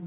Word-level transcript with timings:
All 0.00 0.06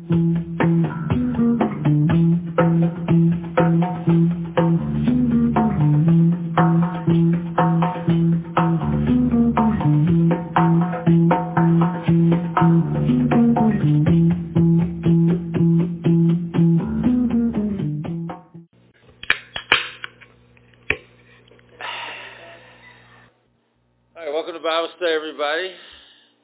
right, 24.16 24.32
welcome 24.32 24.54
to 24.54 24.60
Bible 24.62 24.88
study, 24.96 25.12
everybody. 25.12 25.73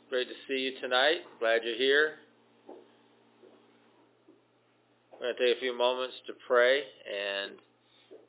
Great 0.09 0.27
to 0.27 0.33
see 0.49 0.59
you 0.59 0.81
tonight. 0.81 1.19
Glad 1.39 1.61
you're 1.63 1.77
here. 1.77 2.15
We're 5.19 5.33
going 5.33 5.37
to 5.37 5.45
take 5.53 5.57
a 5.57 5.59
moments 5.77 6.15
to 6.27 6.33
pray 6.47 6.79
and 6.79 7.51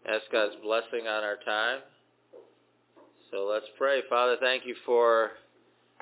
ask 0.06 0.30
God's 0.30 0.54
blessing 0.62 1.06
on 1.06 1.24
our 1.24 1.38
time. 1.44 1.80
So 3.30 3.48
let's 3.50 3.66
pray. 3.76 4.00
Father, 4.08 4.36
thank 4.40 4.66
you 4.66 4.74
for 4.86 5.32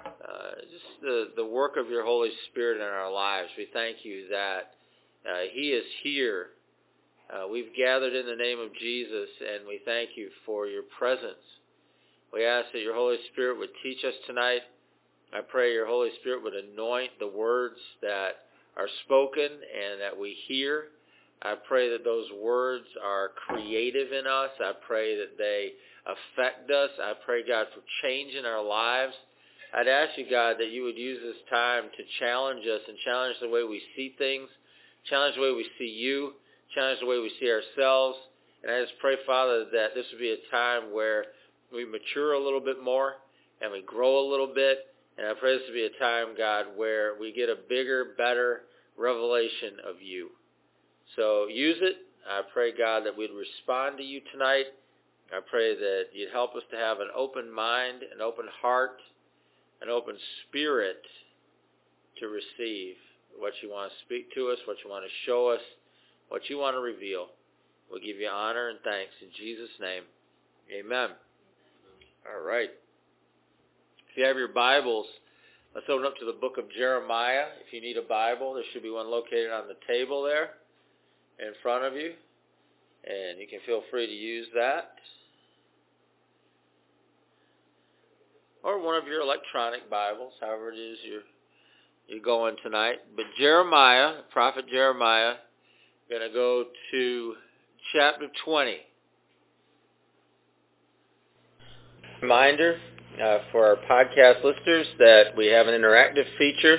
uh, 0.05 0.61
just 0.71 1.01
the, 1.03 1.31
the 1.37 1.45
work 1.45 1.77
of 1.77 1.89
your 1.89 2.05
Holy 2.05 2.31
Spirit 2.51 2.77
in 2.77 2.87
our 2.87 3.11
lives. 3.11 3.49
We 3.57 3.69
thank 3.73 3.99
you 4.05 4.29
that 4.31 4.75
uh, 5.29 5.43
he 5.53 5.71
is 5.71 5.85
here. 6.03 6.49
Uh, 7.29 7.49
we've 7.49 7.75
gathered 7.77 8.15
in 8.15 8.27
the 8.27 8.37
name 8.37 8.61
of 8.61 8.73
Jesus, 8.75 9.29
and 9.41 9.67
we 9.67 9.81
thank 9.85 10.11
you 10.17 10.31
for 10.45 10.67
your 10.67 10.85
presence. 10.99 11.43
We 12.33 12.45
ask 12.45 12.67
that 12.73 12.83
your 12.83 12.95
Holy 12.95 13.17
Spirit 13.33 13.59
would 13.59 13.71
teach 13.83 14.05
us 14.05 14.15
tonight. 14.27 14.63
I 15.33 15.41
pray 15.41 15.73
your 15.73 15.87
Holy 15.87 16.11
Spirit 16.21 16.43
would 16.45 16.55
anoint 16.55 17.11
the 17.19 17.27
words 17.27 17.79
that 18.03 18.47
are 18.77 18.89
spoken 19.05 19.47
and 19.47 20.01
that 20.01 20.17
we 20.17 20.37
hear. 20.47 20.85
I 21.43 21.55
pray 21.69 21.91
that 21.91 22.05
those 22.05 22.27
words 22.43 22.87
are 23.05 23.31
creative 23.47 24.13
in 24.13 24.27
us. 24.27 24.51
I 24.61 24.73
pray 24.87 25.17
that 25.17 25.37
they 25.39 25.73
affect 26.07 26.71
us. 26.71 26.91
I 27.03 27.13
pray, 27.25 27.47
God, 27.47 27.67
for 27.75 27.83
change 28.03 28.35
in 28.35 28.45
our 28.45 28.63
lives. 28.63 29.15
I'd 29.75 29.89
ask 29.89 30.17
you, 30.17 30.27
God, 30.31 30.57
that 30.59 30.71
you 30.71 30.85
would 30.85 30.97
use 30.97 31.21
this 31.23 31.43
time 31.51 31.85
to 31.97 32.03
challenge 32.19 32.65
us 32.67 32.81
and 32.89 32.97
challenge 33.05 33.37
the 33.41 33.49
way 33.49 33.65
we 33.65 33.83
see 33.95 34.15
things, 34.17 34.49
challenge 35.09 35.35
the 35.37 35.43
way 35.43 35.53
we 35.53 35.67
see 35.79 35.91
you, 35.91 36.33
challenge 36.75 37.01
the 37.01 37.07
way 37.07 37.19
we 37.19 37.33
see 37.39 37.51
ourselves. 37.51 38.19
And 38.63 38.73
I 38.73 38.81
just 38.81 38.99
pray, 39.01 39.17
Father, 39.27 39.67
that 39.73 39.95
this 39.95 40.07
would 40.13 40.21
be 40.21 40.33
a 40.33 40.51
time 40.51 40.95
where 40.95 41.27
we 41.73 41.85
mature 41.85 42.33
a 42.33 42.43
little 42.43 42.61
bit 42.61 42.83
more 42.83 43.15
and 43.61 43.71
we 43.71 43.83
grow 43.83 44.19
a 44.19 44.31
little 44.31 44.53
bit. 44.53 44.79
And 45.19 45.27
I 45.27 45.35
pray 45.39 45.59
this 45.59 45.67
to 45.67 45.73
be 45.73 45.85
a 45.85 45.99
time, 45.99 46.29
God, 46.37 46.67
where 46.77 47.15
we 47.19 47.33
get 47.33 47.49
a 47.49 47.57
bigger, 47.69 48.15
better 48.17 48.63
revelation 48.97 49.75
of 49.87 50.01
you. 50.01 50.31
So 51.15 51.47
use 51.47 51.79
it. 51.81 51.97
I 52.29 52.43
pray, 52.53 52.77
God, 52.77 53.05
that 53.07 53.17
we'd 53.17 53.31
respond 53.31 53.99
to 53.99 54.03
you 54.03 54.21
tonight. 54.33 54.67
I 55.33 55.39
pray 55.49 55.77
that 55.77 56.07
you'd 56.13 56.33
help 56.33 56.55
us 56.57 56.63
to 56.71 56.77
have 56.77 56.99
an 56.99 57.09
open 57.15 57.53
mind, 57.53 58.03
an 58.03 58.21
open 58.21 58.47
heart, 58.61 58.99
an 59.81 59.89
open 59.89 60.17
spirit 60.49 61.03
to 62.19 62.27
receive 62.27 62.97
what 63.39 63.53
you 63.63 63.71
want 63.71 63.93
to 63.93 64.05
speak 64.05 64.33
to 64.35 64.49
us, 64.49 64.59
what 64.67 64.79
you 64.85 64.91
want 64.91 65.05
to 65.05 65.11
show 65.27 65.49
us, 65.49 65.61
what 66.29 66.49
you 66.49 66.59
want 66.59 66.75
to 66.75 66.81
reveal. 66.81 67.27
We'll 67.91 68.01
give 68.01 68.19
you 68.19 68.29
honor 68.29 68.71
and 68.71 68.79
thanks 68.83 69.13
in 69.23 69.29
Jesus' 69.37 69.71
name. 69.81 70.03
Amen. 70.73 71.11
All 72.27 72.43
right. 72.43 72.71
If 74.11 74.17
you 74.17 74.25
have 74.25 74.37
your 74.37 74.49
Bibles, 74.49 75.07
let's 75.75 75.87
open 75.89 76.07
up 76.07 76.17
to 76.19 76.25
the 76.25 76.33
book 76.33 76.59
of 76.59 76.65
Jeremiah. 76.77 77.47
If 77.65 77.73
you 77.73 77.81
need 77.81 77.97
a 77.97 78.03
Bible, 78.03 78.55
there 78.55 78.65
should 78.73 78.83
be 78.83 78.91
one 78.91 79.11
located 79.11 79.53
on 79.53 79.69
the 79.69 79.77
table 79.87 80.25
there 80.25 80.51
in 81.39 81.53
front 81.63 81.85
of 81.85 81.95
you. 81.95 82.13
And 83.05 83.39
you 83.39 83.47
can 83.47 83.61
feel 83.65 83.83
free 83.91 84.07
to 84.07 84.13
use 84.13 84.47
that. 84.55 84.97
Or 88.65 88.83
one 88.83 88.97
of 88.97 89.07
your 89.07 89.21
electronic 89.21 89.89
Bibles, 89.89 90.33
however 90.41 90.73
it 90.73 90.77
is 90.77 90.99
you're, 91.05 91.21
you're 92.09 92.25
going 92.25 92.57
tonight. 92.65 92.97
But 93.15 93.27
Jeremiah, 93.39 94.23
prophet 94.33 94.65
Jeremiah, 94.69 95.35
going 96.11 96.23
to 96.23 96.35
go 96.35 96.65
to 96.91 97.35
chapter 97.93 98.27
20. 98.45 98.77
Reminder 102.23 102.79
uh, 103.23 103.39
for 103.53 103.67
our 103.67 103.77
podcast 103.89 104.43
listeners 104.43 104.87
that 104.99 105.37
we 105.37 105.47
have 105.47 105.69
an 105.69 105.81
interactive 105.81 106.25
feature 106.39 106.79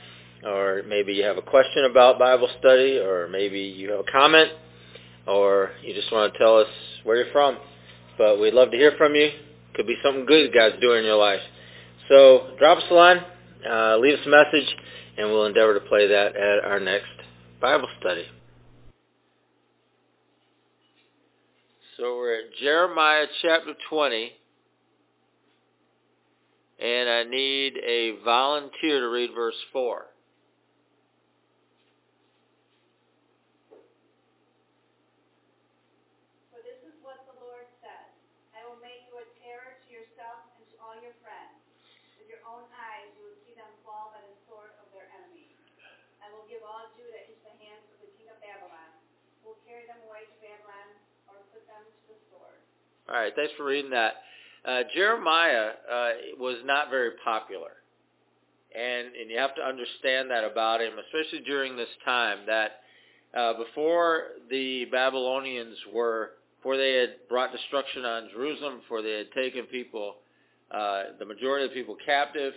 or 0.45 0.83
maybe 0.87 1.13
you 1.13 1.23
have 1.23 1.37
a 1.37 1.41
question 1.41 1.85
about 1.85 2.19
Bible 2.19 2.49
study, 2.59 2.97
or 2.97 3.27
maybe 3.27 3.59
you 3.59 3.91
have 3.91 3.99
a 3.99 4.11
comment, 4.11 4.51
or 5.27 5.71
you 5.83 5.93
just 5.93 6.11
want 6.11 6.33
to 6.33 6.39
tell 6.39 6.57
us 6.57 6.67
where 7.03 7.17
you're 7.17 7.31
from. 7.31 7.57
But 8.17 8.39
we'd 8.39 8.53
love 8.53 8.71
to 8.71 8.77
hear 8.77 8.93
from 8.97 9.15
you. 9.15 9.31
Could 9.75 9.87
be 9.87 9.95
something 10.03 10.25
good 10.25 10.53
God's 10.53 10.79
doing 10.81 10.99
in 10.99 11.05
your 11.05 11.17
life. 11.17 11.39
So 12.09 12.55
drop 12.59 12.79
us 12.79 12.83
a 12.89 12.93
line, 12.93 13.23
uh, 13.69 13.97
leave 13.97 14.19
us 14.19 14.25
a 14.25 14.29
message, 14.29 14.67
and 15.17 15.29
we'll 15.29 15.45
endeavor 15.45 15.73
to 15.73 15.81
play 15.81 16.07
that 16.07 16.35
at 16.35 16.65
our 16.65 16.79
next 16.79 17.07
Bible 17.61 17.87
study. 17.99 18.25
So 21.97 22.17
we're 22.17 22.33
at 22.39 22.53
Jeremiah 22.59 23.27
chapter 23.41 23.73
20. 23.89 24.31
And 26.81 27.05
I 27.05 27.21
need 27.29 27.77
a 27.77 28.17
volunteer 28.25 29.05
to 29.05 29.09
read 29.13 29.37
verse 29.37 29.61
4. 29.69 30.01
For 36.49 36.59
this 36.65 36.81
is 36.81 36.97
what 37.05 37.21
the 37.29 37.37
Lord 37.37 37.69
says. 37.85 38.09
I 38.57 38.65
will 38.65 38.81
make 38.81 39.05
you 39.05 39.13
a 39.21 39.29
terror 39.45 39.77
to 39.77 39.87
yourself 39.93 40.41
and 40.57 40.65
to 40.73 40.75
all 40.81 40.97
your 41.05 41.13
friends. 41.21 41.53
With 42.17 42.25
your 42.25 42.41
own 42.49 42.65
eyes 42.73 43.13
you 43.13 43.29
will 43.29 43.37
see 43.45 43.53
them 43.53 43.69
fall 43.85 44.09
by 44.17 44.25
the 44.25 44.33
sword 44.49 44.73
of 44.81 44.89
their 44.89 45.05
enemies. 45.21 45.53
I 46.17 46.33
will 46.33 46.49
give 46.49 46.65
all 46.65 46.89
Judah 46.97 47.29
into 47.29 47.45
the 47.45 47.61
hands 47.61 47.85
of 47.93 48.01
the 48.01 48.09
king 48.17 48.25
of 48.33 48.41
Babylon, 48.41 48.89
who 49.45 49.53
will 49.53 49.61
carry 49.69 49.85
them 49.85 50.01
away 50.09 50.25
to 50.25 50.35
Babylon 50.41 50.97
or 51.29 51.45
put 51.53 51.61
them 51.69 51.85
to 51.85 52.03
the 52.09 52.17
sword. 52.33 52.57
All 53.11 53.19
right, 53.19 53.33
thanks 53.35 53.51
for 53.57 53.65
reading 53.65 53.91
that. 53.91 54.13
Uh, 54.63 54.83
Jeremiah 54.95 55.71
uh, 55.91 56.09
was 56.39 56.59
not 56.63 56.89
very 56.89 57.11
popular. 57.25 57.71
And, 58.73 59.07
and 59.07 59.29
you 59.29 59.37
have 59.37 59.53
to 59.55 59.61
understand 59.61 60.31
that 60.31 60.45
about 60.45 60.79
him, 60.79 60.93
especially 61.07 61.43
during 61.43 61.75
this 61.75 61.89
time, 62.05 62.39
that 62.47 62.71
uh, 63.37 63.53
before 63.57 64.27
the 64.49 64.85
Babylonians 64.85 65.75
were, 65.93 66.31
before 66.59 66.77
they 66.77 66.93
had 66.93 67.15
brought 67.27 67.51
destruction 67.51 68.05
on 68.05 68.29
Jerusalem, 68.31 68.79
before 68.79 69.01
they 69.01 69.11
had 69.11 69.31
taken 69.33 69.65
people, 69.65 70.15
uh, 70.73 71.03
the 71.19 71.25
majority 71.25 71.65
of 71.65 71.71
the 71.71 71.75
people 71.75 71.97
captive, 72.05 72.53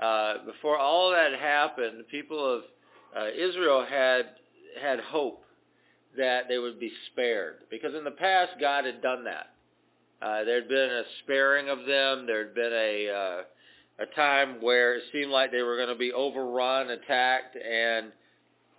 uh, 0.00 0.44
before 0.44 0.76
all 0.76 1.12
that 1.12 1.32
happened, 1.40 1.98
the 1.98 2.04
people 2.04 2.56
of 2.56 2.62
uh, 3.16 3.28
Israel 3.30 3.86
had 3.88 4.26
had 4.78 5.00
hope 5.00 5.44
that 6.18 6.42
they 6.46 6.58
would 6.58 6.78
be 6.78 6.92
spared. 7.10 7.60
Because 7.70 7.94
in 7.94 8.04
the 8.04 8.10
past, 8.10 8.52
God 8.60 8.84
had 8.84 9.00
done 9.00 9.24
that. 9.24 9.53
Uh, 10.24 10.42
there 10.44 10.60
had 10.60 10.68
been 10.68 10.90
a 10.90 11.02
sparing 11.22 11.68
of 11.68 11.80
them. 11.80 12.26
There 12.26 12.46
had 12.46 12.54
been 12.54 12.72
a 12.72 13.10
uh, 13.10 13.42
a 14.02 14.06
time 14.16 14.56
where 14.62 14.96
it 14.96 15.02
seemed 15.12 15.30
like 15.30 15.52
they 15.52 15.62
were 15.62 15.76
going 15.76 15.90
to 15.90 15.94
be 15.94 16.12
overrun, 16.12 16.90
attacked, 16.90 17.56
and 17.56 18.06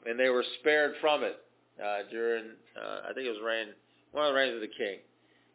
and 0.08 0.20
they 0.20 0.30
were 0.30 0.44
spared 0.60 0.94
from 1.00 1.24
it 1.24 1.38
uh, 1.84 2.10
during 2.10 2.46
uh, 2.76 3.10
I 3.10 3.14
think 3.14 3.28
it 3.28 3.30
was 3.30 3.40
reign 3.46 3.68
one 4.12 4.26
of 4.26 4.34
the 4.34 4.40
reigns 4.40 4.56
of 4.56 4.62
the 4.62 4.68
king. 4.68 5.00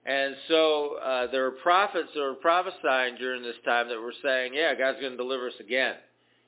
And 0.06 0.36
so 0.48 0.96
uh, 1.02 1.30
there 1.30 1.42
were 1.42 1.56
prophets 1.62 2.08
that 2.14 2.20
were 2.20 2.34
prophesying 2.34 3.16
during 3.18 3.42
this 3.42 3.56
time 3.64 3.88
that 3.88 4.00
were 4.00 4.14
saying, 4.22 4.52
yeah, 4.54 4.74
God's 4.74 5.00
going 5.00 5.12
to 5.12 5.16
deliver 5.16 5.48
us 5.48 5.58
again, 5.60 5.94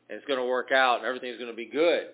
and 0.08 0.16
it's 0.16 0.26
going 0.26 0.38
to 0.38 0.46
work 0.46 0.70
out, 0.72 0.98
and 0.98 1.06
everything's 1.06 1.36
going 1.36 1.50
to 1.50 1.56
be 1.56 1.66
good. 1.66 2.06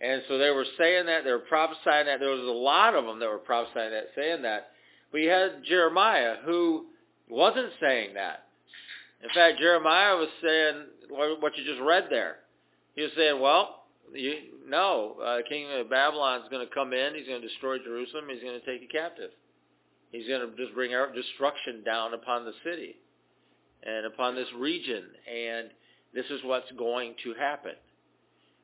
And 0.00 0.22
so 0.28 0.38
they 0.38 0.50
were 0.50 0.64
saying 0.78 1.06
that, 1.06 1.24
they 1.24 1.32
were 1.32 1.40
prophesying 1.40 2.06
that. 2.06 2.20
There 2.20 2.30
was 2.30 2.40
a 2.40 2.58
lot 2.58 2.94
of 2.94 3.04
them 3.04 3.18
that 3.20 3.28
were 3.28 3.38
prophesying 3.38 3.90
that, 3.90 4.08
saying 4.16 4.42
that. 4.42 4.70
We 5.12 5.24
had 5.24 5.64
Jeremiah 5.64 6.36
who 6.44 6.86
wasn't 7.28 7.70
saying 7.80 8.14
that. 8.14 8.46
In 9.22 9.28
fact, 9.34 9.58
Jeremiah 9.58 10.16
was 10.16 10.28
saying 10.42 10.84
what 11.40 11.56
you 11.56 11.64
just 11.64 11.80
read 11.80 12.06
there. 12.10 12.36
He 12.94 13.02
was 13.02 13.10
saying, 13.16 13.40
well, 13.40 13.84
you, 14.14 14.34
no, 14.66 15.16
uh, 15.24 15.38
king 15.48 15.66
of 15.72 15.90
Babylon 15.90 16.42
is 16.42 16.48
going 16.50 16.66
to 16.66 16.74
come 16.74 16.92
in. 16.92 17.14
He's 17.14 17.26
going 17.26 17.40
to 17.40 17.46
destroy 17.46 17.78
Jerusalem. 17.78 18.24
He's 18.28 18.42
going 18.42 18.58
to 18.58 18.66
take 18.66 18.82
you 18.82 18.88
captive. 18.88 19.30
He's 20.10 20.26
going 20.26 20.40
to 20.40 20.56
just 20.56 20.74
bring 20.74 20.92
destruction 21.14 21.84
down 21.84 22.14
upon 22.14 22.44
the 22.44 22.52
city 22.64 22.96
and 23.82 24.06
upon 24.06 24.34
this 24.34 24.48
region. 24.56 25.04
And 25.32 25.70
this 26.14 26.26
is 26.30 26.40
what's 26.44 26.70
going 26.72 27.14
to 27.24 27.34
happen. 27.34 27.72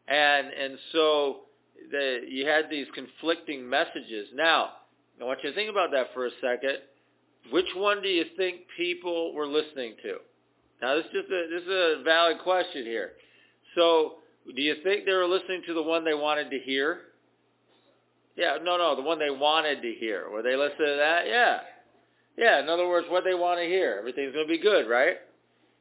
And 0.09 0.49
and 0.49 0.79
so 0.93 1.41
the, 1.91 2.21
you 2.29 2.47
had 2.47 2.71
these 2.71 2.87
conflicting 2.95 3.69
messages. 3.69 4.29
Now, 4.35 4.71
I 5.21 5.25
want 5.25 5.41
you 5.43 5.51
to 5.51 5.57
think 5.57 5.71
about 5.71 5.91
that 5.93 6.09
for 6.15 6.27
a 6.27 6.31
second. 6.41 6.79
Which 7.51 7.67
one 7.75 8.03
do 8.03 8.09
you 8.09 8.25
think 8.37 8.63
people 8.77 9.33
were 9.35 9.47
listening 9.47 9.95
to? 10.03 10.17
Now, 10.83 10.97
this 10.97 11.07
is 11.07 11.13
just 11.13 11.29
a, 11.29 11.47
this 11.51 11.63
is 11.63 11.69
a 11.69 12.03
valid 12.05 12.39
question 12.41 12.85
here. 12.85 13.13
So, 13.75 14.15
do 14.55 14.61
you 14.61 14.77
think 14.83 15.07
they 15.07 15.13
were 15.13 15.27
listening 15.27 15.63
to 15.67 15.75
the 15.75 15.83
one 15.83 16.05
they 16.05 16.15
wanted 16.15 16.51
to 16.51 16.59
hear? 16.59 17.01
Yeah, 18.37 18.59
no, 18.63 18.77
no, 18.77 18.95
the 18.95 19.03
one 19.03 19.19
they 19.19 19.31
wanted 19.31 19.81
to 19.83 19.93
hear. 19.99 20.29
Were 20.31 20.43
they 20.43 20.57
listening 20.57 20.89
to 20.89 20.97
that? 20.99 21.27
Yeah. 21.27 21.61
Yeah, 22.37 22.61
in 22.61 22.69
other 22.69 22.87
words, 22.87 23.07
what 23.09 23.25
they 23.25 23.35
want 23.35 23.61
to 23.61 23.65
hear. 23.65 23.97
Everything's 23.99 24.35
going 24.35 24.47
to 24.47 24.53
be 24.53 24.59
good, 24.61 24.89
right? 24.89 25.17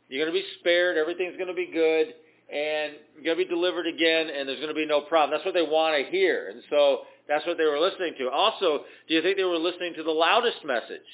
You're 0.08 0.24
going 0.24 0.34
to 0.34 0.40
be 0.40 0.46
spared. 0.60 0.98
Everything's 0.98 1.36
going 1.36 1.50
to 1.50 1.54
be 1.54 1.70
good. 1.72 2.14
And 2.48 2.94
you're 3.16 3.26
going 3.26 3.38
to 3.38 3.44
be 3.44 3.50
delivered 3.50 3.88
again, 3.88 4.30
and 4.30 4.48
there's 4.48 4.60
going 4.60 4.70
to 4.70 4.76
be 4.76 4.86
no 4.86 5.02
problem. 5.02 5.32
That's 5.32 5.44
what 5.44 5.54
they 5.54 5.64
want 5.64 5.98
to 5.98 6.10
hear. 6.10 6.50
And 6.50 6.62
so 6.70 7.02
that's 7.28 7.46
what 7.46 7.58
they 7.58 7.66
were 7.66 7.80
listening 7.80 8.14
to. 8.20 8.30
Also, 8.30 8.84
do 9.08 9.14
you 9.14 9.22
think 9.22 9.38
they 9.38 9.44
were 9.44 9.58
listening 9.58 9.94
to 9.96 10.04
the 10.04 10.12
loudest 10.12 10.64
message? 10.64 11.08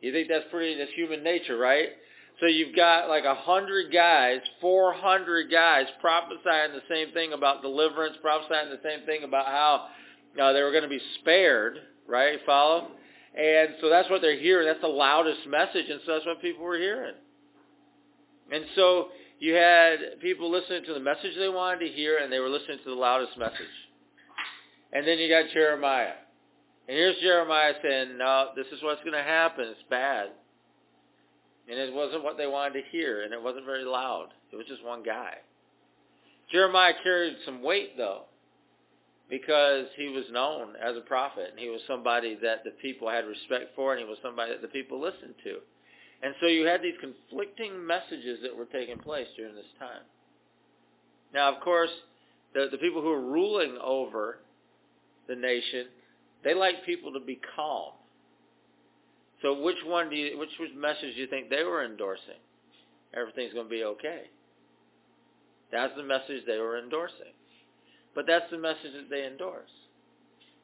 You 0.00 0.12
think 0.12 0.28
that's 0.28 0.44
pretty, 0.50 0.76
that's 0.78 0.92
human 0.92 1.22
nature, 1.22 1.56
right? 1.56 1.88
So 2.40 2.46
you've 2.46 2.74
got 2.74 3.08
like 3.08 3.24
a 3.24 3.34
hundred 3.34 3.92
guys, 3.92 4.40
four 4.60 4.92
hundred 4.92 5.50
guys 5.50 5.86
prophesying 6.00 6.72
the 6.72 6.82
same 6.88 7.12
thing 7.12 7.32
about 7.32 7.62
deliverance, 7.62 8.16
prophesying 8.20 8.70
the 8.70 8.80
same 8.82 9.06
thing 9.06 9.22
about 9.22 9.46
how 9.46 9.86
uh, 10.40 10.52
they 10.52 10.62
were 10.62 10.72
going 10.72 10.82
to 10.82 10.88
be 10.88 11.00
spared, 11.20 11.78
right? 12.08 12.38
Follow? 12.44 12.88
And 13.36 13.70
so 13.80 13.88
that's 13.88 14.10
what 14.10 14.20
they're 14.20 14.38
hearing. 14.38 14.66
That's 14.66 14.80
the 14.80 14.88
loudest 14.88 15.46
message, 15.46 15.86
and 15.88 16.00
so 16.04 16.12
that's 16.12 16.26
what 16.26 16.40
people 16.40 16.64
were 16.64 16.78
hearing. 16.78 17.14
And 18.52 18.64
so 18.74 19.08
you 19.38 19.54
had 19.54 20.20
people 20.20 20.50
listening 20.50 20.84
to 20.84 20.94
the 20.94 21.00
message 21.00 21.32
they 21.38 21.48
wanted 21.48 21.86
to 21.86 21.92
hear, 21.92 22.18
and 22.18 22.32
they 22.32 22.40
were 22.40 22.48
listening 22.48 22.78
to 22.84 22.90
the 22.90 22.96
loudest 22.96 23.38
message. 23.38 23.74
And 24.94 25.06
then 25.06 25.18
you 25.18 25.28
got 25.28 25.52
Jeremiah. 25.52 26.14
And 26.88 26.96
here's 26.96 27.16
Jeremiah 27.20 27.74
saying, 27.82 28.16
no, 28.18 28.50
this 28.56 28.66
is 28.72 28.82
what's 28.82 29.02
going 29.02 29.16
to 29.16 29.22
happen. 29.22 29.66
It's 29.68 29.80
bad. 29.90 30.28
And 31.68 31.78
it 31.78 31.92
wasn't 31.92 32.24
what 32.24 32.36
they 32.36 32.46
wanted 32.46 32.74
to 32.74 32.88
hear, 32.92 33.22
and 33.22 33.32
it 33.32 33.42
wasn't 33.42 33.64
very 33.64 33.84
loud. 33.84 34.28
It 34.52 34.56
was 34.56 34.66
just 34.66 34.84
one 34.84 35.02
guy. 35.02 35.34
Jeremiah 36.52 36.92
carried 37.02 37.36
some 37.44 37.62
weight, 37.62 37.96
though 37.96 38.24
because 39.28 39.86
he 39.96 40.08
was 40.08 40.24
known 40.30 40.74
as 40.82 40.96
a 40.96 41.00
prophet 41.00 41.48
and 41.50 41.58
he 41.58 41.68
was 41.68 41.80
somebody 41.86 42.36
that 42.42 42.62
the 42.64 42.70
people 42.82 43.08
had 43.08 43.24
respect 43.26 43.74
for 43.74 43.92
and 43.92 44.02
he 44.02 44.08
was 44.08 44.18
somebody 44.22 44.52
that 44.52 44.62
the 44.62 44.68
people 44.68 45.00
listened 45.00 45.34
to. 45.42 45.56
And 46.22 46.34
so 46.40 46.46
you 46.46 46.66
had 46.66 46.82
these 46.82 46.94
conflicting 47.00 47.86
messages 47.86 48.40
that 48.42 48.56
were 48.56 48.66
taking 48.66 48.98
place 48.98 49.26
during 49.36 49.54
this 49.54 49.64
time. 49.78 50.02
Now, 51.32 51.54
of 51.54 51.60
course, 51.62 51.90
the, 52.54 52.68
the 52.70 52.78
people 52.78 53.02
who 53.02 53.10
are 53.10 53.20
ruling 53.20 53.76
over 53.82 54.38
the 55.28 55.36
nation, 55.36 55.86
they 56.42 56.54
like 56.54 56.84
people 56.84 57.12
to 57.12 57.20
be 57.20 57.40
calm. 57.56 57.92
So 59.42 59.60
which 59.62 59.76
one 59.84 60.10
do 60.10 60.16
you, 60.16 60.38
which, 60.38 60.50
message 60.74 61.14
do 61.14 61.20
you 61.20 61.26
think 61.26 61.50
they 61.50 61.64
were 61.64 61.84
endorsing? 61.84 62.40
Everything's 63.14 63.52
going 63.52 63.66
to 63.66 63.70
be 63.70 63.84
okay. 63.84 64.22
That's 65.70 65.92
the 65.96 66.02
message 66.02 66.44
they 66.46 66.58
were 66.58 66.78
endorsing. 66.78 67.34
But 68.14 68.26
that's 68.26 68.50
the 68.50 68.58
message 68.58 68.92
that 68.94 69.10
they 69.10 69.26
endorse. 69.26 69.70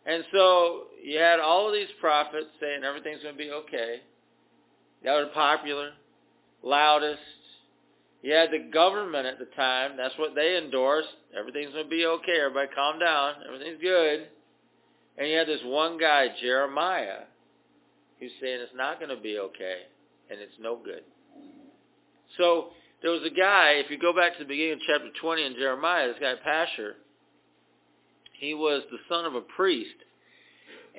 And 0.06 0.24
so 0.32 0.84
you 1.04 1.18
had 1.18 1.40
all 1.40 1.68
of 1.68 1.74
these 1.74 1.92
prophets 2.00 2.46
saying 2.60 2.84
everything's 2.84 3.22
going 3.22 3.34
to 3.34 3.38
be 3.38 3.50
okay. 3.50 4.00
That 5.04 5.14
were 5.14 5.26
popular, 5.34 5.90
loudest. 6.62 7.20
You 8.22 8.32
had 8.32 8.50
the 8.50 8.70
government 8.72 9.26
at 9.26 9.38
the 9.38 9.46
time. 9.56 9.96
That's 9.96 10.16
what 10.18 10.34
they 10.34 10.56
endorsed. 10.56 11.08
Everything's 11.38 11.72
going 11.72 11.84
to 11.84 11.90
be 11.90 12.06
okay. 12.06 12.38
Everybody 12.40 12.68
calm 12.74 12.98
down. 12.98 13.34
Everything's 13.46 13.80
good. 13.80 14.28
And 15.18 15.28
you 15.28 15.36
had 15.36 15.48
this 15.48 15.60
one 15.64 15.98
guy, 15.98 16.28
Jeremiah, 16.40 17.24
who's 18.18 18.30
saying 18.40 18.60
it's 18.60 18.72
not 18.74 18.98
going 18.98 19.14
to 19.14 19.20
be 19.20 19.38
okay 19.38 19.78
and 20.30 20.40
it's 20.40 20.52
no 20.60 20.76
good. 20.76 21.02
So 22.38 22.68
there 23.02 23.10
was 23.10 23.22
a 23.24 23.34
guy, 23.34 23.72
if 23.84 23.90
you 23.90 23.98
go 23.98 24.14
back 24.14 24.34
to 24.34 24.44
the 24.44 24.48
beginning 24.48 24.74
of 24.74 24.78
chapter 24.86 25.08
20 25.20 25.44
in 25.44 25.54
Jeremiah, 25.54 26.08
this 26.08 26.16
guy 26.20 26.34
Pashur, 26.46 26.92
he 28.38 28.54
was 28.54 28.82
the 28.90 28.98
son 29.08 29.24
of 29.24 29.34
a 29.34 29.40
priest, 29.40 29.96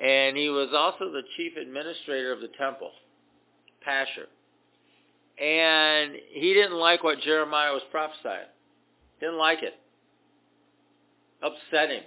and 0.00 0.36
he 0.36 0.48
was 0.48 0.68
also 0.76 1.10
the 1.10 1.22
chief 1.36 1.52
administrator 1.56 2.32
of 2.32 2.40
the 2.40 2.50
temple, 2.58 2.90
Pashur. 3.86 4.28
And 5.42 6.14
he 6.30 6.54
didn't 6.54 6.76
like 6.76 7.02
what 7.02 7.20
Jeremiah 7.20 7.72
was 7.72 7.82
prophesying. 7.90 8.46
Didn't 9.18 9.38
like 9.38 9.62
it. 9.62 9.74
Upset 11.42 11.90
him. 11.90 12.02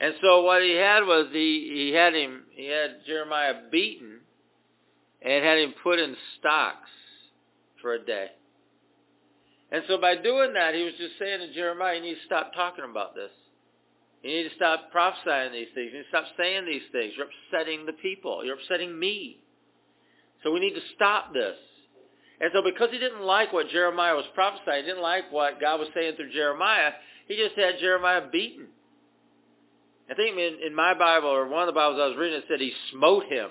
And 0.00 0.14
so 0.20 0.42
what 0.42 0.62
he 0.62 0.72
had 0.72 1.00
was 1.00 1.28
he, 1.32 1.70
he 1.72 1.92
had 1.92 2.14
him 2.14 2.42
he 2.50 2.66
had 2.66 3.06
Jeremiah 3.06 3.54
beaten 3.70 4.20
and 5.22 5.44
had 5.44 5.58
him 5.58 5.74
put 5.82 5.98
in 5.98 6.16
stocks 6.38 6.90
for 7.80 7.94
a 7.94 8.04
day. 8.04 8.28
And 9.70 9.82
so 9.88 9.98
by 9.98 10.16
doing 10.16 10.52
that, 10.54 10.74
he 10.74 10.82
was 10.82 10.94
just 10.98 11.18
saying 11.18 11.40
to 11.40 11.54
Jeremiah, 11.54 11.96
you 11.96 12.02
need 12.02 12.14
to 12.14 12.26
stop 12.26 12.52
talking 12.54 12.84
about 12.88 13.14
this. 13.14 13.30
You 14.22 14.30
need 14.30 14.48
to 14.48 14.54
stop 14.54 14.90
prophesying 14.92 15.52
these 15.52 15.68
things. 15.74 15.90
You 15.92 15.98
need 15.98 16.04
to 16.04 16.08
stop 16.08 16.24
saying 16.36 16.64
these 16.64 16.86
things. 16.92 17.12
You're 17.16 17.26
upsetting 17.26 17.84
the 17.84 17.92
people. 17.92 18.44
You're 18.44 18.54
upsetting 18.54 18.98
me. 18.98 19.38
So 20.42 20.52
we 20.52 20.60
need 20.60 20.74
to 20.74 20.84
stop 20.94 21.32
this. 21.32 21.56
And 22.40 22.50
so 22.54 22.62
because 22.62 22.90
he 22.90 22.98
didn't 22.98 23.22
like 23.22 23.52
what 23.52 23.68
Jeremiah 23.68 24.14
was 24.14 24.24
prophesying, 24.34 24.84
he 24.84 24.90
didn't 24.90 25.02
like 25.02 25.30
what 25.30 25.60
God 25.60 25.80
was 25.80 25.88
saying 25.94 26.16
through 26.16 26.32
Jeremiah, 26.32 26.92
he 27.28 27.36
just 27.36 27.56
had 27.56 27.78
Jeremiah 27.80 28.22
beaten. 28.30 28.66
I 30.10 30.14
think 30.14 30.36
in, 30.36 30.58
in 30.66 30.74
my 30.74 30.94
Bible, 30.94 31.28
or 31.28 31.48
one 31.48 31.62
of 31.62 31.66
the 31.66 31.78
Bibles 31.78 31.98
I 32.00 32.08
was 32.08 32.16
reading, 32.18 32.38
it 32.38 32.44
said 32.48 32.60
he 32.60 32.72
smote 32.92 33.24
him. 33.24 33.50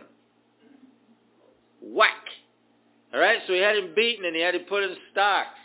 Whack. 1.81 2.11
All 3.13 3.19
right, 3.19 3.39
so 3.47 3.53
he 3.53 3.59
had 3.59 3.75
him 3.75 3.93
beaten 3.95 4.25
and 4.25 4.35
he 4.35 4.41
had 4.41 4.55
him 4.55 4.63
put 4.67 4.83
in 4.83 4.95
stocks. 5.11 5.59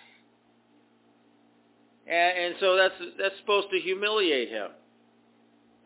And, 2.07 2.39
and 2.39 2.55
so 2.61 2.77
that's 2.77 2.95
that's 3.19 3.35
supposed 3.41 3.69
to 3.71 3.79
humiliate 3.79 4.49
him. 4.49 4.69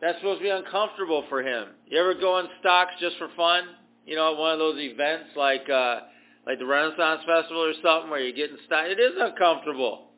That's 0.01 0.17
supposed 0.19 0.39
to 0.39 0.43
be 0.43 0.49
uncomfortable 0.49 1.25
for 1.29 1.41
him. 1.41 1.67
You 1.87 1.99
ever 1.99 2.13
go 2.13 2.35
on 2.35 2.47
stocks 2.59 2.93
just 2.99 3.17
for 3.17 3.29
fun? 3.35 3.63
You 4.05 4.15
know, 4.15 4.33
at 4.33 4.37
one 4.37 4.53
of 4.53 4.59
those 4.59 4.79
events 4.79 5.29
like 5.35 5.69
uh 5.69 6.01
like 6.45 6.59
the 6.59 6.65
Renaissance 6.65 7.21
Festival 7.25 7.63
or 7.63 7.73
something 7.81 8.09
where 8.09 8.19
you're 8.19 8.35
getting 8.35 8.57
stock. 8.65 8.85
It 8.85 8.99
is 8.99 9.13
uncomfortable. 9.17 10.09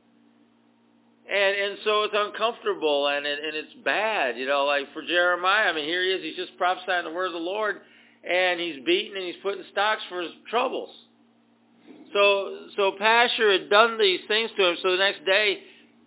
And 1.28 1.56
and 1.56 1.78
so 1.84 2.04
it's 2.04 2.14
uncomfortable 2.16 3.08
and 3.08 3.26
it, 3.26 3.40
and 3.44 3.56
it's 3.56 3.74
bad, 3.84 4.38
you 4.38 4.46
know, 4.46 4.66
like 4.66 4.94
for 4.94 5.02
Jeremiah, 5.02 5.70
I 5.70 5.74
mean 5.74 5.86
here 5.86 6.04
he 6.04 6.10
is, 6.10 6.22
he's 6.22 6.36
just 6.36 6.56
prophesying 6.58 7.04
the 7.04 7.12
word 7.12 7.28
of 7.28 7.34
the 7.34 7.40
Lord 7.40 7.82
and 8.28 8.60
he's 8.60 8.84
beaten 8.86 9.18
and 9.18 9.26
he's 9.26 9.42
put 9.42 9.58
in 9.58 9.64
stocks 9.72 10.04
for 10.08 10.22
his 10.22 10.32
troubles. 10.50 10.90
So 12.14 12.68
so 12.76 12.92
Pashur 13.02 13.60
had 13.60 13.72
done 13.72 13.98
these 13.98 14.20
things 14.28 14.52
to 14.56 14.70
him, 14.70 14.76
so 14.84 14.92
the 14.92 14.98
next 14.98 15.26
day 15.26 15.62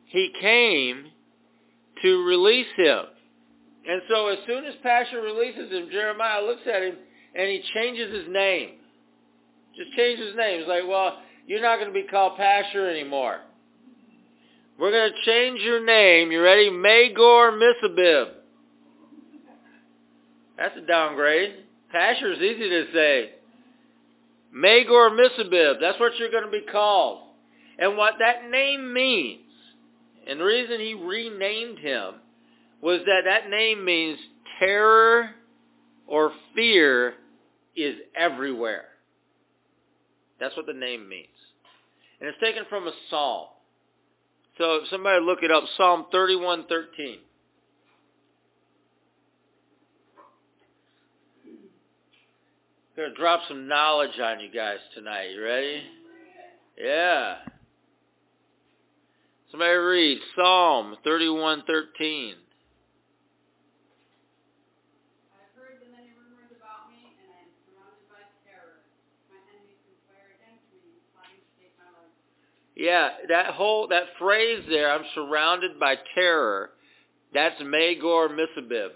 he 0.06 0.30
came 0.40 1.06
to 2.02 2.24
release 2.24 2.68
him. 2.76 3.00
And 3.88 4.02
so 4.08 4.28
as 4.28 4.38
soon 4.46 4.66
as 4.66 4.74
Pashur 4.84 5.22
releases 5.22 5.72
him, 5.72 5.88
Jeremiah 5.90 6.44
looks 6.44 6.62
at 6.72 6.82
him 6.82 6.94
and 7.34 7.48
he 7.48 7.62
changes 7.74 8.14
his 8.14 8.32
name. 8.32 8.70
Just 9.76 9.96
changes 9.96 10.28
his 10.28 10.36
name. 10.36 10.60
He's 10.60 10.68
like, 10.68 10.82
well, 10.86 11.18
you're 11.46 11.62
not 11.62 11.80
going 11.80 11.92
to 11.92 11.94
be 11.94 12.06
called 12.08 12.38
Pashur 12.38 12.88
anymore. 12.88 13.40
We're 14.78 14.92
going 14.92 15.10
to 15.10 15.30
change 15.30 15.60
your 15.62 15.84
name. 15.84 16.30
You 16.30 16.40
ready? 16.40 16.70
Magor 16.70 17.52
Missabib. 17.52 18.26
That's 20.56 20.76
a 20.76 20.86
downgrade. 20.86 21.54
Pashur 21.94 22.32
is 22.32 22.38
easy 22.38 22.68
to 22.68 22.84
say. 22.92 23.30
Magor 24.52 25.10
Missabib. 25.10 25.80
That's 25.80 25.98
what 25.98 26.16
you're 26.18 26.30
going 26.30 26.44
to 26.44 26.50
be 26.50 26.64
called. 26.70 27.22
And 27.78 27.96
what 27.96 28.14
that 28.20 28.50
name 28.50 28.92
means, 28.92 29.42
and 30.28 30.40
the 30.40 30.44
reason 30.44 30.80
he 30.80 30.94
renamed 30.94 31.78
him 31.78 32.14
was 32.80 33.00
that 33.06 33.22
that 33.24 33.50
name 33.50 33.84
means 33.84 34.18
terror 34.60 35.30
or 36.06 36.32
fear 36.54 37.14
is 37.74 37.96
everywhere. 38.16 38.84
That's 40.38 40.56
what 40.56 40.66
the 40.66 40.72
name 40.72 41.08
means. 41.08 41.26
And 42.20 42.28
it's 42.28 42.38
taken 42.40 42.64
from 42.68 42.86
a 42.86 42.92
psalm. 43.10 43.46
So 44.58 44.80
somebody 44.90 45.24
look 45.24 45.44
it 45.44 45.52
up, 45.52 45.64
Psalm 45.76 46.06
31:13. 46.12 47.20
Gonna 52.96 53.14
drop 53.14 53.46
some 53.46 53.68
knowledge 53.68 54.18
on 54.18 54.40
you 54.40 54.50
guys 54.50 54.80
tonight. 54.92 55.30
You 55.30 55.44
ready? 55.44 55.86
Yeah. 56.76 57.38
Somebody 59.52 59.74
read 59.74 60.18
Psalm 60.34 60.96
31:13. 61.04 62.34
I've 65.38 65.54
heard 65.54 65.78
the 65.80 65.86
many 65.94 66.10
rumors 66.18 66.50
about 66.50 66.90
me, 66.90 67.14
and 67.22 67.30
I 67.30 67.46
am 67.46 67.54
surrounded 67.62 68.08
by 68.10 68.26
terror. 68.42 68.82
My 69.30 69.38
enemies 69.54 69.78
conspire 69.86 70.34
against 70.42 70.66
me, 70.74 70.98
plotting 71.14 71.38
to 71.38 71.62
take 71.62 71.78
my 71.78 71.86
life. 71.94 72.10
Yeah, 72.78 73.08
that 73.28 73.46
whole 73.46 73.88
that 73.88 74.04
phrase 74.20 74.64
there, 74.70 74.90
I'm 74.90 75.04
surrounded 75.12 75.80
by 75.80 75.96
terror. 76.14 76.70
That's 77.34 77.60
Magor 77.60 78.28
Missabib 78.28 78.90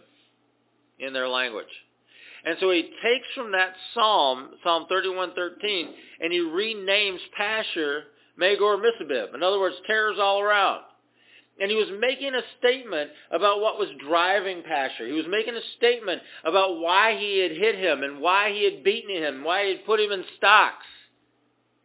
in 1.00 1.12
their 1.12 1.28
language. 1.28 1.66
And 2.44 2.56
so 2.60 2.70
he 2.70 2.82
takes 2.82 3.26
from 3.34 3.52
that 3.52 3.74
psalm, 3.92 4.50
Psalm 4.62 4.86
31:13, 4.90 5.88
and 6.20 6.32
he 6.32 6.38
renames 6.38 7.18
Pashur 7.36 8.02
Magor 8.36 8.78
Missabib. 8.78 9.34
In 9.34 9.42
other 9.42 9.58
words, 9.58 9.76
terror's 9.86 10.18
all 10.20 10.40
around. 10.40 10.82
And 11.60 11.68
he 11.68 11.76
was 11.76 11.88
making 12.00 12.34
a 12.34 12.42
statement 12.60 13.10
about 13.32 13.60
what 13.60 13.80
was 13.80 13.88
driving 13.98 14.62
Pashur. 14.62 15.08
He 15.08 15.12
was 15.12 15.26
making 15.28 15.56
a 15.56 15.76
statement 15.76 16.22
about 16.44 16.78
why 16.78 17.16
he 17.18 17.40
had 17.40 17.50
hit 17.50 17.74
him 17.74 18.04
and 18.04 18.20
why 18.20 18.52
he 18.52 18.64
had 18.64 18.84
beaten 18.84 19.10
him, 19.10 19.42
why 19.42 19.64
he 19.64 19.70
had 19.72 19.84
put 19.84 20.00
him 20.00 20.12
in 20.12 20.24
stocks. 20.36 20.86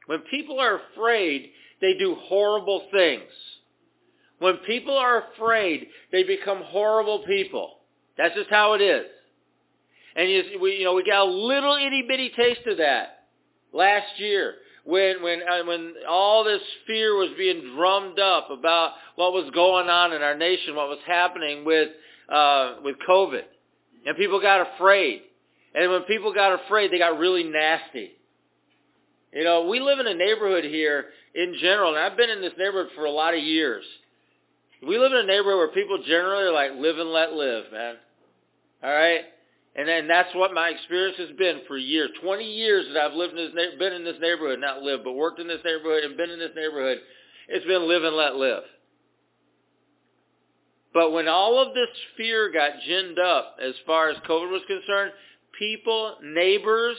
When 0.06 0.20
people 0.32 0.60
are 0.60 0.80
afraid, 0.94 1.52
they 1.82 1.94
do 1.94 2.16
horrible 2.16 2.84
things. 2.92 3.30
When 4.40 4.58
people 4.68 4.96
are 4.96 5.24
afraid, 5.34 5.88
they 6.12 6.24
become 6.24 6.62
horrible 6.64 7.24
people. 7.26 7.80
That's 8.18 8.36
just 8.36 8.50
how 8.50 8.74
it 8.74 8.82
is. 8.82 9.06
And 10.16 10.30
you, 10.30 10.60
we, 10.62 10.78
you 10.78 10.86
know, 10.86 10.94
we 10.94 11.04
got 11.04 11.28
a 11.28 11.32
little 11.32 11.76
itty 11.76 12.04
bitty 12.08 12.32
taste 12.36 12.66
of 12.68 12.78
that 12.78 13.26
last 13.74 14.20
year 14.20 14.56
when 14.88 15.22
when 15.22 15.42
uh, 15.42 15.64
when 15.66 15.94
all 16.10 16.44
this 16.44 16.62
fear 16.88 17.14
was 17.16 17.30
being 17.38 17.76
drummed 17.76 18.20
up 18.20 18.50
about 18.50 18.94
what 19.16 19.34
was 19.34 19.52
going 19.54 19.90
on 19.90 20.14
in 20.14 20.22
our 20.22 20.36
nation, 20.36 20.76
what 20.76 20.88
was 20.88 21.00
happening 21.06 21.66
with 21.66 21.90
uh, 22.30 22.76
with 22.84 22.96
COVID, 23.08 23.44
and 24.06 24.18
people 24.18 24.42
got 24.42 24.68
afraid. 24.76 25.22
And 25.76 25.92
when 25.92 26.04
people 26.04 26.34
got 26.34 26.60
afraid, 26.66 26.92
they 26.92 26.98
got 26.98 27.20
really 27.20 27.44
nasty. 27.44 28.12
You 29.34 29.44
know, 29.44 29.68
we 29.68 29.80
live 29.80 30.00
in 30.00 30.08
a 30.08 30.14
neighborhood 30.14 30.64
here 30.64 31.08
in 31.38 31.56
general, 31.62 31.94
and 31.94 32.04
I've 32.04 32.18
been 32.18 32.32
in 32.32 32.42
this 32.42 32.58
neighborhood 32.58 32.92
for 32.96 33.06
a 33.06 33.12
lot 33.12 33.36
of 33.36 33.40
years. 33.40 33.86
We 34.86 34.98
live 34.98 35.12
in 35.12 35.20
a 35.20 35.24
neighborhood 35.24 35.58
where 35.58 35.68
people 35.68 36.04
generally 36.06 36.44
are 36.44 36.52
like 36.52 36.72
live 36.76 36.98
and 36.98 37.12
let 37.12 37.34
live, 37.34 37.66
man. 37.72 37.96
All 38.84 38.90
right? 38.90 39.22
And 39.76 39.88
then 39.88 40.08
that's 40.08 40.34
what 40.34 40.56
my 40.56 40.70
experience 40.70 41.18
has 41.20 41.38
been 41.38 41.62
for 41.68 41.78
years. 41.78 42.10
20 42.24 42.44
years 42.44 42.88
that 42.92 43.00
I've 43.00 43.14
lived 43.14 43.38
in 43.38 43.54
this, 43.54 43.66
been 43.78 43.94
in 43.94 44.04
this 44.04 44.18
neighborhood, 44.20 44.60
not 44.60 44.82
lived, 44.82 45.04
but 45.04 45.14
worked 45.14 45.40
in 45.40 45.48
this 45.48 45.62
neighborhood 45.64 46.04
and 46.04 46.18
been 46.18 46.32
in 46.32 46.40
this 46.40 46.56
neighborhood. 46.56 46.98
It's 47.48 47.66
been 47.66 47.88
live 47.88 48.04
and 48.04 48.16
let 48.16 48.36
live. 48.36 48.64
But 50.92 51.12
when 51.12 51.28
all 51.28 51.62
of 51.62 51.76
this 51.76 51.90
fear 52.18 52.52
got 52.52 52.82
ginned 52.88 53.20
up 53.20 53.58
as 53.64 53.76
far 53.86 54.10
as 54.10 54.18
COVID 54.28 54.50
was 54.50 54.64
concerned, 54.66 55.12
people, 55.60 56.16
neighbors, 56.24 56.98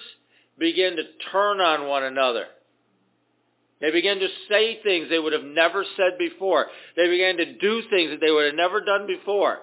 began 0.56 0.94
to 0.94 1.02
turn 1.32 1.60
on 1.60 1.88
one 1.88 2.04
another. 2.04 2.46
They 3.80 3.90
began 3.90 4.18
to 4.18 4.28
say 4.48 4.80
things 4.82 5.08
they 5.08 5.18
would 5.18 5.32
have 5.32 5.44
never 5.44 5.84
said 5.96 6.18
before. 6.18 6.66
They 6.96 7.08
began 7.08 7.36
to 7.36 7.58
do 7.58 7.82
things 7.90 8.10
that 8.10 8.20
they 8.20 8.30
would 8.30 8.46
have 8.46 8.54
never 8.54 8.80
done 8.80 9.06
before. 9.06 9.58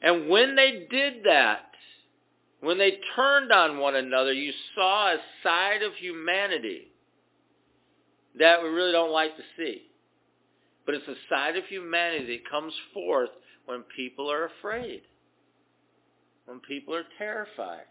And 0.00 0.28
when 0.28 0.56
they 0.56 0.86
did 0.90 1.24
that, 1.24 1.70
when 2.60 2.78
they 2.78 2.98
turned 3.14 3.52
on 3.52 3.78
one 3.78 3.94
another, 3.94 4.32
you 4.32 4.52
saw 4.74 5.12
a 5.12 5.16
side 5.42 5.82
of 5.82 5.92
humanity 5.94 6.88
that 8.38 8.62
we 8.62 8.68
really 8.68 8.92
don't 8.92 9.12
like 9.12 9.36
to 9.36 9.42
see. 9.56 9.82
But 10.84 10.94
it's 10.94 11.08
a 11.08 11.14
side 11.28 11.56
of 11.56 11.64
humanity 11.64 12.38
that 12.38 12.50
comes 12.50 12.72
forth 12.94 13.30
when 13.66 13.82
people 13.94 14.30
are 14.30 14.46
afraid, 14.58 15.02
when 16.46 16.60
people 16.60 16.94
are 16.94 17.04
terrified. 17.18 17.86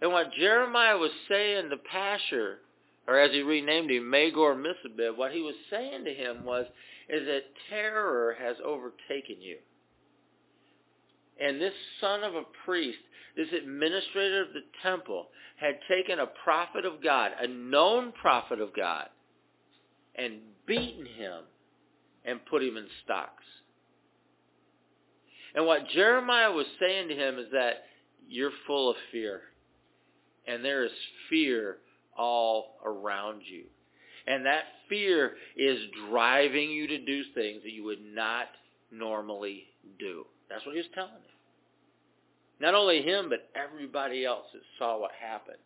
And 0.00 0.12
what 0.12 0.32
Jeremiah 0.32 0.96
was 0.96 1.10
saying 1.28 1.70
to 1.70 1.76
Pashur, 1.76 2.56
or 3.06 3.18
as 3.18 3.32
he 3.32 3.42
renamed 3.42 3.90
him, 3.90 4.08
Magor 4.08 4.54
Missabib, 4.54 5.16
what 5.16 5.32
he 5.32 5.42
was 5.42 5.54
saying 5.70 6.04
to 6.04 6.14
him 6.14 6.44
was, 6.44 6.66
is 7.08 7.26
that 7.26 7.42
terror 7.68 8.36
has 8.40 8.56
overtaken 8.64 9.36
you. 9.40 9.58
And 11.40 11.60
this 11.60 11.74
son 12.00 12.22
of 12.22 12.34
a 12.34 12.42
priest, 12.64 12.98
this 13.36 13.48
administrator 13.52 14.42
of 14.42 14.52
the 14.52 14.62
temple, 14.82 15.28
had 15.56 15.78
taken 15.88 16.18
a 16.18 16.26
prophet 16.44 16.84
of 16.84 17.02
God, 17.02 17.32
a 17.40 17.48
known 17.48 18.12
prophet 18.12 18.60
of 18.60 18.74
God, 18.74 19.08
and 20.14 20.34
beaten 20.66 21.06
him 21.06 21.42
and 22.24 22.44
put 22.46 22.62
him 22.62 22.76
in 22.76 22.86
stocks. 23.04 23.44
And 25.54 25.66
what 25.66 25.88
Jeremiah 25.88 26.52
was 26.52 26.66
saying 26.78 27.08
to 27.08 27.14
him 27.14 27.38
is 27.38 27.46
that 27.52 27.84
you're 28.28 28.52
full 28.66 28.90
of 28.90 28.96
fear. 29.10 29.40
And 30.46 30.64
there 30.64 30.84
is 30.84 30.92
fear 31.28 31.78
all 32.16 32.78
around 32.84 33.42
you. 33.44 33.64
And 34.26 34.46
that 34.46 34.64
fear 34.88 35.36
is 35.56 35.78
driving 36.08 36.70
you 36.70 36.86
to 36.88 36.98
do 36.98 37.22
things 37.34 37.62
that 37.62 37.72
you 37.72 37.84
would 37.84 38.04
not 38.04 38.46
normally 38.90 39.64
do. 39.98 40.26
That's 40.48 40.64
what 40.66 40.74
he 40.74 40.80
was 40.80 40.90
telling 40.94 41.10
him. 41.10 41.20
Not 42.60 42.74
only 42.74 43.02
him, 43.02 43.30
but 43.30 43.48
everybody 43.54 44.24
else 44.24 44.46
that 44.52 44.62
saw 44.78 45.00
what 45.00 45.12
happened. 45.18 45.56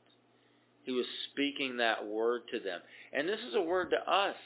He 0.85 0.93
was 0.93 1.07
speaking 1.33 1.79
that 1.79 2.07
word 2.07 2.43
to 2.53 2.61
them. 2.61 2.81
And 3.13 3.29
this 3.29 3.41
is 3.49 3.55
a 3.55 3.63
word 3.63 3.91
to 3.91 4.11
us. 4.11 4.37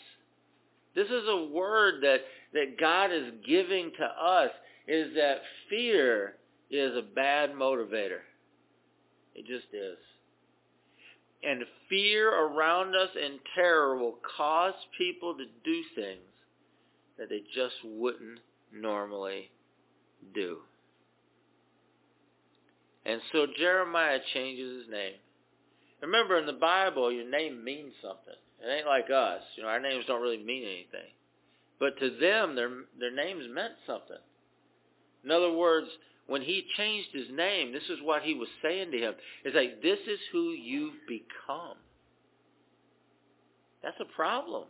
This 0.95 1.09
is 1.09 1.25
a 1.29 1.49
word 1.53 2.03
that, 2.03 2.21
that 2.55 2.79
God 2.81 3.13
is 3.13 3.33
giving 3.47 3.93
to 3.99 4.05
us, 4.05 4.51
is 4.87 5.15
that 5.15 5.43
fear 5.69 6.37
is 6.71 6.97
a 6.97 7.03
bad 7.03 7.53
motivator. 7.53 8.21
It 9.35 9.47
just 9.47 9.73
is. 9.73 9.99
And 11.43 11.65
fear 11.89 12.33
around 12.33 12.97
us 12.97 13.11
and 13.21 13.39
terror 13.55 13.97
will 13.97 14.19
cause 14.37 14.75
people 14.97 15.37
to 15.37 15.45
do 15.65 15.83
things 15.95 16.21
that 17.19 17.29
they 17.29 17.43
just 17.55 17.77
wouldn't 17.85 18.41
normally 18.73 19.51
do. 20.35 20.59
And 23.07 23.21
so 23.33 23.47
Jeremiah 23.57 24.19
changes 24.35 24.83
his 24.83 24.91
name. 24.91 25.15
Remember, 26.03 26.39
in 26.39 26.47
the 26.47 26.53
Bible, 26.53 27.11
your 27.13 27.29
name 27.29 27.65
means 27.65 27.93
something. 28.03 28.35
It 28.63 28.69
ain't 28.69 28.87
like 28.87 29.11
us. 29.11 29.43
You 29.57 29.63
know, 29.63 29.69
our 29.69 29.81
names 29.81 30.05
don't 30.07 30.23
really 30.23 30.43
mean 30.43 30.65
anything. 30.65 31.11
But 31.79 31.99
to 32.01 32.11
them, 32.11 32.55
their 32.55 32.71
their 32.99 33.15
names 33.15 33.45
meant 33.51 33.75
something. 33.87 34.19
In 35.25 35.31
other 35.31 35.53
words, 35.53 35.89
when 36.29 36.43
he 36.43 36.65
changed 36.77 37.09
his 37.13 37.27
name, 37.33 37.73
this 37.73 37.89
is 37.91 37.99
what 38.03 38.23
he 38.23 38.35
was 38.35 38.49
saying 38.63 38.93
to 38.93 38.99
him. 38.99 39.15
It's 39.45 39.57
like, 39.57 39.83
this 39.83 39.99
is 40.07 40.19
who 40.31 40.51
you've 40.51 40.95
become. 41.09 41.77
That's 43.83 43.99
a 44.01 44.15
problem. 44.17 44.65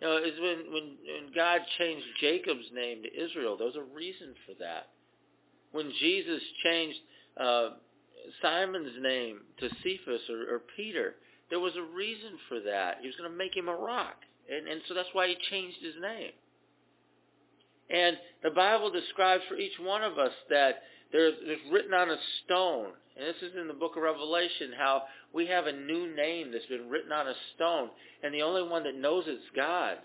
You 0.00 0.06
know, 0.06 0.16
it's 0.22 0.38
when, 0.40 0.72
when, 0.72 0.96
when 1.04 1.34
God 1.34 1.60
changed 1.78 2.06
Jacob's 2.20 2.70
name 2.72 3.02
to 3.02 3.12
Israel, 3.12 3.56
there 3.56 3.66
was 3.66 3.76
a 3.76 3.94
reason 3.94 4.34
for 4.46 4.54
that 4.60 4.88
when 5.72 5.92
Jesus 6.00 6.40
changed 6.64 6.98
uh, 7.38 7.70
Simon's 8.42 8.92
name 9.00 9.40
to 9.60 9.68
Cephas 9.82 10.22
or, 10.30 10.54
or 10.54 10.62
Peter, 10.76 11.16
there 11.50 11.60
was 11.60 11.74
a 11.76 11.82
reason 11.82 12.38
for 12.48 12.60
that. 12.60 12.98
He 13.00 13.06
was 13.06 13.16
going 13.16 13.30
to 13.30 13.36
make 13.36 13.56
him 13.56 13.68
a 13.68 13.76
rock. 13.76 14.16
And, 14.50 14.68
and 14.68 14.80
so 14.88 14.94
that's 14.94 15.08
why 15.12 15.28
he 15.28 15.36
changed 15.50 15.78
his 15.82 15.94
name. 16.00 16.32
And 17.90 18.16
the 18.42 18.50
Bible 18.50 18.90
describes 18.90 19.42
for 19.48 19.56
each 19.56 19.78
one 19.80 20.02
of 20.02 20.18
us 20.18 20.32
that 20.50 20.82
there's, 21.12 21.34
there's 21.46 21.72
written 21.72 21.94
on 21.94 22.10
a 22.10 22.16
stone, 22.44 22.88
and 23.16 23.26
this 23.26 23.42
is 23.42 23.56
in 23.58 23.66
the 23.66 23.74
book 23.74 23.96
of 23.96 24.02
Revelation, 24.02 24.72
how 24.76 25.02
we 25.32 25.46
have 25.46 25.66
a 25.66 25.72
new 25.72 26.14
name 26.14 26.52
that's 26.52 26.66
been 26.66 26.88
written 26.90 27.12
on 27.12 27.28
a 27.28 27.34
stone, 27.54 27.88
and 28.22 28.34
the 28.34 28.42
only 28.42 28.62
one 28.62 28.84
that 28.84 28.94
knows 28.94 29.24
it's 29.26 29.42
God. 29.56 29.96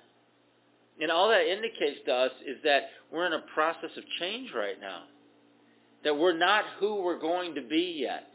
And 1.02 1.12
all 1.12 1.30
that 1.30 1.52
indicates 1.52 2.00
to 2.06 2.14
us 2.14 2.32
is 2.48 2.58
that 2.64 2.84
we're 3.12 3.26
in 3.26 3.34
a 3.34 3.44
process 3.54 3.90
of 3.98 4.04
change 4.20 4.52
right 4.56 4.80
now 4.80 5.04
that 6.04 6.18
we're 6.18 6.38
not 6.38 6.66
who 6.80 7.02
we're 7.02 7.20
going 7.20 7.56
to 7.56 7.62
be 7.62 7.98
yet. 8.02 8.28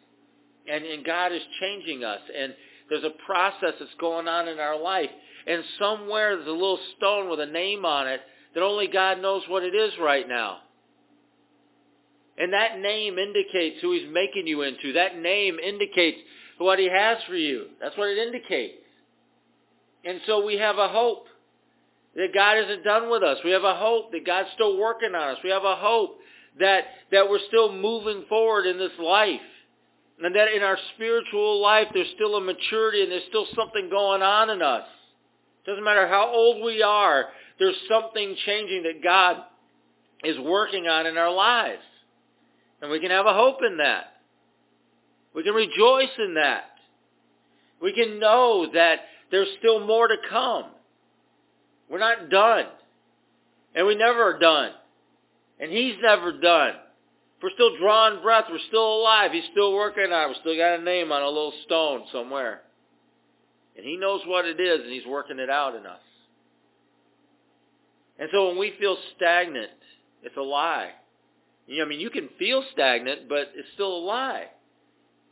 And, 0.70 0.84
and 0.84 1.04
God 1.04 1.32
is 1.32 1.42
changing 1.60 2.04
us. 2.04 2.20
And 2.36 2.54
there's 2.88 3.04
a 3.04 3.24
process 3.26 3.74
that's 3.78 3.94
going 4.00 4.28
on 4.28 4.48
in 4.48 4.58
our 4.58 4.80
life. 4.80 5.10
And 5.46 5.62
somewhere 5.78 6.36
there's 6.36 6.48
a 6.48 6.52
little 6.52 6.80
stone 6.96 7.30
with 7.30 7.40
a 7.40 7.46
name 7.46 7.84
on 7.84 8.08
it 8.08 8.20
that 8.54 8.62
only 8.62 8.86
God 8.86 9.20
knows 9.20 9.42
what 9.48 9.62
it 9.62 9.74
is 9.74 9.92
right 10.00 10.28
now. 10.28 10.58
And 12.36 12.52
that 12.52 12.78
name 12.78 13.18
indicates 13.18 13.80
who 13.82 13.92
he's 13.92 14.08
making 14.10 14.46
you 14.46 14.62
into. 14.62 14.92
That 14.92 15.18
name 15.18 15.58
indicates 15.58 16.18
what 16.58 16.78
he 16.78 16.88
has 16.88 17.18
for 17.26 17.34
you. 17.34 17.66
That's 17.80 17.96
what 17.96 18.08
it 18.08 18.18
indicates. 18.18 18.76
And 20.04 20.20
so 20.26 20.44
we 20.44 20.54
have 20.54 20.78
a 20.78 20.88
hope 20.88 21.26
that 22.14 22.32
God 22.32 22.58
isn't 22.58 22.84
done 22.84 23.10
with 23.10 23.22
us. 23.22 23.38
We 23.44 23.50
have 23.50 23.64
a 23.64 23.74
hope 23.74 24.12
that 24.12 24.24
God's 24.24 24.48
still 24.54 24.78
working 24.78 25.14
on 25.14 25.36
us. 25.36 25.38
We 25.42 25.50
have 25.50 25.64
a 25.64 25.76
hope 25.76 26.18
that, 26.58 26.84
that 27.12 27.28
we're 27.28 27.44
still 27.48 27.72
moving 27.72 28.24
forward 28.28 28.66
in 28.66 28.78
this 28.78 28.92
life. 29.00 29.40
And 30.20 30.34
that 30.34 30.48
in 30.54 30.62
our 30.62 30.78
spiritual 30.94 31.60
life 31.62 31.88
there's 31.92 32.10
still 32.14 32.36
a 32.36 32.40
maturity 32.40 33.02
and 33.02 33.12
there's 33.12 33.22
still 33.28 33.46
something 33.54 33.88
going 33.88 34.22
on 34.22 34.50
in 34.50 34.62
us. 34.62 34.86
Doesn't 35.64 35.84
matter 35.84 36.08
how 36.08 36.30
old 36.32 36.64
we 36.64 36.82
are, 36.82 37.26
there's 37.58 37.76
something 37.88 38.36
changing 38.46 38.84
that 38.84 39.02
God 39.02 39.36
is 40.24 40.38
working 40.38 40.86
on 40.86 41.06
in 41.06 41.16
our 41.16 41.32
lives. 41.32 41.82
And 42.80 42.90
we 42.90 43.00
can 43.00 43.10
have 43.10 43.26
a 43.26 43.34
hope 43.34 43.58
in 43.68 43.78
that. 43.78 44.04
We 45.34 45.42
can 45.42 45.54
rejoice 45.54 46.14
in 46.18 46.34
that. 46.34 46.64
We 47.80 47.92
can 47.92 48.18
know 48.18 48.68
that 48.74 49.00
there's 49.30 49.48
still 49.58 49.86
more 49.86 50.08
to 50.08 50.16
come. 50.28 50.66
We're 51.90 51.98
not 51.98 52.30
done. 52.30 52.66
And 53.74 53.86
we 53.86 53.94
never 53.94 54.22
are 54.34 54.38
done. 54.38 54.72
And 55.60 55.70
he's 55.70 55.94
never 56.02 56.32
done. 56.32 56.74
We're 57.42 57.50
still 57.50 57.76
drawing 57.78 58.22
breath. 58.22 58.44
We're 58.50 58.58
still 58.68 59.00
alive. 59.00 59.30
He's 59.32 59.44
still 59.52 59.72
working 59.74 60.12
on 60.12 60.24
it. 60.24 60.28
We 60.28 60.34
still 60.40 60.56
got 60.56 60.80
a 60.80 60.82
name 60.82 61.12
on 61.12 61.22
a 61.22 61.28
little 61.28 61.52
stone 61.66 62.02
somewhere. 62.12 62.62
And 63.76 63.86
he 63.86 63.96
knows 63.96 64.22
what 64.26 64.44
it 64.44 64.58
is, 64.58 64.80
and 64.82 64.92
he's 64.92 65.06
working 65.06 65.38
it 65.38 65.50
out 65.50 65.76
in 65.76 65.86
us. 65.86 66.00
And 68.18 68.28
so 68.32 68.48
when 68.48 68.58
we 68.58 68.74
feel 68.78 68.96
stagnant, 69.16 69.70
it's 70.22 70.36
a 70.36 70.42
lie. 70.42 70.90
You 71.66 71.78
know, 71.78 71.84
I 71.84 71.88
mean, 71.88 72.00
you 72.00 72.10
can 72.10 72.28
feel 72.38 72.64
stagnant, 72.72 73.28
but 73.28 73.52
it's 73.54 73.68
still 73.74 73.96
a 73.96 74.04
lie. 74.04 74.46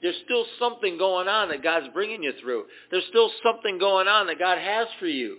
There's 0.03 0.17
still 0.25 0.45
something 0.59 0.99
going 0.99 1.27
on 1.27 1.49
that 1.49 1.63
God's 1.63 1.89
bringing 1.95 2.23
you 2.23 2.33
through. 2.41 2.65
There's 2.91 3.07
still 3.09 3.31
something 3.43 3.79
going 3.79 4.09
on 4.09 4.27
that 4.27 4.39
God 4.39 4.59
has 4.59 4.87
for 5.01 5.07
you. 5.07 5.39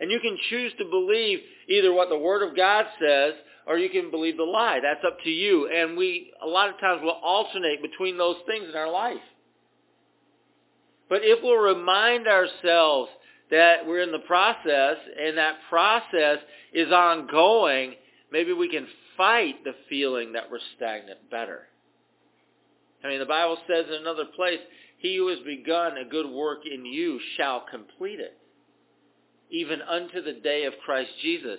And 0.00 0.10
you 0.10 0.18
can 0.20 0.36
choose 0.50 0.72
to 0.78 0.84
believe 0.86 1.40
either 1.68 1.92
what 1.92 2.08
the 2.08 2.18
Word 2.18 2.42
of 2.42 2.56
God 2.56 2.86
says 3.00 3.34
or 3.66 3.78
you 3.78 3.88
can 3.88 4.10
believe 4.10 4.36
the 4.36 4.44
lie. 4.44 4.80
That's 4.82 5.04
up 5.06 5.18
to 5.24 5.30
you. 5.30 5.70
And 5.70 5.96
we, 5.96 6.32
a 6.42 6.46
lot 6.46 6.68
of 6.68 6.80
times, 6.80 7.00
will 7.02 7.20
alternate 7.22 7.80
between 7.82 8.18
those 8.18 8.36
things 8.46 8.66
in 8.68 8.76
our 8.76 8.90
life. 8.90 9.16
But 11.08 11.20
if 11.22 11.42
we'll 11.42 11.56
remind 11.56 12.26
ourselves 12.26 13.10
that 13.50 13.86
we're 13.86 14.02
in 14.02 14.12
the 14.12 14.18
process 14.20 14.96
and 15.20 15.38
that 15.38 15.56
process 15.68 16.38
is 16.72 16.90
ongoing, 16.92 17.94
maybe 18.32 18.52
we 18.52 18.68
can 18.68 18.86
fight 19.16 19.62
the 19.64 19.74
feeling 19.88 20.32
that 20.32 20.50
we're 20.50 20.58
stagnant 20.76 21.30
better. 21.30 21.62
I 23.04 23.08
mean, 23.08 23.18
the 23.18 23.26
Bible 23.26 23.58
says 23.68 23.86
in 23.88 24.00
another 24.00 24.24
place, 24.34 24.60
he 24.98 25.16
who 25.16 25.28
has 25.28 25.38
begun 25.40 25.98
a 25.98 26.08
good 26.08 26.30
work 26.30 26.60
in 26.64 26.86
you 26.86 27.20
shall 27.36 27.64
complete 27.70 28.20
it, 28.20 28.36
even 29.50 29.82
unto 29.82 30.22
the 30.22 30.32
day 30.32 30.64
of 30.64 30.72
Christ 30.84 31.10
Jesus. 31.20 31.58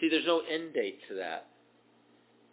See, 0.00 0.08
there's 0.08 0.26
no 0.26 0.40
end 0.40 0.72
date 0.72 1.00
to 1.08 1.16
that. 1.16 1.48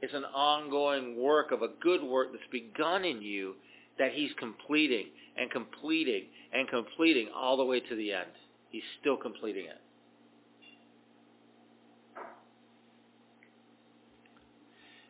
It's 0.02 0.14
an 0.14 0.26
ongoing 0.26 1.22
work 1.22 1.52
of 1.52 1.62
a 1.62 1.70
good 1.82 2.04
work 2.04 2.34
that's 2.34 2.44
begun 2.52 3.06
in 3.06 3.22
you 3.22 3.56
that 3.98 4.12
he's 4.12 4.32
completing 4.38 5.06
and 5.38 5.50
completing 5.50 6.26
and 6.52 6.68
completing 6.68 7.30
all 7.34 7.56
the 7.56 7.64
way 7.64 7.80
to 7.80 7.96
the 7.96 8.12
end. 8.12 8.30
He's 8.74 8.82
still 9.00 9.18
completing 9.18 9.66
it. 9.66 9.80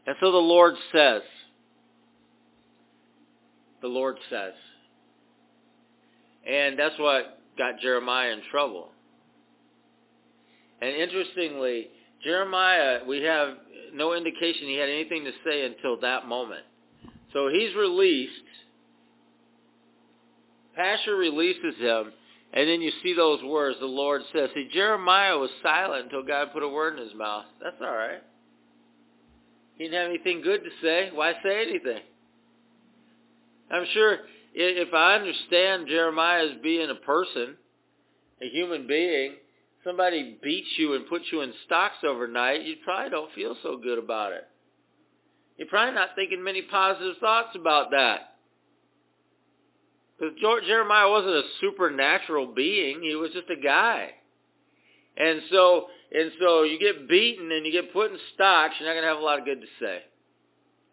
And 0.05 0.17
so 0.19 0.33
the 0.33 0.37
Lord 0.37 0.75
says, 0.91 1.21
the 3.81 3.87
Lord 3.87 4.17
says. 4.29 4.51
And 6.45 6.77
that's 6.77 6.99
what 6.99 7.39
got 7.57 7.79
Jeremiah 7.79 8.31
in 8.31 8.41
trouble. 8.51 8.89
And 10.81 10.93
interestingly, 10.93 11.87
Jeremiah, 12.21 12.99
we 13.07 13.21
have 13.21 13.55
no 13.93 14.13
indication 14.13 14.67
he 14.67 14.75
had 14.75 14.89
anything 14.89 15.23
to 15.23 15.31
say 15.45 15.65
until 15.65 16.01
that 16.01 16.27
moment. 16.27 16.63
So 17.31 17.47
he's 17.47 17.73
released. 17.75 18.33
Pashur 20.77 21.17
releases 21.17 21.77
him, 21.79 22.11
and 22.53 22.69
then 22.69 22.81
you 22.81 22.91
see 23.01 23.13
those 23.13 23.43
words 23.43 23.77
the 23.79 23.85
Lord 23.87 24.21
says. 24.31 24.49
See, 24.53 24.69
Jeremiah 24.71 25.37
was 25.37 25.49
silent 25.63 26.05
until 26.05 26.23
God 26.23 26.53
put 26.53 26.61
a 26.61 26.69
word 26.69 26.97
in 26.97 27.05
his 27.05 27.15
mouth. 27.15 27.45
That's 27.61 27.77
all 27.81 27.95
right. 27.95 28.21
He 29.75 29.85
didn't 29.85 29.99
have 29.99 30.09
anything 30.09 30.41
good 30.41 30.63
to 30.63 30.69
say. 30.81 31.09
Why 31.11 31.33
say 31.43 31.63
anything? 31.67 32.03
I'm 33.71 33.85
sure 33.93 34.19
if 34.53 34.93
I 34.93 35.15
understand 35.15 35.87
Jeremiah 35.87 36.45
as 36.45 36.61
being 36.61 36.91
a 36.91 37.05
person, 37.05 37.55
a 38.39 38.47
human 38.49 38.85
being, 38.85 39.33
somebody 39.83 40.37
beats 40.43 40.67
you 40.77 40.93
and 40.93 41.07
puts 41.07 41.25
you 41.31 41.41
in 41.41 41.53
stocks 41.65 42.03
overnight, 42.07 42.61
you 42.61 42.75
probably 42.83 43.09
don't 43.09 43.33
feel 43.33 43.55
so 43.63 43.77
good 43.77 43.97
about 43.97 44.31
it. 44.31 44.47
You're 45.57 45.67
probably 45.67 45.95
not 45.95 46.09
thinking 46.15 46.43
many 46.43 46.61
positive 46.61 47.15
thoughts 47.19 47.55
about 47.55 47.91
that. 47.91 48.32
Because 50.19 50.35
Jeremiah 50.67 51.09
wasn't 51.09 51.35
a 51.35 51.43
supernatural 51.59 52.53
being. 52.53 53.01
He 53.01 53.15
was 53.15 53.31
just 53.31 53.49
a 53.49 53.61
guy. 53.61 54.11
And 55.17 55.41
so, 55.51 55.87
and 56.11 56.31
so 56.39 56.63
you 56.63 56.79
get 56.79 57.07
beaten 57.09 57.51
and 57.51 57.65
you 57.65 57.71
get 57.71 57.93
put 57.93 58.11
in 58.11 58.17
stocks, 58.33 58.75
you're 58.79 58.87
not 58.87 58.93
going 58.93 59.03
to 59.03 59.09
have 59.09 59.19
a 59.19 59.25
lot 59.25 59.39
of 59.39 59.45
good 59.45 59.61
to 59.61 59.67
say. 59.79 59.99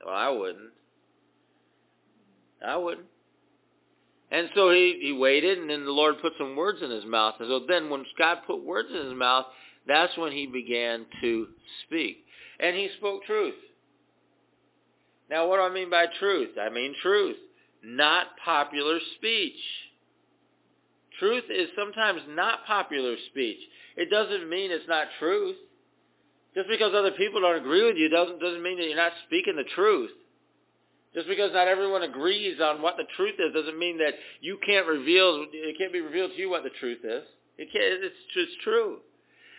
Well, 0.05 0.15
I 0.15 0.29
wouldn't. 0.31 0.73
I 2.67 2.77
wouldn't. 2.77 3.07
And 4.31 4.49
so 4.55 4.71
he, 4.71 4.99
he 5.03 5.13
waited, 5.13 5.59
and 5.59 5.69
then 5.69 5.85
the 5.85 5.91
Lord 5.91 6.21
put 6.23 6.35
some 6.39 6.55
words 6.55 6.79
in 6.83 6.91
his 6.91 7.05
mouth. 7.05 7.35
And 7.41 7.49
so 7.49 7.61
then 7.67 7.91
when 7.91 8.05
God 8.17 8.39
put 8.47 8.65
words 8.65 8.89
in 8.91 9.07
his 9.07 9.15
mouth, 9.15 9.47
that's 9.89 10.17
when 10.17 10.33
he 10.33 10.47
began 10.47 11.07
to 11.21 11.49
speak. 11.87 12.25
And 12.61 12.77
he 12.77 12.91
spoke 12.99 13.25
truth. 13.25 13.55
Now, 15.29 15.49
what 15.49 15.57
do 15.57 15.63
I 15.63 15.73
mean 15.73 15.91
by 15.91 16.07
truth? 16.19 16.51
I 16.61 16.71
mean 16.71 16.95
truth, 17.03 17.37
not 17.85 18.27
popular 18.45 18.99
speech. 19.17 19.61
Truth 21.19 21.45
is 21.51 21.69
sometimes 21.77 22.23
not 22.29 22.67
popular 22.67 23.17
speech. 23.31 23.59
It 23.97 24.11
doesn't 24.11 24.49
mean 24.49 24.71
it's 24.71 24.89
not 24.89 25.07
truth. 25.19 25.57
Just 26.55 26.69
because 26.69 26.93
other 26.95 27.13
people 27.13 27.41
don't 27.41 27.61
agree 27.61 27.85
with 27.85 27.97
you 27.97 28.09
doesn't, 28.09 28.41
doesn't 28.41 28.63
mean 28.63 28.79
that 28.79 28.87
you're 28.87 28.97
not 28.97 29.13
speaking 29.27 29.57
the 29.57 29.69
truth. 29.75 30.11
Just 31.15 31.29
because 31.29 31.53
not 31.53 31.69
everyone 31.69 32.03
agrees 32.03 32.61
on 32.61 32.83
what 32.83 32.97
the 32.97 33.05
truth 33.17 33.35
is 33.39 33.53
doesn't 33.53 33.79
mean 33.79 33.99
that 33.99 34.15
you 34.41 34.59
can't 34.65 34.87
reveal, 34.87 35.47
it 35.53 35.77
can't 35.79 35.93
be 35.93 36.01
revealed 36.01 36.33
to 36.33 36.39
you 36.39 36.49
what 36.49 36.63
the 36.63 36.71
truth 36.81 37.01
is. 37.05 37.25
It 37.59 37.69
can't, 37.73 38.05
it's, 38.05 38.15
it's 38.37 38.53
true. 38.63 38.99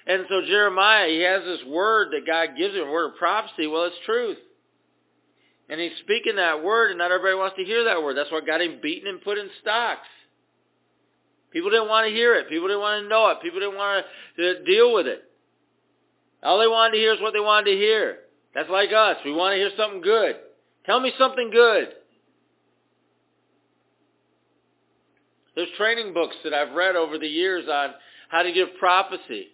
And 0.07 0.25
so 0.29 0.41
Jeremiah, 0.47 1.09
he 1.09 1.21
has 1.21 1.43
this 1.43 1.63
word 1.67 2.09
that 2.13 2.25
God 2.25 2.57
gives 2.57 2.73
him, 2.73 2.87
a 2.87 2.91
word 2.91 3.11
of 3.11 3.17
prophecy. 3.17 3.67
Well, 3.67 3.83
it's 3.83 3.95
truth. 4.05 4.37
And 5.71 5.79
he's 5.79 5.93
speaking 6.03 6.35
that 6.35 6.61
word, 6.61 6.91
and 6.91 6.97
not 6.97 7.11
everybody 7.11 7.33
wants 7.35 7.55
to 7.55 7.63
hear 7.63 7.85
that 7.85 8.03
word. 8.03 8.17
That's 8.17 8.29
what 8.29 8.45
got 8.45 8.59
him 8.59 8.79
beaten 8.83 9.07
and 9.07 9.21
put 9.21 9.37
in 9.37 9.49
stocks. 9.61 10.07
People 11.51 11.69
didn't 11.69 11.87
want 11.87 12.07
to 12.07 12.13
hear 12.13 12.35
it. 12.35 12.49
People 12.49 12.67
didn't 12.67 12.81
want 12.81 13.03
to 13.03 13.09
know 13.09 13.29
it. 13.29 13.41
People 13.41 13.61
didn't 13.61 13.77
want 13.77 14.05
to 14.35 14.63
deal 14.65 14.93
with 14.93 15.07
it. 15.07 15.23
All 16.43 16.59
they 16.59 16.67
wanted 16.67 16.95
to 16.95 16.97
hear 16.97 17.13
is 17.13 17.21
what 17.21 17.31
they 17.31 17.39
wanted 17.39 17.71
to 17.71 17.77
hear. 17.77 18.17
That's 18.53 18.69
like 18.69 18.89
us. 18.91 19.17
We 19.23 19.31
want 19.31 19.53
to 19.53 19.57
hear 19.57 19.71
something 19.77 20.01
good. 20.01 20.35
Tell 20.85 20.99
me 20.99 21.13
something 21.17 21.51
good. 21.51 21.87
There's 25.55 25.69
training 25.77 26.13
books 26.13 26.35
that 26.43 26.53
I've 26.53 26.73
read 26.73 26.97
over 26.97 27.17
the 27.17 27.27
years 27.27 27.65
on 27.71 27.91
how 28.27 28.43
to 28.43 28.51
give 28.51 28.67
prophecy. 28.77 29.47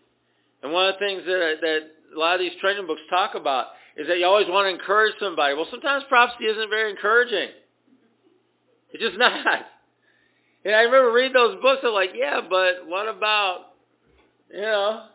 And 0.63 0.73
one 0.73 0.87
of 0.87 0.95
the 0.95 0.99
things 0.99 1.23
that, 1.25 1.57
that 1.61 1.79
a 2.15 2.19
lot 2.19 2.35
of 2.35 2.39
these 2.39 2.59
training 2.59 2.87
books 2.87 3.01
talk 3.09 3.35
about 3.35 3.67
is 3.97 4.07
that 4.07 4.19
you 4.19 4.25
always 4.25 4.47
want 4.47 4.65
to 4.65 4.69
encourage 4.69 5.15
somebody. 5.19 5.55
Well, 5.55 5.67
sometimes 5.71 6.03
prophecy 6.07 6.45
isn't 6.45 6.69
very 6.69 6.91
encouraging. 6.91 7.49
It's 8.91 9.03
just 9.03 9.17
not. 9.17 9.65
And 10.63 10.75
I 10.75 10.81
remember 10.81 11.11
reading 11.11 11.33
those 11.33 11.61
books. 11.61 11.81
I'm 11.83 11.93
like, 11.93 12.11
yeah, 12.15 12.41
but 12.47 12.87
what 12.87 13.07
about, 13.07 13.73
you 14.53 14.61
know, 14.61 15.05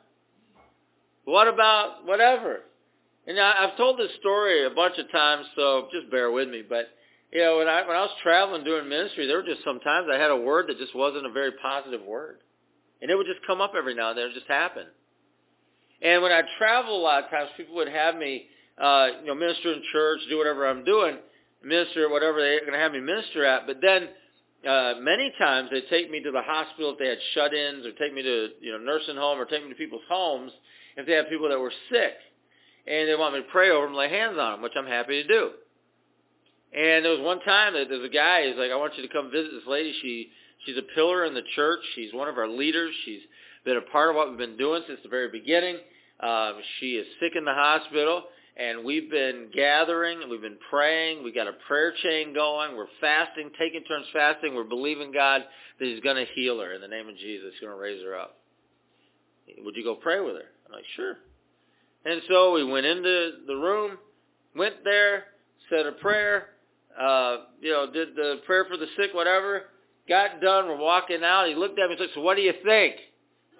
what 1.25 1.49
about 1.49 2.05
whatever? 2.07 2.61
And 3.27 3.39
I've 3.39 3.77
told 3.77 3.99
this 3.99 4.11
story 4.19 4.67
a 4.67 4.71
bunch 4.71 4.99
of 4.99 5.11
times, 5.13 5.47
so 5.55 5.89
just 5.93 6.11
bear 6.11 6.33
with 6.33 6.49
me. 6.49 6.63
But 6.69 6.89
you 7.33 7.41
know, 7.41 7.59
when 7.59 7.69
I 7.69 7.87
when 7.87 7.97
I 7.97 8.01
was 8.01 8.11
traveling 8.23 8.65
doing 8.65 8.89
ministry, 8.89 9.27
there 9.29 9.37
were 9.37 9.45
just 9.45 9.63
sometimes 9.65 10.09
I 10.13 10.19
had 10.19 10.31
a 10.33 10.37
word 10.37 10.67
that 10.69 10.79
just 10.79 10.95
wasn't 10.95 11.27
a 11.27 11.31
very 11.31 11.53
positive 11.63 12.03
word, 12.03 12.39
and 13.01 13.11
it 13.11 13.15
would 13.15 13.27
just 13.27 13.47
come 13.47 13.61
up 13.61 13.75
every 13.77 13.95
now 13.95 14.11
and 14.11 14.19
then. 14.19 14.27
It 14.27 14.35
just 14.35 14.49
happen. 14.49 14.87
And 16.03 16.21
when 16.21 16.33
I 16.33 16.43
travel 16.59 16.99
a 16.99 17.03
lot 17.03 17.25
of 17.25 17.31
times, 17.31 17.51
people 17.57 17.77
would 17.77 17.89
have 17.89 18.17
me, 18.17 18.47
uh, 18.81 19.09
you 19.21 19.27
know, 19.27 19.35
minister 19.35 19.73
in 19.73 19.83
church, 19.93 20.21
do 20.29 20.39
whatever 20.39 20.69
I'm 20.69 20.85
doing, 20.85 21.17
minister 21.65 22.09
whatever 22.09 22.41
they're 22.41 22.61
going 22.61 22.73
to 22.73 22.79
have 22.79 22.93
me 22.93 23.01
minister 23.01 23.45
at. 23.45 23.67
But 23.67 23.81
then 23.81 24.09
uh, 24.69 24.95
many 25.01 25.33
times 25.39 25.71
they 25.71 25.83
take 25.91 26.11
me 26.11 26.23
to 26.23 26.31
the 26.31 26.43
hospital 26.43 26.93
if 26.93 26.99
they 26.99 27.09
had 27.09 27.19
shut-ins, 27.35 27.87
or 27.87 27.93
take 27.93 28.15
me 28.15 28.23
to 28.23 28.49
you 28.61 28.73
know 28.73 28.79
nursing 28.79 29.17
home, 29.17 29.39
or 29.39 29.45
take 29.45 29.63
me 29.63 29.71
to 29.71 29.77
people's 29.77 30.03
homes 30.09 30.53
if 30.97 31.07
they 31.07 31.13
have 31.13 31.29
people 31.29 31.49
that 31.49 31.59
were 31.59 31.73
sick 31.91 32.15
and 32.87 33.09
they 33.09 33.15
want 33.15 33.35
me 33.35 33.41
to 33.41 33.49
pray 33.51 33.71
over 33.71 33.87
them, 33.87 33.95
lay 33.95 34.09
hands 34.09 34.37
on 34.39 34.53
them, 34.53 34.63
which 34.63 34.73
I'm 34.77 34.87
happy 34.87 35.23
to 35.23 35.29
do. 35.29 35.51
And 36.75 37.05
there 37.05 37.13
was 37.13 37.21
one 37.21 37.41
time 37.41 37.75
that 37.75 37.89
there's 37.89 38.05
a 38.05 38.13
guy, 38.13 38.49
he's 38.49 38.57
like, 38.57 38.71
I 38.71 38.77
want 38.77 38.97
you 38.97 39.07
to 39.07 39.13
come 39.13 39.31
visit 39.31 39.53
this 39.53 39.69
lady. 39.69 39.95
She 40.03 40.31
she's 40.65 40.77
a 40.77 40.95
pillar 40.95 41.25
in 41.25 41.35
the 41.35 41.43
church. 41.55 41.81
She's 41.95 42.13
one 42.13 42.29
of 42.29 42.39
our 42.39 42.49
leaders. 42.49 42.95
She's 43.05 43.21
been 43.65 43.77
a 43.77 43.93
part 43.93 44.11
of 44.11 44.17
what 44.17 44.31
we've 44.31 44.39
been 44.39 44.57
doing 44.57 44.83
since 44.87 45.01
the 45.03 45.09
very 45.09 45.29
beginning. 45.29 45.77
Um, 46.21 46.55
she 46.81 46.93
is 46.93 47.07
sick 47.21 47.33
in 47.37 47.45
the 47.45 47.53
hospital, 47.53 48.25
and 48.57 48.85
we've 48.85 49.11
been 49.11 49.49
gathering 49.55 50.21
and 50.21 50.31
we've 50.31 50.43
been 50.43 50.59
praying. 50.71 51.25
We 51.25 51.33
got 51.33 51.49
a 51.49 51.55
prayer 51.67 51.93
chain 52.03 52.35
going. 52.35 52.77
We're 52.77 52.87
fasting, 53.01 53.51
taking 53.59 53.83
turns 53.85 54.07
fasting. 54.13 54.55
We're 54.55 54.65
believing 54.65 55.13
God 55.13 55.43
that 55.79 55.85
He's 55.85 56.01
going 56.01 56.17
to 56.17 56.27
heal 56.35 56.61
her 56.61 56.75
in 56.75 56.81
the 56.81 56.89
name 56.89 57.09
of 57.09 57.17
Jesus. 57.17 57.53
He's 57.53 57.61
going 57.61 57.73
to 57.73 57.81
raise 57.81 58.03
her 58.05 58.17
up. 58.17 58.39
Would 59.59 59.77
you 59.77 59.85
go 59.85 59.95
pray 59.95 60.21
with 60.21 60.35
her? 60.35 60.49
I'm 60.67 60.73
like, 60.73 60.85
sure. 60.97 61.17
And 62.05 62.21
so 62.29 62.53
we 62.53 62.65
went 62.65 62.87
into 62.87 63.33
the 63.47 63.55
room, 63.55 63.99
went 64.57 64.85
there, 64.85 65.25
said 65.71 65.87
a 65.87 65.93
prayer, 65.93 66.49
uh, 66.99 67.37
you 67.61 67.71
know, 67.71 67.91
did 67.91 68.15
the 68.15 68.41
prayer 68.45 68.67
for 68.69 68.77
the 68.77 68.87
sick, 68.97 69.15
whatever. 69.15 69.63
Got 70.09 70.41
done. 70.41 70.67
We're 70.67 70.77
walking 70.77 71.23
out. 71.25 71.49
He 71.49 71.55
looked 71.55 71.79
at 71.79 71.89
me 71.89 71.93
and 71.93 71.99
said, 71.99 72.09
so 72.15 72.21
what 72.21 72.37
do 72.37 72.43
you 72.43 72.53
think? 72.65 72.97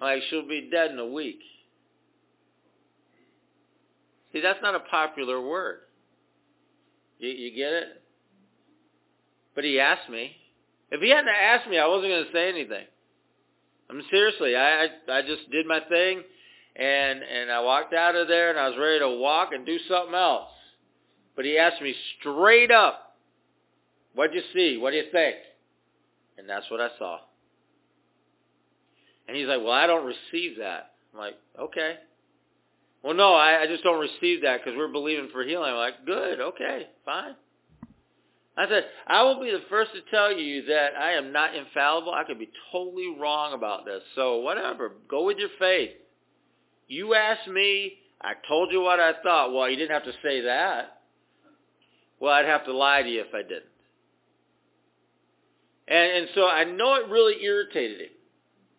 I'm 0.01 0.07
like, 0.07 0.23
she'll 0.29 0.47
be 0.47 0.69
dead 0.71 0.91
in 0.91 0.99
a 0.99 1.07
week. 1.07 1.39
See, 4.33 4.41
that's 4.41 4.59
not 4.61 4.75
a 4.75 4.79
popular 4.79 5.39
word. 5.39 5.79
You, 7.19 7.29
you 7.29 7.55
get 7.55 7.71
it? 7.71 8.03
But 9.55 9.63
he 9.63 9.79
asked 9.79 10.09
me. 10.09 10.35
If 10.91 11.01
he 11.01 11.09
hadn't 11.09 11.29
asked 11.29 11.69
me, 11.69 11.77
I 11.79 11.87
wasn't 11.87 12.11
going 12.11 12.25
to 12.25 12.31
say 12.33 12.49
anything. 12.49 12.85
I 13.89 13.93
mean, 13.93 14.05
seriously, 14.09 14.55
I, 14.55 14.85
I 14.85 15.17
I 15.17 15.21
just 15.21 15.49
did 15.51 15.65
my 15.67 15.79
thing, 15.87 16.23
and 16.75 17.21
and 17.21 17.51
I 17.51 17.61
walked 17.61 17.93
out 17.93 18.15
of 18.15 18.27
there, 18.27 18.49
and 18.49 18.59
I 18.59 18.69
was 18.69 18.77
ready 18.79 18.99
to 18.99 19.09
walk 19.09 19.49
and 19.53 19.65
do 19.65 19.77
something 19.87 20.15
else. 20.15 20.49
But 21.35 21.45
he 21.45 21.57
asked 21.57 21.81
me 21.81 21.93
straight 22.19 22.71
up, 22.71 23.17
"What'd 24.15 24.35
you 24.35 24.41
see? 24.53 24.77
What 24.77 24.91
do 24.91 24.97
you 24.97 25.11
think?" 25.11 25.35
And 26.37 26.49
that's 26.49 26.69
what 26.71 26.81
I 26.81 26.89
saw. 26.97 27.19
And 29.27 29.37
he's 29.37 29.47
like, 29.47 29.61
"Well, 29.61 29.71
I 29.71 29.85
don't 29.85 30.05
receive 30.05 30.57
that." 30.59 30.93
I'm 31.13 31.19
like, 31.19 31.35
"Okay." 31.59 31.97
Well, 33.03 33.13
no, 33.13 33.33
I, 33.33 33.63
I 33.63 33.67
just 33.67 33.83
don't 33.83 33.99
receive 33.99 34.43
that 34.43 34.61
because 34.63 34.77
we're 34.77 34.87
believing 34.91 35.29
for 35.31 35.43
healing. 35.43 35.71
I'm 35.71 35.77
like, 35.77 36.05
"Good, 36.05 36.39
okay, 36.39 36.87
fine." 37.05 37.35
I 38.55 38.67
said, 38.69 38.85
I 39.07 39.23
will 39.23 39.39
be 39.39 39.49
the 39.49 39.63
first 39.67 39.91
to 39.93 40.01
tell 40.11 40.31
you 40.31 40.65
that 40.65 40.89
I 40.95 41.13
am 41.13 41.31
not 41.31 41.55
infallible. 41.55 42.13
I 42.13 42.23
could 42.23 42.37
be 42.37 42.51
totally 42.71 43.15
wrong 43.19 43.53
about 43.53 43.83
this. 43.83 44.03
So 44.13 44.37
whatever, 44.37 44.91
go 45.09 45.25
with 45.25 45.37
your 45.39 45.49
faith. 45.57 45.89
You 46.87 47.15
asked 47.15 47.47
me, 47.47 47.93
I 48.21 48.33
told 48.47 48.71
you 48.71 48.81
what 48.81 48.99
I 48.99 49.13
thought. 49.23 49.53
Well, 49.53 49.67
you 49.69 49.75
didn't 49.75 49.91
have 49.91 50.03
to 50.03 50.13
say 50.23 50.41
that. 50.41 51.01
Well, 52.19 52.31
I'd 52.31 52.45
have 52.45 52.65
to 52.65 52.73
lie 52.73 53.01
to 53.01 53.09
you 53.09 53.21
if 53.21 53.33
I 53.33 53.41
didn't. 53.41 53.65
And 55.87 56.11
and 56.11 56.27
so 56.33 56.47
I 56.47 56.63
know 56.63 56.95
it 56.95 57.09
really 57.09 57.43
irritated 57.43 57.99
him. 57.99 58.09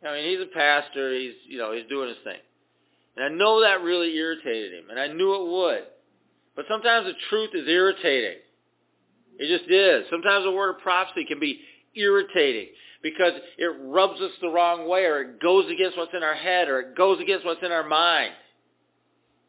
I 0.07 0.13
mean, 0.15 0.31
he's 0.31 0.41
a 0.41 0.55
pastor. 0.55 1.13
He's 1.13 1.35
you 1.47 1.59
know 1.59 1.73
he's 1.75 1.87
doing 1.89 2.09
his 2.09 2.19
thing, 2.25 2.39
and 3.17 3.25
I 3.25 3.29
know 3.29 3.61
that 3.63 3.83
really 3.83 4.15
irritated 4.17 4.73
him, 4.73 4.91
and 4.91 4.99
I 4.99 5.09
knew 5.09 5.35
it 5.35 5.51
would. 5.51 5.85
But 6.57 6.67
sometimes 6.69 7.07
the 7.07 7.15
truth 7.31 7.51
is 7.55 7.69
irritating. 7.69 8.39
It 9.39 9.59
just 9.59 9.71
is. 9.71 10.05
Sometimes 10.11 10.47
a 10.47 10.51
word 10.51 10.77
of 10.77 10.83
prophecy 10.83 11.25
can 11.25 11.41
be 11.41 11.61
irritating 11.95 12.69
because 13.03 13.33
it 13.59 13.77
rubs 13.83 14.21
us 14.21 14.31
the 14.41 14.49
wrong 14.49 14.89
way 14.89 15.05
or 15.05 15.21
it 15.21 15.41
goes 15.41 15.71
against 15.71 15.97
what's 15.97 16.15
in 16.15 16.23
our 16.23 16.35
head 16.35 16.69
or 16.69 16.81
it 16.81 16.97
goes 16.97 17.21
against 17.21 17.45
what's 17.45 17.63
in 17.63 17.73
our 17.73 17.87
mind. 17.87 18.33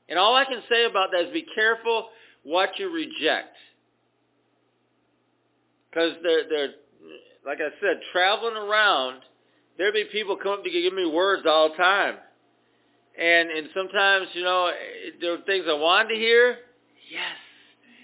And 0.10 0.19
all 0.19 0.36
I 0.36 0.45
can 0.45 0.62
say 0.69 0.86
about 0.86 1.10
that 1.12 1.28
is 1.28 1.34
be 1.34 1.45
careful 1.56 2.10
what 2.43 2.78
you 2.78 2.91
reject. 2.91 3.56
Because 5.89 6.13
they're, 6.21 6.49
they're, 6.49 6.73
like 7.45 7.60
I 7.60 7.69
said, 7.80 8.01
traveling 8.12 8.56
around, 8.56 9.21
there'd 9.78 9.93
be 9.93 10.06
people 10.12 10.36
come 10.36 10.54
up 10.54 10.63
to 10.63 10.69
give 10.69 10.93
me 10.93 11.06
words 11.06 11.43
all 11.47 11.69
the 11.69 11.75
time. 11.75 12.15
And, 13.19 13.49
and 13.49 13.69
sometimes, 13.73 14.28
you 14.34 14.43
know, 14.43 14.71
there 15.21 15.34
are 15.34 15.41
things 15.45 15.65
I 15.69 15.73
wanted 15.73 16.10
to 16.10 16.15
hear. 16.15 16.58
Yes. 17.12 17.38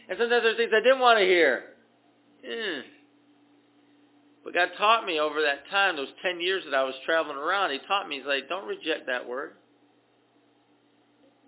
And 0.10 0.18
sometimes 0.18 0.44
there 0.44 0.54
are 0.54 0.58
things 0.58 0.72
I 0.74 0.82
didn't 0.82 1.00
want 1.00 1.20
to 1.20 1.26
hear. 1.26 1.64
Eh. 2.44 2.82
But 4.44 4.54
God 4.54 4.70
taught 4.78 5.06
me 5.06 5.20
over 5.20 5.42
that 5.42 5.70
time, 5.70 5.96
those 5.96 6.12
10 6.24 6.42
years 6.42 6.64
that 6.66 6.76
I 6.76 6.84
was 6.84 6.96
traveling 7.06 7.38
around, 7.38 7.72
he 7.72 7.80
taught 7.88 8.10
me, 8.10 8.18
he's 8.18 8.26
like, 8.26 8.50
don't 8.50 8.68
reject 8.68 9.06
that 9.08 9.28
word. 9.28 9.54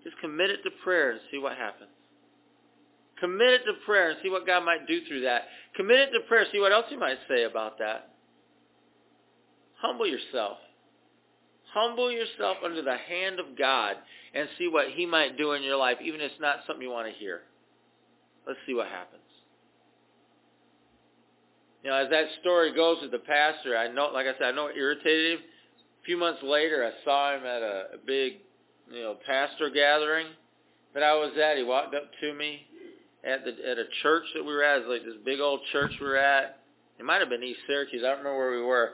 Just 0.04 0.19
commit 0.19 0.49
it 0.49 0.62
to 0.63 0.69
prayer 0.84 1.12
and 1.12 1.19
see 1.32 1.39
what 1.39 1.58
happens. 1.58 1.89
Commit 3.19 3.54
it 3.54 3.65
to 3.65 3.73
prayer 3.86 4.10
and 4.10 4.19
see 4.21 4.30
what 4.30 4.45
God 4.45 4.65
might 4.65 4.86
do 4.86 4.99
through 5.08 5.21
that. 5.21 5.43
Commit 5.76 5.99
it 5.99 6.12
to 6.12 6.19
prayer, 6.28 6.45
see 6.52 6.60
what 6.60 6.71
else 6.71 6.86
he 6.89 6.97
might 6.97 7.17
say 7.30 7.43
about 7.43 7.80
that. 7.80 8.10
Humble 9.82 10.06
yourself. 10.06 10.58
Humble 11.74 12.12
yourself 12.12 12.58
under 12.64 12.82
the 12.82 12.98
hand 12.98 13.40
of 13.40 13.58
God 13.58 13.96
and 14.34 14.48
see 14.58 14.68
what 14.68 14.90
he 14.94 15.06
might 15.06 15.38
do 15.38 15.54
in 15.54 15.64
your 15.64 15.78
life, 15.78 15.98
even 16.04 16.22
if 16.22 16.32
it's 16.32 16.42
not 16.42 16.58
something 16.68 16.84
you 16.84 16.92
want 16.92 17.08
to 17.08 17.20
hear. 17.20 17.42
Let's 18.46 18.60
see 18.68 18.74
what 18.74 18.88
happens. 18.88 19.22
You 21.84 21.90
know, 21.90 21.98
as 21.98 22.10
that 22.12 22.26
story 22.42 22.74
goes 22.74 22.98
with 23.02 23.12
the 23.12 23.20
pastor, 23.20 23.76
I 23.76 23.88
know, 23.92 24.10
like 24.14 24.28
I 24.28 24.34
said, 24.38 24.44
I 24.44 24.52
know 24.52 24.68
it 24.68 24.78
irritated 24.78 25.40
him. 25.40 25.40
A 25.40 26.06
few 26.06 26.18
months 26.18 26.42
later, 26.44 26.86
I 26.86 27.04
saw 27.04 27.36
him 27.36 27.46
at 27.46 27.62
a, 27.62 27.86
a 27.96 27.98
big, 28.06 28.34
you 28.92 29.02
know, 29.02 29.18
pastor 29.26 29.70
gathering 29.70 30.28
that 30.94 31.04
I 31.04 31.16
was 31.16 31.32
at. 31.42 31.58
He 31.58 31.64
walked 31.64 31.96
up 31.96 32.04
to 32.22 32.34
me 32.34 32.68
at 33.24 33.44
the 33.46 33.52
at 33.70 33.78
a 33.78 33.86
church 34.02 34.24
that 34.36 34.44
we 34.44 34.54
were 34.54 34.64
at. 34.64 34.82
It 34.82 34.88
was 34.88 35.00
like 35.00 35.06
this 35.06 35.22
big 35.26 35.40
old 35.40 35.62
church 35.72 35.92
we 36.00 36.08
were 36.08 36.18
at. 36.18 36.60
It 37.00 37.06
might 37.06 37.20
have 37.20 37.30
been 37.30 37.44
East 37.44 37.60
Syracuse. 37.68 38.04
I 38.06 38.10
don't 38.10 38.20
remember 38.20 38.38
where 38.38 38.52
we 38.52 38.62
were. 38.62 38.92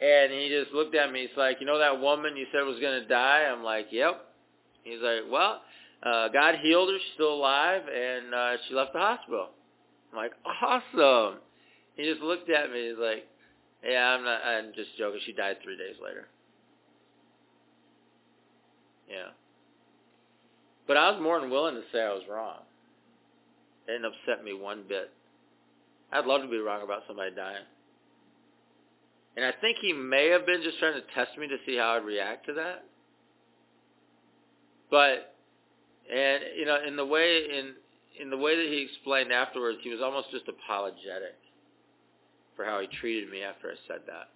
And 0.00 0.32
he 0.32 0.48
just 0.48 0.74
looked 0.74 0.94
at 0.94 1.10
me. 1.10 1.22
He's 1.22 1.36
like, 1.36 1.56
you 1.60 1.66
know 1.66 1.78
that 1.78 2.00
woman 2.00 2.36
you 2.36 2.46
said 2.52 2.62
was 2.66 2.78
going 2.80 3.00
to 3.00 3.08
die? 3.08 3.44
I'm 3.50 3.64
like, 3.64 3.86
yep. 3.90 4.26
He's 4.84 5.00
like, 5.00 5.22
well, 5.30 5.62
uh, 6.02 6.28
God 6.28 6.56
healed 6.62 6.90
her. 6.90 6.98
She's 6.98 7.14
still 7.14 7.34
alive, 7.34 7.82
and 7.88 8.34
uh, 8.34 8.52
she 8.68 8.74
left 8.74 8.92
the 8.92 8.98
hospital. 8.98 9.48
I'm 10.12 10.18
like, 10.18 10.32
awesome. 10.44 11.40
He 11.96 12.04
just 12.04 12.20
looked 12.20 12.50
at 12.50 12.70
me. 12.70 12.88
He's 12.88 12.98
like, 12.98 13.26
"Yeah, 13.82 14.14
I'm 14.14 14.22
not. 14.22 14.44
I'm 14.44 14.72
just 14.74 14.90
joking. 14.98 15.20
She 15.24 15.32
died 15.32 15.56
three 15.64 15.76
days 15.76 15.96
later." 16.02 16.28
Yeah. 19.08 19.32
But 20.86 20.98
I 20.98 21.10
was 21.10 21.20
more 21.22 21.40
than 21.40 21.50
willing 21.50 21.74
to 21.74 21.82
say 21.92 22.02
I 22.02 22.12
was 22.12 22.22
wrong. 22.30 22.58
It 23.88 23.92
didn't 23.92 24.06
upset 24.06 24.44
me 24.44 24.52
one 24.52 24.84
bit. 24.86 25.10
I'd 26.12 26.26
love 26.26 26.42
to 26.42 26.48
be 26.48 26.58
wrong 26.58 26.82
about 26.82 27.02
somebody 27.08 27.34
dying. 27.34 27.64
And 29.36 29.44
I 29.44 29.52
think 29.60 29.78
he 29.80 29.92
may 29.92 30.28
have 30.30 30.46
been 30.46 30.62
just 30.62 30.78
trying 30.78 30.94
to 30.94 31.02
test 31.14 31.36
me 31.38 31.46
to 31.48 31.56
see 31.66 31.76
how 31.76 31.96
I'd 31.96 32.04
react 32.04 32.46
to 32.46 32.54
that. 32.54 32.84
But 34.90 35.34
and 36.12 36.42
you 36.56 36.64
know, 36.64 36.78
in 36.86 36.96
the 36.96 37.04
way 37.04 37.42
in 37.58 37.74
in 38.20 38.30
the 38.30 38.36
way 38.36 38.56
that 38.56 38.66
he 38.66 38.88
explained 38.90 39.32
afterwards, 39.32 39.78
he 39.82 39.90
was 39.90 40.00
almost 40.00 40.30
just 40.30 40.44
apologetic 40.48 41.36
for 42.54 42.64
how 42.64 42.80
he 42.80 42.86
treated 43.00 43.30
me 43.30 43.42
after 43.42 43.68
I 43.68 43.74
said 43.86 44.00
that. 44.06 44.28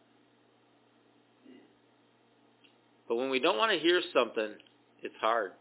But 3.09 3.17
when 3.17 3.31
we 3.31 3.41
don't 3.41 3.57
want 3.57 3.73
to 3.73 3.79
hear 3.79 4.01
something, 4.13 4.51
it's 5.03 5.17
hard. 5.21 5.53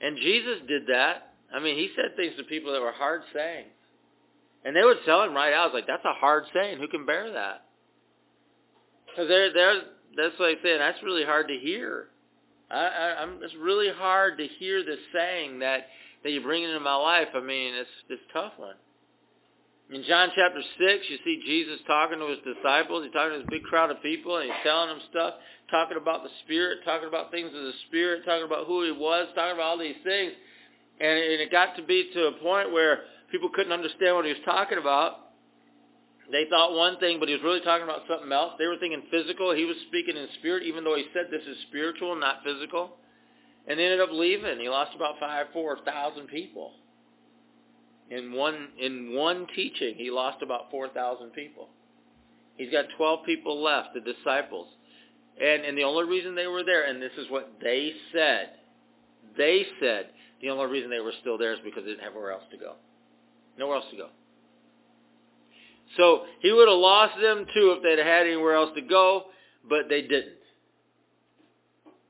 And 0.00 0.16
Jesus 0.16 0.58
did 0.66 0.86
that. 0.88 1.34
I 1.54 1.60
mean, 1.60 1.76
he 1.76 1.90
said 1.94 2.16
things 2.16 2.34
to 2.36 2.44
people 2.44 2.72
that 2.72 2.80
were 2.80 2.92
hard 2.92 3.22
sayings. 3.32 3.68
And 4.64 4.74
they 4.74 4.82
would 4.82 4.98
tell 5.06 5.22
him 5.22 5.34
right 5.34 5.52
out, 5.52 5.72
like, 5.72 5.86
that's 5.86 6.04
a 6.04 6.12
hard 6.14 6.44
saying. 6.52 6.78
Who 6.78 6.88
can 6.88 7.06
bear 7.06 7.32
that? 7.32 7.65
Because 9.16 9.28
they're, 9.28 9.80
that's 10.14 10.38
what 10.38 10.50
I 10.50 10.62
say, 10.62 10.76
that's 10.76 11.02
really 11.02 11.24
hard 11.24 11.48
to 11.48 11.56
hear. 11.56 12.08
I, 12.70 12.84
I, 12.84 13.22
I'm, 13.22 13.38
it's 13.42 13.54
really 13.58 13.88
hard 13.96 14.36
to 14.36 14.46
hear 14.58 14.84
this 14.84 14.98
saying 15.14 15.60
that, 15.60 15.86
that 16.22 16.32
you 16.32 16.42
bring 16.42 16.64
into 16.64 16.80
my 16.80 16.96
life. 16.96 17.28
I 17.34 17.40
mean, 17.40 17.74
it's, 17.74 17.88
it's 18.10 18.20
a 18.28 18.32
tough 18.34 18.52
one. 18.58 18.74
In 19.88 20.02
John 20.02 20.28
chapter 20.34 20.60
6, 20.60 21.04
you 21.08 21.16
see 21.24 21.40
Jesus 21.46 21.78
talking 21.86 22.18
to 22.18 22.26
his 22.26 22.42
disciples. 22.42 23.04
He's 23.04 23.12
talking 23.12 23.38
to 23.38 23.38
this 23.38 23.48
big 23.48 23.62
crowd 23.62 23.90
of 23.90 24.02
people, 24.02 24.36
and 24.36 24.50
he's 24.50 24.62
telling 24.64 24.88
them 24.88 25.00
stuff, 25.08 25.34
talking 25.70 25.96
about 25.96 26.24
the 26.24 26.30
Spirit, 26.44 26.80
talking 26.84 27.08
about 27.08 27.30
things 27.30 27.48
of 27.54 27.62
the 27.62 27.72
Spirit, 27.88 28.24
talking 28.26 28.44
about 28.44 28.66
who 28.66 28.84
he 28.84 28.90
was, 28.90 29.28
talking 29.34 29.54
about 29.54 29.64
all 29.64 29.78
these 29.78 29.96
things. 30.02 30.32
And 31.00 31.40
it 31.40 31.52
got 31.52 31.76
to 31.76 31.82
be 31.82 32.10
to 32.12 32.26
a 32.26 32.32
point 32.42 32.72
where 32.72 33.04
people 33.30 33.48
couldn't 33.54 33.72
understand 33.72 34.16
what 34.16 34.24
he 34.26 34.32
was 34.32 34.42
talking 34.44 34.78
about. 34.78 35.25
They 36.30 36.44
thought 36.50 36.74
one 36.74 36.98
thing, 36.98 37.20
but 37.20 37.28
he 37.28 37.34
was 37.34 37.44
really 37.44 37.60
talking 37.60 37.84
about 37.84 38.02
something 38.08 38.32
else. 38.32 38.54
They 38.58 38.66
were 38.66 38.78
thinking 38.78 39.02
physical. 39.10 39.54
He 39.54 39.64
was 39.64 39.76
speaking 39.88 40.16
in 40.16 40.26
spirit, 40.38 40.64
even 40.64 40.82
though 40.82 40.96
he 40.96 41.06
said 41.14 41.26
this 41.30 41.46
is 41.46 41.56
spiritual, 41.68 42.16
not 42.16 42.42
physical. 42.44 42.96
And 43.68 43.78
they 43.78 43.84
ended 43.84 44.00
up 44.00 44.10
leaving. 44.12 44.58
He 44.58 44.68
lost 44.68 44.94
about 44.94 45.20
five, 45.20 45.46
four 45.52 45.78
thousand 45.84 46.26
people. 46.26 46.72
In 48.10 48.32
one 48.32 48.68
in 48.78 49.12
one 49.14 49.46
teaching, 49.54 49.94
he 49.96 50.10
lost 50.10 50.42
about 50.42 50.70
4,000 50.70 51.30
people. 51.30 51.68
He's 52.56 52.70
got 52.70 52.84
12 52.96 53.26
people 53.26 53.60
left, 53.62 53.94
the 53.94 54.00
disciples. 54.00 54.68
And 55.40 55.64
and 55.64 55.76
the 55.76 55.82
only 55.82 56.04
reason 56.04 56.34
they 56.34 56.46
were 56.46 56.62
there, 56.62 56.84
and 56.84 57.02
this 57.02 57.12
is 57.18 57.28
what 57.30 57.52
they 57.60 57.92
said, 58.12 58.50
they 59.36 59.66
said 59.80 60.06
the 60.40 60.50
only 60.50 60.66
reason 60.66 60.88
they 60.88 61.00
were 61.00 61.12
still 61.20 61.36
there 61.36 61.52
is 61.52 61.58
because 61.64 61.84
they 61.84 61.90
didn't 61.90 62.04
have 62.04 62.14
where 62.14 62.30
else 62.30 62.44
to 62.52 62.56
go. 62.56 62.74
Nowhere 63.58 63.76
else 63.76 63.86
to 63.90 63.96
go. 63.96 64.08
So 65.96 66.24
he 66.40 66.52
would 66.52 66.68
have 66.68 66.78
lost 66.78 67.14
them 67.20 67.46
too 67.54 67.76
if 67.76 67.82
they'd 67.82 68.02
had 68.02 68.26
anywhere 68.26 68.54
else 68.54 68.70
to 68.74 68.82
go, 68.82 69.24
but 69.68 69.88
they 69.88 70.02
didn't. 70.02 70.34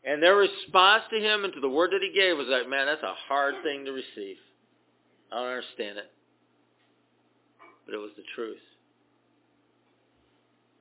And 0.05 0.23
their 0.23 0.37
response 0.37 1.05
to 1.11 1.19
him 1.19 1.45
and 1.45 1.53
to 1.53 1.61
the 1.61 1.69
word 1.69 1.91
that 1.91 2.01
he 2.01 2.19
gave 2.19 2.37
was 2.37 2.47
like, 2.49 2.69
man, 2.69 2.87
that's 2.87 3.03
a 3.03 3.15
hard 3.29 3.55
thing 3.62 3.85
to 3.85 3.93
receive. 3.93 4.37
I 5.33 5.37
don't 5.37 5.49
understand 5.49 5.99
it. 5.99 6.11
But 7.85 7.95
it 7.95 7.99
was 7.99 8.12
the 8.17 8.23
truth. 8.35 8.59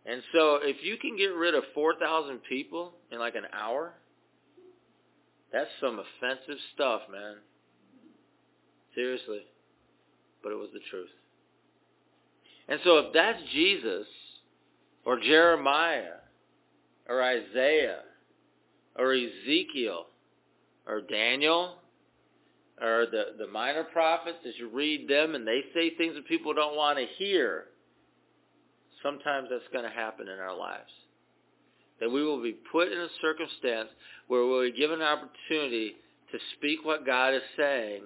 And 0.06 0.22
so 0.34 0.60
if 0.62 0.78
you 0.84 0.98
can 0.98 1.18
get 1.18 1.34
rid 1.34 1.56
of 1.56 1.64
4,000 1.74 2.40
people 2.48 2.94
in 3.12 3.20
like 3.20 3.36
an 3.36 3.46
hour, 3.52 3.94
That's 5.52 5.70
some 5.80 6.00
offensive 6.00 6.60
stuff, 6.74 7.02
man. 7.12 7.38
Seriously. 8.94 9.42
But 10.44 10.52
it 10.52 10.56
was 10.56 10.70
the 10.74 10.82
truth. 10.92 11.10
And 12.68 12.80
so 12.84 12.98
if 12.98 13.14
that's 13.14 13.42
Jesus, 13.54 14.08
or 15.06 15.20
Jeremiah, 15.20 16.20
or 17.08 17.22
Isaiah, 17.22 18.02
or 18.98 19.14
Ezekiel, 19.14 20.08
or 20.88 21.02
Daniel, 21.02 21.76
or 22.82 23.06
the, 23.10 23.36
the 23.38 23.48
minor 23.48 23.84
prophets, 23.84 24.40
as 24.48 24.54
you 24.58 24.70
read 24.70 25.08
them 25.08 25.36
and 25.36 25.48
they 25.48 25.62
say 25.74 25.96
things 25.96 26.16
that 26.16 26.28
people 26.28 26.54
don't 26.54 26.76
want 26.76 26.98
to 26.98 27.06
hear, 27.18 27.66
sometimes 29.04 29.48
that's 29.50 29.64
going 29.72 29.86
to 29.86 29.96
happen 29.96 30.28
in 30.28 30.40
our 30.40 30.56
lives. 30.56 30.92
That 32.00 32.12
we 32.12 32.24
will 32.24 32.42
be 32.42 32.58
put 32.72 32.92
in 32.92 32.98
a 32.98 33.08
circumstance 33.22 33.90
where 34.28 34.46
we'll 34.46 34.64
be 34.64 34.78
given 34.78 35.02
an 35.02 35.08
opportunity 35.08 35.96
to 36.32 36.40
speak 36.58 36.80
what 36.84 37.06
God 37.06 37.34
is 37.34 37.42
saying, 37.56 38.02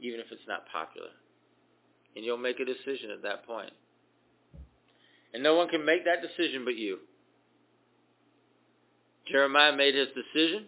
even 0.00 0.20
if 0.20 0.26
it's 0.30 0.46
not 0.46 0.64
popular. 0.70 1.08
And 2.16 2.24
you'll 2.24 2.36
make 2.36 2.60
a 2.60 2.64
decision 2.64 3.10
at 3.10 3.22
that 3.22 3.46
point. 3.46 3.72
And 5.32 5.42
no 5.42 5.56
one 5.56 5.68
can 5.68 5.84
make 5.84 6.04
that 6.04 6.22
decision 6.22 6.64
but 6.64 6.76
you. 6.76 6.98
Jeremiah 9.26 9.74
made 9.74 9.94
his 9.94 10.08
decision, 10.08 10.66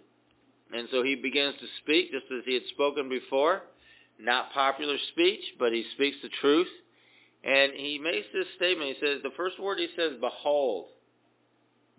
and 0.72 0.88
so 0.90 1.02
he 1.02 1.14
begins 1.14 1.54
to 1.60 1.66
speak 1.82 2.10
just 2.10 2.24
as 2.36 2.42
he 2.44 2.54
had 2.54 2.64
spoken 2.72 3.08
before. 3.08 3.62
Not 4.18 4.52
popular 4.52 4.96
speech, 5.12 5.40
but 5.58 5.72
he 5.72 5.84
speaks 5.94 6.16
the 6.22 6.30
truth. 6.40 6.68
And 7.44 7.72
he 7.74 8.00
makes 8.02 8.26
this 8.32 8.46
statement. 8.56 8.96
He 8.96 9.06
says, 9.06 9.20
the 9.22 9.30
first 9.36 9.60
word 9.60 9.78
he 9.78 9.88
says, 9.94 10.12
behold. 10.20 10.86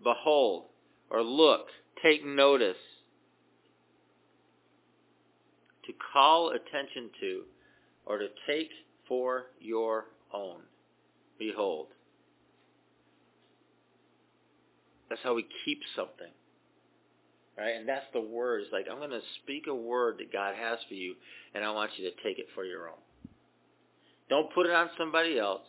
Behold, 0.04 0.66
or 1.10 1.24
look, 1.24 1.68
take 2.04 2.26
notice. 2.26 2.76
To 5.86 5.94
call 6.14 6.50
attention 6.50 7.10
to, 7.22 7.44
or 8.06 8.18
to 8.18 8.28
take 8.46 8.70
for 9.08 9.46
your 9.60 10.06
own. 10.34 10.62
Behold. 11.40 11.88
That's 15.10 15.22
how 15.24 15.34
we 15.34 15.46
keep 15.66 15.82
something. 15.96 16.32
Right? 17.58 17.76
And 17.76 17.88
that's 17.88 18.06
the 18.14 18.22
word. 18.22 18.62
It's 18.62 18.72
like, 18.72 18.86
I'm 18.92 19.00
going 19.00 19.10
to 19.10 19.22
speak 19.42 19.66
a 19.68 19.74
word 19.74 20.18
that 20.20 20.32
God 20.32 20.56
has 20.56 20.80
for 20.88 20.94
you, 20.94 21.16
and 21.56 21.64
I 21.64 21.72
want 21.72 21.92
you 21.98 22.10
to 22.10 22.16
take 22.24 22.38
it 22.38 22.48
for 22.54 22.64
your 22.64 22.88
own. 22.88 23.00
Don't 24.30 24.54
put 24.54 24.68
it 24.68 24.74
on 24.74 24.90
somebody 24.98 25.40
else. 25.40 25.62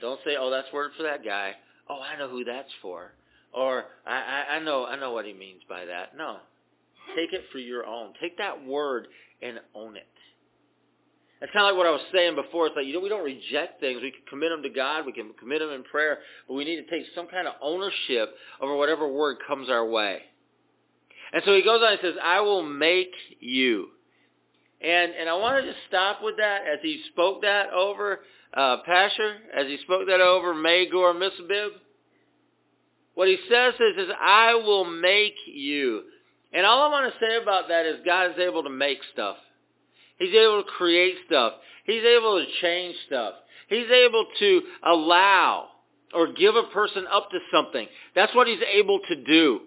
Don't 0.00 0.20
say, 0.24 0.36
oh, 0.38 0.50
that's 0.50 0.72
word 0.72 0.92
for 0.96 1.02
that 1.04 1.24
guy. 1.24 1.52
Oh, 1.88 2.00
I 2.00 2.18
know 2.18 2.28
who 2.28 2.44
that's 2.44 2.70
for. 2.82 3.12
Or, 3.52 3.84
I, 4.06 4.14
I, 4.14 4.56
I 4.56 4.58
know 4.60 4.84
I 4.84 4.96
know 4.96 5.12
what 5.12 5.24
he 5.24 5.32
means 5.32 5.62
by 5.68 5.84
that. 5.84 6.16
No. 6.16 6.38
Take 7.16 7.32
it 7.32 7.44
for 7.52 7.58
your 7.58 7.86
own. 7.86 8.12
Take 8.20 8.38
that 8.38 8.64
word 8.66 9.06
and 9.42 9.60
own 9.74 9.96
it. 9.96 10.06
That's 11.40 11.52
kind 11.52 11.66
of 11.66 11.72
like 11.72 11.78
what 11.78 11.86
I 11.86 11.90
was 11.90 12.00
saying 12.12 12.36
before. 12.36 12.66
It's 12.66 12.76
like, 12.76 12.86
you 12.86 12.94
know, 12.94 13.00
we 13.00 13.08
don't 13.08 13.24
reject 13.24 13.80
things. 13.80 14.00
We 14.02 14.12
can 14.12 14.22
commit 14.30 14.50
them 14.50 14.62
to 14.62 14.70
God. 14.70 15.04
We 15.04 15.12
can 15.12 15.32
commit 15.38 15.60
them 15.60 15.70
in 15.70 15.82
prayer. 15.82 16.18
But 16.48 16.54
we 16.54 16.64
need 16.64 16.76
to 16.76 16.90
take 16.90 17.04
some 17.14 17.26
kind 17.26 17.46
of 17.46 17.54
ownership 17.60 18.34
over 18.60 18.76
whatever 18.76 19.08
word 19.08 19.38
comes 19.46 19.68
our 19.68 19.86
way. 19.86 20.20
And 21.32 21.42
so 21.44 21.54
he 21.54 21.62
goes 21.62 21.80
on 21.82 21.92
and 21.92 21.98
says, 22.00 22.14
I 22.22 22.40
will 22.40 22.62
make 22.62 23.12
you. 23.40 23.88
And, 24.80 25.12
and 25.18 25.28
I 25.28 25.34
want 25.34 25.64
to 25.64 25.70
just 25.70 25.82
stop 25.88 26.18
with 26.22 26.36
that 26.36 26.62
as 26.62 26.78
he 26.82 27.02
spoke 27.10 27.42
that 27.42 27.72
over 27.72 28.20
uh, 28.54 28.78
Pashur, 28.88 29.34
as 29.54 29.66
he 29.66 29.78
spoke 29.82 30.06
that 30.06 30.20
over 30.20 30.54
Magor 30.54 31.12
Missabib. 31.12 31.70
What 33.14 33.28
he 33.28 33.36
says 33.50 33.74
is, 33.74 34.04
is, 34.04 34.10
I 34.20 34.54
will 34.54 34.84
make 34.84 35.34
you. 35.46 36.02
And 36.52 36.66
all 36.66 36.82
I 36.82 36.88
want 36.88 37.12
to 37.12 37.18
say 37.18 37.36
about 37.42 37.68
that 37.68 37.86
is 37.86 37.96
God 38.04 38.30
is 38.32 38.38
able 38.38 38.62
to 38.64 38.70
make 38.70 38.98
stuff. 39.12 39.36
He's 40.18 40.34
able 40.34 40.62
to 40.62 40.68
create 40.68 41.16
stuff. 41.26 41.54
He's 41.84 42.04
able 42.04 42.38
to 42.38 42.46
change 42.60 42.96
stuff. 43.06 43.34
He's 43.68 43.90
able 43.90 44.26
to 44.38 44.62
allow 44.82 45.68
or 46.14 46.32
give 46.32 46.54
a 46.54 46.64
person 46.72 47.06
up 47.10 47.30
to 47.30 47.38
something. 47.52 47.86
That's 48.14 48.34
what 48.34 48.46
he's 48.46 48.62
able 48.72 49.00
to 49.08 49.16
do. 49.16 49.60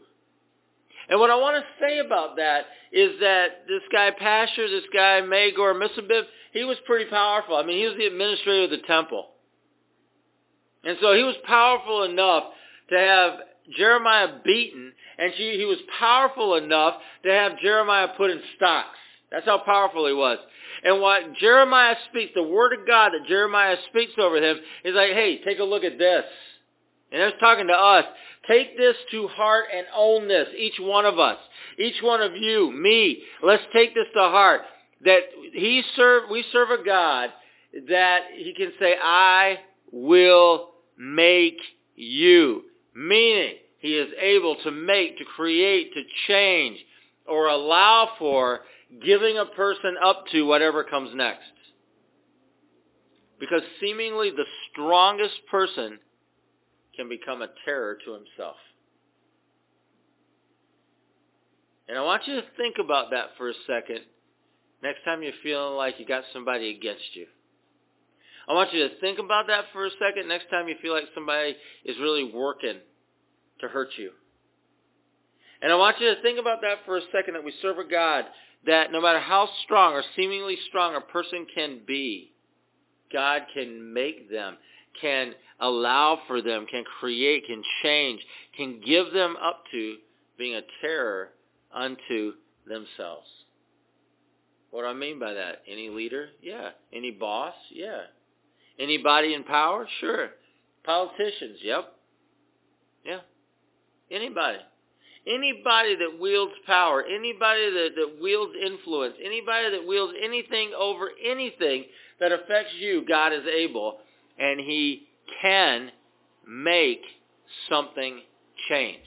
And 1.09 1.19
what 1.19 1.29
I 1.29 1.35
want 1.35 1.63
to 1.63 1.85
say 1.85 1.99
about 1.99 2.37
that 2.37 2.65
is 2.91 3.19
that 3.19 3.65
this 3.67 3.81
guy 3.91 4.11
Pashur, 4.11 4.67
this 4.67 4.83
guy 4.93 5.21
Magor 5.21 5.73
Missabib, 5.73 6.23
he 6.53 6.63
was 6.63 6.77
pretty 6.85 7.09
powerful. 7.09 7.55
I 7.55 7.63
mean, 7.63 7.77
he 7.77 7.85
was 7.85 7.97
the 7.97 8.07
administrator 8.07 8.65
of 8.65 8.69
the 8.71 8.85
temple. 8.85 9.27
And 10.83 10.97
so 11.01 11.13
he 11.13 11.23
was 11.23 11.35
powerful 11.45 12.03
enough 12.03 12.43
to 12.89 12.97
have 12.97 13.33
Jeremiah 13.75 14.39
beaten, 14.43 14.93
and 15.17 15.33
he 15.33 15.65
was 15.65 15.79
powerful 15.99 16.55
enough 16.55 16.95
to 17.23 17.31
have 17.31 17.59
Jeremiah 17.59 18.09
put 18.15 18.31
in 18.31 18.41
stocks. 18.55 18.97
That's 19.31 19.45
how 19.45 19.59
powerful 19.59 20.07
he 20.07 20.13
was. 20.13 20.37
And 20.83 21.01
what 21.01 21.33
Jeremiah 21.35 21.95
speaks, 22.09 22.31
the 22.35 22.43
word 22.43 22.73
of 22.73 22.87
God 22.87 23.11
that 23.13 23.27
Jeremiah 23.27 23.77
speaks 23.89 24.13
over 24.17 24.37
him, 24.37 24.57
is 24.83 24.95
like, 24.95 25.11
hey, 25.11 25.41
take 25.43 25.59
a 25.59 25.63
look 25.63 25.83
at 25.83 25.97
this. 25.97 26.23
And 27.11 27.21
it's 27.21 27.39
talking 27.39 27.67
to 27.67 27.73
us. 27.73 28.05
Take 28.47 28.77
this 28.77 28.95
to 29.11 29.27
heart 29.27 29.65
and 29.75 29.85
own 29.95 30.27
this, 30.27 30.47
each 30.57 30.79
one 30.79 31.05
of 31.05 31.19
us. 31.19 31.37
Each 31.77 32.01
one 32.01 32.21
of 32.21 32.35
you, 32.35 32.71
me. 32.71 33.23
Let's 33.43 33.63
take 33.73 33.93
this 33.93 34.07
to 34.13 34.21
heart. 34.21 34.61
That 35.03 35.21
he 35.53 35.83
serve, 35.95 36.29
we 36.29 36.43
serve 36.51 36.69
a 36.71 36.83
God 36.83 37.29
that 37.89 38.21
he 38.35 38.53
can 38.53 38.71
say, 38.79 38.95
I 39.01 39.59
will 39.91 40.69
make 40.97 41.59
you. 41.95 42.63
Meaning, 42.95 43.55
he 43.79 43.89
is 43.89 44.09
able 44.19 44.55
to 44.63 44.71
make, 44.71 45.17
to 45.17 45.25
create, 45.25 45.93
to 45.93 46.01
change, 46.27 46.79
or 47.27 47.47
allow 47.47 48.09
for 48.17 48.61
giving 49.03 49.37
a 49.37 49.45
person 49.45 49.95
up 50.03 50.25
to 50.31 50.43
whatever 50.43 50.83
comes 50.83 51.11
next. 51.13 51.43
Because 53.39 53.61
seemingly 53.79 54.31
the 54.31 54.45
strongest 54.71 55.35
person 55.51 55.99
can 56.95 57.09
become 57.09 57.41
a 57.41 57.49
terror 57.65 57.97
to 58.05 58.13
himself. 58.13 58.55
And 61.87 61.97
I 61.97 62.01
want 62.01 62.27
you 62.27 62.35
to 62.35 62.47
think 62.57 62.75
about 62.83 63.11
that 63.11 63.29
for 63.37 63.49
a 63.49 63.53
second 63.65 64.01
next 64.83 65.03
time 65.05 65.23
you're 65.23 65.31
feeling 65.43 65.75
like 65.75 65.95
you 65.99 66.05
got 66.05 66.23
somebody 66.33 66.69
against 66.75 67.15
you. 67.15 67.27
I 68.47 68.53
want 68.53 68.73
you 68.73 68.87
to 68.87 68.95
think 68.99 69.19
about 69.19 69.47
that 69.47 69.65
for 69.73 69.85
a 69.85 69.89
second 69.99 70.27
next 70.27 70.49
time 70.49 70.67
you 70.67 70.75
feel 70.81 70.93
like 70.93 71.05
somebody 71.13 71.55
is 71.85 71.97
really 71.99 72.31
working 72.31 72.79
to 73.59 73.67
hurt 73.67 73.89
you. 73.97 74.11
And 75.61 75.71
I 75.71 75.75
want 75.75 75.99
you 75.99 76.13
to 76.13 76.21
think 76.21 76.39
about 76.39 76.61
that 76.61 76.85
for 76.85 76.97
a 76.97 77.01
second 77.11 77.33
that 77.33 77.43
we 77.43 77.53
serve 77.61 77.77
a 77.77 77.87
God 77.87 78.25
that 78.65 78.91
no 78.91 79.01
matter 79.01 79.19
how 79.19 79.49
strong 79.63 79.93
or 79.93 80.03
seemingly 80.15 80.57
strong 80.67 80.95
a 80.95 81.01
person 81.01 81.45
can 81.53 81.81
be, 81.85 82.31
God 83.11 83.43
can 83.53 83.93
make 83.93 84.29
them, 84.29 84.57
can 84.99 85.33
allow 85.59 86.19
for 86.27 86.41
them, 86.41 86.65
can 86.69 86.83
create, 86.99 87.45
can 87.47 87.63
change, 87.83 88.21
can 88.55 88.81
give 88.85 89.13
them 89.13 89.35
up 89.41 89.63
to 89.71 89.97
being 90.37 90.55
a 90.55 90.61
terror 90.81 91.29
unto 91.73 92.33
themselves. 92.67 93.27
What 94.71 94.81
do 94.81 94.87
I 94.87 94.93
mean 94.93 95.19
by 95.19 95.33
that? 95.33 95.63
Any 95.69 95.89
leader? 95.89 96.29
Yeah. 96.41 96.69
Any 96.93 97.11
boss? 97.11 97.53
Yeah. 97.71 98.01
Anybody 98.79 99.33
in 99.33 99.43
power? 99.43 99.87
Sure. 99.99 100.29
Politicians? 100.83 101.59
Yep. 101.63 101.93
Yeah. 103.05 103.19
Anybody. 104.11 104.59
Anybody 105.27 105.95
that 105.95 106.19
wields 106.19 106.53
power, 106.65 107.03
anybody 107.03 107.69
that, 107.71 107.89
that 107.95 108.21
wields 108.21 108.53
influence, 108.65 109.15
anybody 109.23 109.71
that 109.71 109.85
wields 109.85 110.13
anything 110.21 110.71
over 110.77 111.09
anything 111.23 111.85
that 112.19 112.31
affects 112.31 112.71
you, 112.79 113.03
God 113.05 113.33
is 113.33 113.43
able, 113.45 113.97
and 114.39 114.59
he 114.59 115.07
can 115.41 115.91
make 116.47 117.01
something 117.69 118.21
change. 118.69 119.03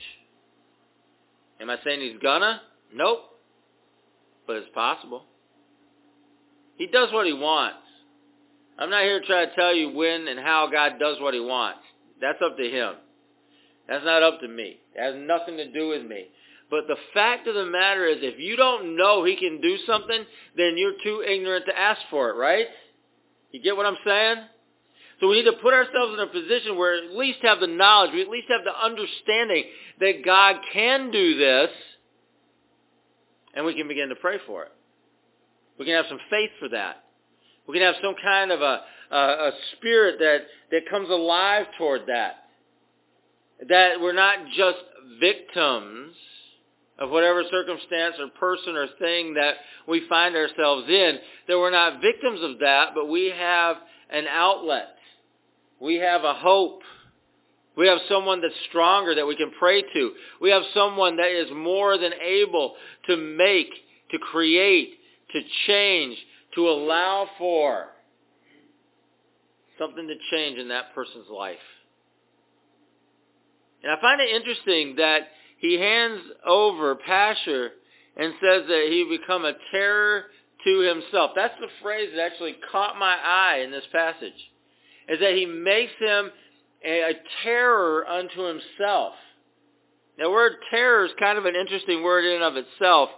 Am 1.60 1.70
I 1.70 1.76
saying 1.84 2.00
he's 2.00 2.20
gonna? 2.22 2.60
Nope. 2.94 3.20
But 4.46 4.56
it's 4.56 4.70
possible. 4.74 5.24
He 6.76 6.86
does 6.86 7.12
what 7.12 7.26
he 7.26 7.32
wants. 7.32 7.76
I'm 8.78 8.90
not 8.90 9.02
here 9.02 9.20
to 9.20 9.26
try 9.26 9.44
to 9.44 9.54
tell 9.54 9.74
you 9.74 9.90
when 9.90 10.26
and 10.28 10.40
how 10.40 10.68
God 10.70 10.98
does 10.98 11.20
what 11.20 11.34
he 11.34 11.40
wants. 11.40 11.80
That's 12.20 12.38
up 12.44 12.56
to 12.56 12.64
him. 12.64 12.94
That's 13.90 14.04
not 14.04 14.22
up 14.22 14.40
to 14.40 14.48
me. 14.48 14.78
It 14.94 15.02
has 15.02 15.16
nothing 15.18 15.56
to 15.56 15.70
do 15.70 15.88
with 15.88 16.06
me. 16.06 16.28
But 16.70 16.86
the 16.86 16.96
fact 17.12 17.48
of 17.48 17.56
the 17.56 17.66
matter 17.66 18.06
is 18.06 18.18
if 18.20 18.38
you 18.38 18.54
don't 18.54 18.96
know 18.96 19.24
he 19.24 19.34
can 19.34 19.60
do 19.60 19.76
something, 19.84 20.24
then 20.56 20.74
you're 20.76 20.94
too 21.02 21.24
ignorant 21.26 21.66
to 21.66 21.76
ask 21.76 22.00
for 22.08 22.30
it, 22.30 22.34
right? 22.34 22.66
You 23.50 23.60
get 23.60 23.76
what 23.76 23.86
I'm 23.86 23.96
saying? 24.06 24.36
So 25.18 25.28
we 25.28 25.42
need 25.42 25.50
to 25.50 25.58
put 25.60 25.74
ourselves 25.74 26.14
in 26.14 26.20
a 26.20 26.28
position 26.28 26.78
where 26.78 27.04
at 27.04 27.16
least 27.16 27.40
have 27.42 27.58
the 27.58 27.66
knowledge, 27.66 28.12
we 28.14 28.22
at 28.22 28.28
least 28.28 28.46
have 28.48 28.64
the 28.64 28.72
understanding 28.72 29.64
that 29.98 30.24
God 30.24 30.56
can 30.72 31.10
do 31.10 31.36
this, 31.36 31.70
and 33.54 33.66
we 33.66 33.74
can 33.74 33.88
begin 33.88 34.08
to 34.10 34.14
pray 34.14 34.38
for 34.46 34.62
it. 34.62 34.72
We 35.80 35.84
can 35.84 35.94
have 35.94 36.06
some 36.08 36.20
faith 36.30 36.50
for 36.60 36.68
that. 36.68 37.02
We 37.66 37.74
can 37.74 37.82
have 37.82 37.96
some 38.00 38.14
kind 38.22 38.52
of 38.52 38.60
a, 38.60 38.80
a, 39.10 39.18
a 39.18 39.52
spirit 39.76 40.20
that, 40.20 40.42
that 40.70 40.88
comes 40.88 41.10
alive 41.10 41.66
toward 41.76 42.02
that. 42.06 42.44
That 43.68 44.00
we're 44.00 44.14
not 44.14 44.38
just 44.56 44.78
victims 45.20 46.14
of 46.98 47.10
whatever 47.10 47.42
circumstance 47.50 48.16
or 48.18 48.28
person 48.38 48.76
or 48.76 48.86
thing 48.98 49.34
that 49.34 49.54
we 49.88 50.06
find 50.08 50.36
ourselves 50.36 50.86
in, 50.88 51.18
that 51.48 51.58
we're 51.58 51.70
not 51.70 52.02
victims 52.02 52.40
of 52.42 52.58
that, 52.60 52.90
but 52.94 53.06
we 53.06 53.32
have 53.36 53.76
an 54.10 54.26
outlet. 54.28 54.96
We 55.80 55.96
have 55.96 56.24
a 56.24 56.34
hope. 56.34 56.82
We 57.76 57.88
have 57.88 57.98
someone 58.08 58.42
that's 58.42 58.54
stronger 58.68 59.14
that 59.14 59.26
we 59.26 59.36
can 59.36 59.50
pray 59.58 59.80
to. 59.80 60.12
We 60.40 60.50
have 60.50 60.62
someone 60.74 61.16
that 61.16 61.30
is 61.30 61.50
more 61.54 61.96
than 61.96 62.12
able 62.12 62.74
to 63.06 63.16
make, 63.16 63.70
to 64.10 64.18
create, 64.18 64.90
to 65.32 65.40
change, 65.66 66.18
to 66.54 66.68
allow 66.68 67.28
for 67.38 67.86
something 69.78 70.06
to 70.06 70.36
change 70.36 70.58
in 70.58 70.68
that 70.68 70.94
person's 70.94 71.28
life. 71.32 71.56
And 73.82 73.92
I 73.92 74.00
find 74.00 74.20
it 74.20 74.30
interesting 74.30 74.96
that 74.96 75.28
he 75.58 75.78
hands 75.78 76.20
over 76.46 76.96
Pashur 76.96 77.68
and 78.16 78.34
says 78.42 78.64
that 78.68 78.86
he 78.88 79.16
become 79.18 79.44
a 79.44 79.52
terror 79.70 80.24
to 80.64 80.80
himself. 80.80 81.32
That's 81.34 81.58
the 81.60 81.68
phrase 81.82 82.10
that 82.14 82.22
actually 82.22 82.56
caught 82.70 82.98
my 82.98 83.16
eye 83.16 83.62
in 83.64 83.70
this 83.70 83.84
passage. 83.92 84.32
Is 85.08 85.20
that 85.20 85.34
he 85.34 85.46
makes 85.46 85.92
him 85.98 86.30
a, 86.84 87.12
terror 87.42 88.06
unto 88.08 88.42
himself. 88.42 89.14
The 90.18 90.30
word 90.30 90.52
terror 90.70 91.06
is 91.06 91.12
kind 91.18 91.38
of 91.38 91.46
an 91.46 91.56
interesting 91.56 92.02
word 92.02 92.24
in 92.24 92.42
and 92.42 92.44
of 92.44 92.56
itself 92.56 93.10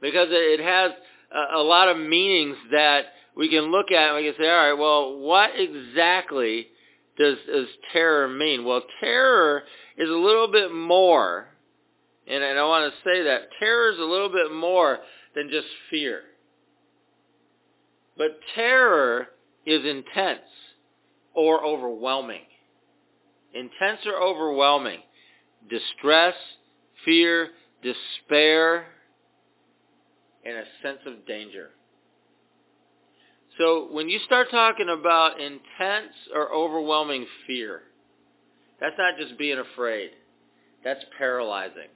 because 0.00 0.28
it 0.30 0.60
has 0.60 0.92
a, 1.32 1.58
a 1.58 1.62
lot 1.62 1.88
of 1.88 1.96
meanings 1.96 2.56
that 2.70 3.06
we 3.36 3.48
can 3.48 3.70
look 3.70 3.90
at 3.90 4.08
and 4.08 4.16
we 4.16 4.30
can 4.30 4.40
say, 4.40 4.48
all 4.48 4.70
right, 4.70 4.78
well, 4.78 5.18
what 5.18 5.50
exactly 5.56 6.68
does, 7.20 7.36
does 7.46 7.66
terror 7.92 8.28
mean? 8.28 8.64
Well, 8.64 8.82
terror 9.00 9.62
is 9.98 10.08
a 10.08 10.12
little 10.12 10.48
bit 10.50 10.72
more, 10.72 11.48
and, 12.26 12.42
and 12.42 12.58
I 12.58 12.64
want 12.64 12.92
to 12.92 12.98
say 13.08 13.24
that 13.24 13.50
terror 13.58 13.92
is 13.92 13.98
a 13.98 14.04
little 14.04 14.30
bit 14.30 14.52
more 14.52 14.98
than 15.34 15.50
just 15.50 15.66
fear. 15.90 16.22
But 18.16 18.40
terror 18.54 19.28
is 19.66 19.84
intense 19.84 20.40
or 21.34 21.64
overwhelming. 21.64 22.42
Intense 23.54 24.00
or 24.06 24.22
overwhelming. 24.22 25.00
Distress, 25.68 26.34
fear, 27.04 27.48
despair, 27.82 28.86
and 30.44 30.56
a 30.56 30.64
sense 30.82 31.00
of 31.06 31.26
danger. 31.26 31.70
So 33.60 33.88
when 33.90 34.08
you 34.08 34.18
start 34.24 34.50
talking 34.50 34.88
about 34.88 35.38
intense 35.38 36.14
or 36.34 36.50
overwhelming 36.50 37.26
fear, 37.46 37.82
that's 38.80 38.94
not 38.96 39.18
just 39.18 39.38
being 39.38 39.58
afraid. 39.58 40.12
That's 40.82 41.04
paralyzing. 41.18 41.90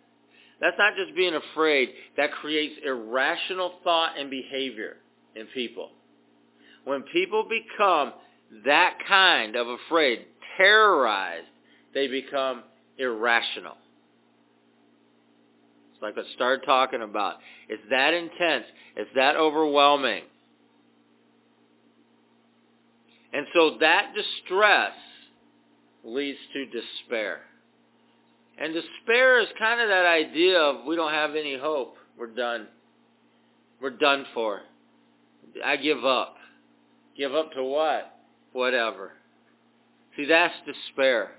That's 0.60 0.76
not 0.76 0.92
just 0.94 1.16
being 1.16 1.34
afraid. 1.34 1.88
That 2.18 2.32
creates 2.32 2.74
irrational 2.84 3.72
thought 3.82 4.18
and 4.18 4.28
behavior 4.28 4.96
in 5.34 5.46
people. 5.54 5.88
When 6.84 7.02
people 7.04 7.48
become 7.48 8.12
that 8.66 8.98
kind 9.08 9.56
of 9.56 9.66
afraid, 9.66 10.26
terrorized, 10.58 11.46
they 11.94 12.08
become 12.08 12.64
irrational. 12.98 13.78
It's 15.94 16.02
like 16.02 16.14
I 16.18 16.34
started 16.34 16.66
talking 16.66 17.00
about. 17.00 17.36
It's 17.70 17.82
that 17.88 18.12
intense. 18.12 18.66
It's 18.96 19.10
that 19.14 19.36
overwhelming. 19.36 20.24
And 23.34 23.46
so 23.52 23.78
that 23.80 24.12
distress 24.14 24.92
leads 26.04 26.38
to 26.52 26.66
despair. 26.66 27.40
And 28.56 28.72
despair 28.72 29.40
is 29.40 29.48
kind 29.58 29.80
of 29.80 29.88
that 29.88 30.06
idea 30.06 30.56
of 30.56 30.86
we 30.86 30.94
don't 30.94 31.12
have 31.12 31.30
any 31.30 31.58
hope. 31.58 31.96
We're 32.16 32.28
done. 32.28 32.68
We're 33.82 33.90
done 33.90 34.24
for. 34.32 34.60
I 35.64 35.76
give 35.76 36.04
up. 36.04 36.36
Give 37.16 37.34
up 37.34 37.52
to 37.54 37.64
what? 37.64 38.16
Whatever. 38.52 39.10
See, 40.16 40.26
that's 40.26 40.54
despair. 40.64 41.32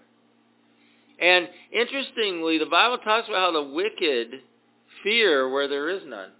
And 1.21 1.47
interestingly, 1.71 2.57
the 2.57 2.65
Bible 2.65 2.97
talks 2.97 3.29
about 3.29 3.39
how 3.39 3.51
the 3.53 3.71
wicked 3.73 4.41
fear 5.01 5.49
where 5.49 5.69
there 5.69 5.89
is 5.89 6.01
none. 6.05 6.31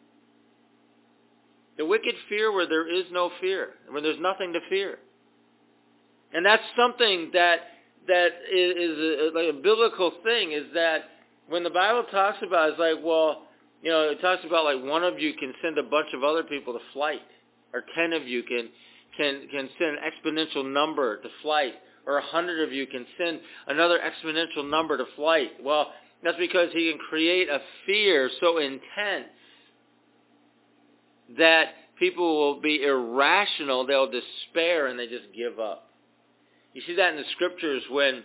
The 1.78 1.86
wicked 1.86 2.16
fear 2.28 2.52
where 2.52 2.68
there 2.68 2.90
is 2.90 3.06
no 3.12 3.32
fear, 3.40 3.70
when 3.90 4.04
there's 4.04 4.20
nothing 4.20 4.52
to 4.52 4.60
fear. 4.70 4.98
And 6.36 6.46
that's 6.46 6.64
something 6.78 7.32
that 7.32 7.60
that 8.08 8.28
is, 8.54 8.98
a, 8.98 9.32
like 9.34 9.50
a 9.50 9.58
biblical 9.58 10.12
thing 10.24 10.52
is 10.52 10.66
that 10.74 11.06
when 11.48 11.64
the 11.64 11.70
Bible 11.70 12.04
talks 12.12 12.38
about 12.46 12.70
it, 12.70 12.72
it's 12.74 12.80
like, 12.80 13.04
well, 13.04 13.44
you 13.82 13.90
know, 13.90 14.10
it 14.10 14.22
talks 14.22 14.44
about 14.46 14.66
like 14.66 14.84
one 14.84 15.04
of 15.04 15.18
you 15.18 15.34
can 15.34 15.54
send 15.64 15.78
a 15.78 15.84
bunch 15.84 16.10
of 16.14 16.24
other 16.24 16.44
people 16.44 16.74
to 16.74 16.80
flight, 16.92 17.22
or 17.74 17.84
ten 17.96 18.12
of 18.14 18.28
you 18.28 18.44
can 18.44 18.68
can 19.18 19.48
can 19.50 19.70
send 19.80 19.98
an 19.98 20.04
exponential 20.04 20.72
number 20.72 21.22
to 21.22 21.30
flight, 21.42 21.76
or 22.06 22.18
a 22.18 22.22
hundred 22.22 22.68
of 22.68 22.74
you 22.74 22.86
can 22.86 23.06
send 23.18 23.40
another 23.68 24.00
exponential 24.00 24.70
number 24.70 24.98
to 24.98 25.06
flight. 25.16 25.52
Well, 25.64 25.94
that's 26.22 26.38
because 26.38 26.70
he 26.74 26.92
can 26.92 27.00
create 27.00 27.48
a 27.48 27.60
fear 27.86 28.30
so 28.42 28.58
intense 28.58 29.30
that 31.38 31.70
people 31.98 32.38
will 32.38 32.62
be 32.62 32.84
irrational, 32.84 33.88
they'll 33.88 34.12
despair, 34.12 34.88
and 34.88 35.00
they 35.00 35.08
just 35.08 35.34
give 35.36 35.60
up. 35.60 35.92
You 36.76 36.82
see 36.86 36.96
that 36.98 37.12
in 37.12 37.16
the 37.16 37.26
scriptures 37.32 37.84
when 37.90 38.24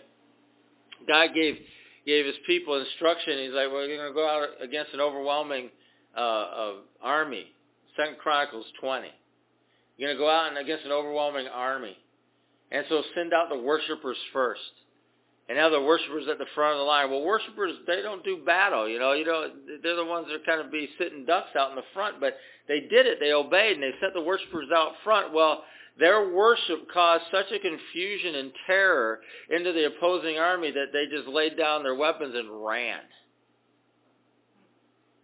God 1.06 1.28
gave 1.34 1.56
gave 2.04 2.26
his 2.26 2.34
people 2.46 2.78
instruction. 2.80 3.38
He's 3.38 3.52
like, 3.52 3.70
we're 3.70 3.86
going 3.86 4.08
to 4.08 4.12
go 4.12 4.28
out 4.28 4.48
against 4.60 4.92
an 4.92 5.00
overwhelming 5.00 5.70
uh, 6.16 6.20
uh, 6.20 6.72
army. 7.00 7.46
Second 7.96 8.18
Chronicles 8.18 8.66
20. 8.80 9.06
You're 9.96 10.08
going 10.08 10.16
to 10.16 10.20
go 10.20 10.28
out 10.28 10.48
and 10.48 10.58
against 10.58 10.84
an 10.84 10.90
overwhelming 10.90 11.46
army. 11.46 11.96
And 12.72 12.84
so 12.88 13.02
send 13.14 13.32
out 13.32 13.50
the 13.50 13.58
worshipers 13.58 14.16
first. 14.32 14.60
And 15.48 15.58
have 15.58 15.72
the 15.72 15.82
worshipers 15.82 16.24
at 16.30 16.38
the 16.38 16.46
front 16.54 16.74
of 16.74 16.78
the 16.78 16.84
line. 16.84 17.10
Well, 17.10 17.22
worshipers, 17.22 17.72
they 17.86 18.02
don't 18.02 18.24
do 18.24 18.38
battle, 18.44 18.88
you 18.88 18.98
know. 18.98 19.12
You 19.12 19.24
know, 19.24 19.48
they're 19.82 19.96
the 19.96 20.04
ones 20.04 20.26
that 20.30 20.46
kind 20.46 20.60
of 20.60 20.72
be 20.72 20.88
sitting 20.96 21.24
ducks 21.24 21.56
out 21.58 21.70
in 21.70 21.76
the 21.76 21.82
front, 21.92 22.20
but 22.20 22.36
they 22.68 22.80
did 22.80 23.06
it. 23.06 23.18
They 23.20 23.32
obeyed, 23.32 23.74
and 23.74 23.82
they 23.82 23.90
sent 24.00 24.14
the 24.14 24.20
worshipers 24.20 24.68
out 24.74 24.92
front. 25.02 25.32
Well, 25.32 25.64
their 26.00 26.30
worship 26.30 26.90
caused 26.92 27.24
such 27.30 27.52
a 27.52 27.58
confusion 27.58 28.34
and 28.34 28.52
terror 28.66 29.20
into 29.50 29.72
the 29.72 29.86
opposing 29.86 30.38
army 30.38 30.70
that 30.70 30.92
they 30.92 31.04
just 31.14 31.28
laid 31.28 31.56
down 31.56 31.82
their 31.82 31.94
weapons 31.94 32.34
and 32.34 32.64
ran. 32.64 33.00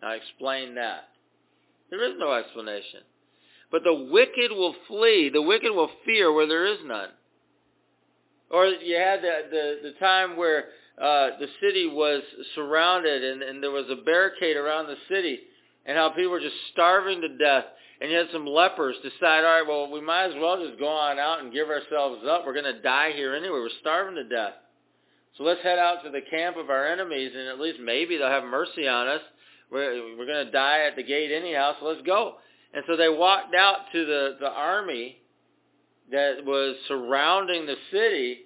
Now 0.03 0.13
explain 0.13 0.75
that. 0.75 1.09
There 1.91 2.05
is 2.05 2.17
no 2.19 2.35
explanation. 2.35 3.01
But 3.73 3.83
the 3.85 4.09
wicked 4.13 4.51
will 4.51 4.75
flee. 4.87 5.31
The 5.33 5.43
wicked 5.43 5.73
will 5.73 5.91
fear 6.05 6.33
where 6.33 6.47
there 6.47 6.67
is 6.67 6.79
none. 6.85 7.09
Or 8.51 8.67
you 8.67 8.97
had 8.97 9.23
the, 9.23 9.39
the, 9.51 9.91
the 9.91 9.99
time 9.99 10.37
where 10.37 10.67
uh, 11.01 11.39
the 11.41 11.49
city 11.61 11.89
was 11.89 12.23
surrounded 12.55 13.25
and, 13.25 13.43
and 13.43 13.63
there 13.63 13.71
was 13.71 13.87
a 13.91 14.05
barricade 14.05 14.57
around 14.57 14.87
the 14.87 14.97
city 15.09 15.41
and 15.87 15.97
how 15.97 16.11
people 16.11 16.33
were 16.33 16.41
just 16.41 16.57
starving 16.73 17.21
to 17.23 17.29
death 17.39 17.65
and 18.01 18.13
had 18.13 18.27
some 18.33 18.47
lepers 18.47 18.97
decide, 19.03 19.45
all 19.45 19.61
right, 19.61 19.67
well, 19.67 19.91
we 19.91 20.01
might 20.01 20.27
as 20.27 20.35
well 20.39 20.63
just 20.65 20.79
go 20.79 20.89
on 20.89 21.19
out 21.19 21.41
and 21.41 21.53
give 21.53 21.69
ourselves 21.69 22.23
up. 22.29 22.45
We're 22.45 22.53
going 22.53 22.75
to 22.75 22.83
die 22.83 23.13
here 23.15 23.35
anyway. 23.35 23.55
We're 23.55 23.71
starving 23.81 24.17
to 24.17 24.25
death. 24.25 24.55
So 25.39 25.45
let's 25.45 25.63
head 25.63 25.79
out 25.79 26.03
to 26.05 26.11
the 26.11 26.21
camp 26.31 26.57
of 26.57 26.71
our 26.71 26.87
enemies, 26.87 27.33
and 27.35 27.49
at 27.49 27.61
least 27.61 27.79
maybe 27.81 28.17
they'll 28.17 28.29
have 28.29 28.45
mercy 28.45 28.89
on 28.89 29.07
us. 29.07 29.21
We're, 29.71 30.17
we're 30.17 30.27
going 30.27 30.47
to 30.47 30.53
die 30.53 30.87
at 30.87 30.97
the 30.97 31.03
gate 31.03 31.31
anyhow, 31.31 31.73
so 31.79 31.87
let's 31.87 32.03
go. 32.03 32.35
And 32.75 32.85
so 32.87 32.97
they 32.97 33.09
walked 33.09 33.55
out 33.55 33.91
to 33.93 34.05
the, 34.05 34.37
the 34.41 34.51
army 34.51 35.19
that 36.11 36.45
was 36.45 36.77
surrounding 36.89 37.67
the 37.67 37.77
city, 37.91 38.41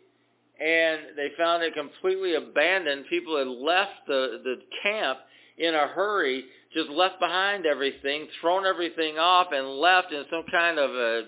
and 0.61 1.17
they 1.17 1.29
found 1.37 1.63
it 1.63 1.75
completely 1.75 2.35
abandoned. 2.35 3.07
People 3.09 3.39
had 3.39 3.49
left 3.49 4.07
the, 4.07 4.41
the 4.45 4.57
camp 4.83 5.19
in 5.59 5.75
a 5.75 5.89
hurry 5.89 6.45
just 6.73 6.89
left 6.91 7.19
behind 7.19 7.67
everything, 7.67 8.29
thrown 8.41 8.65
everything 8.67 9.19
off, 9.19 9.49
and 9.53 9.67
left 9.67 10.13
in 10.13 10.25
some 10.31 10.45
kind 10.51 10.79
of 10.79 10.91
a 10.91 11.23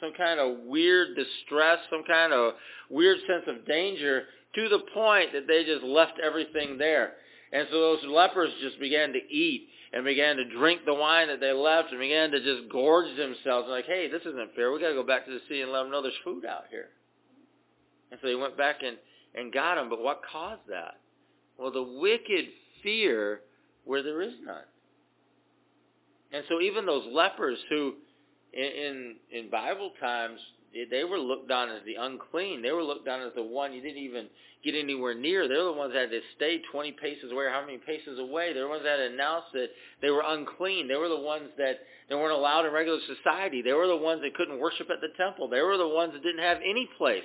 some 0.00 0.12
kind 0.16 0.38
of 0.38 0.60
weird 0.66 1.16
distress, 1.16 1.78
some 1.90 2.04
kind 2.06 2.32
of 2.32 2.54
weird 2.88 3.18
sense 3.26 3.44
of 3.48 3.66
danger, 3.66 4.24
to 4.54 4.68
the 4.68 4.78
point 4.94 5.32
that 5.32 5.48
they 5.48 5.64
just 5.64 5.82
left 5.82 6.12
everything 6.24 6.78
there. 6.78 7.14
And 7.52 7.66
so 7.70 7.80
those 7.80 8.04
lepers 8.06 8.50
just 8.60 8.78
began 8.78 9.12
to 9.12 9.18
eat 9.18 9.68
and 9.92 10.04
began 10.04 10.36
to 10.36 10.44
drink 10.44 10.82
the 10.84 10.94
wine 10.94 11.28
that 11.28 11.40
they 11.40 11.52
left 11.52 11.90
and 11.90 12.00
began 12.00 12.30
to 12.30 12.40
just 12.40 12.70
gorge 12.70 13.08
themselves. 13.16 13.68
Like, 13.68 13.86
hey, 13.86 14.08
this 14.08 14.22
isn't 14.22 14.54
fair. 14.54 14.70
We 14.70 14.80
got 14.80 14.90
to 14.90 14.94
go 14.94 15.02
back 15.02 15.24
to 15.26 15.32
the 15.32 15.40
city 15.48 15.62
and 15.62 15.72
let 15.72 15.82
them 15.82 15.90
know 15.90 16.02
there's 16.02 16.14
food 16.24 16.44
out 16.44 16.64
here. 16.70 16.90
And 18.10 18.20
so 18.20 18.28
they 18.28 18.34
went 18.34 18.56
back 18.56 18.76
and, 18.84 18.96
and 19.34 19.52
got 19.52 19.76
them. 19.76 19.88
But 19.88 20.02
what 20.02 20.20
caused 20.30 20.62
that? 20.68 20.94
Well, 21.58 21.72
the 21.72 21.82
wicked 21.82 22.46
fear 22.82 23.40
where 23.88 24.02
there 24.02 24.20
is 24.20 24.34
none. 24.44 24.68
And 26.30 26.44
so 26.48 26.60
even 26.60 26.84
those 26.84 27.06
lepers 27.10 27.58
who 27.70 27.94
in, 28.52 28.64
in, 28.64 29.16
in 29.32 29.50
Bible 29.50 29.92
times, 29.98 30.38
they 30.90 31.04
were 31.04 31.18
looked 31.18 31.50
on 31.50 31.70
as 31.70 31.80
the 31.86 31.94
unclean. 31.94 32.60
They 32.60 32.70
were 32.72 32.82
looked 32.82 33.08
on 33.08 33.22
as 33.22 33.32
the 33.34 33.42
one 33.42 33.72
you 33.72 33.80
didn't 33.80 34.02
even 34.02 34.26
get 34.62 34.74
anywhere 34.74 35.14
near. 35.14 35.48
They're 35.48 35.64
the 35.64 35.72
ones 35.72 35.94
that 35.94 36.02
had 36.02 36.10
to 36.10 36.20
stay 36.36 36.60
20 36.70 36.92
paces 37.00 37.32
away 37.32 37.44
or 37.44 37.50
how 37.50 37.64
many 37.64 37.78
paces 37.78 38.18
away. 38.18 38.52
They're 38.52 38.64
the 38.64 38.68
ones 38.68 38.82
that 38.84 39.00
announced 39.00 39.48
that 39.54 39.68
they 40.02 40.10
were 40.10 40.22
unclean. 40.26 40.86
They 40.86 40.96
were 40.96 41.08
the 41.08 41.20
ones 41.20 41.48
that 41.56 41.78
they 42.10 42.14
weren't 42.14 42.36
allowed 42.36 42.66
in 42.66 42.72
regular 42.72 43.00
society. 43.06 43.62
They 43.62 43.72
were 43.72 43.86
the 43.86 43.96
ones 43.96 44.20
that 44.20 44.34
couldn't 44.34 44.60
worship 44.60 44.88
at 44.90 45.00
the 45.00 45.16
temple. 45.16 45.48
They 45.48 45.62
were 45.62 45.78
the 45.78 45.88
ones 45.88 46.12
that 46.12 46.22
didn't 46.22 46.44
have 46.44 46.58
any 46.58 46.88
place. 46.98 47.22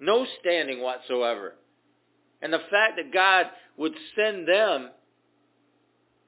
No 0.00 0.26
standing 0.40 0.80
whatsoever. 0.80 1.54
And 2.40 2.52
the 2.52 2.64
fact 2.70 2.96
that 2.96 3.12
God 3.12 3.46
would 3.76 3.92
send 4.16 4.48
them 4.48 4.88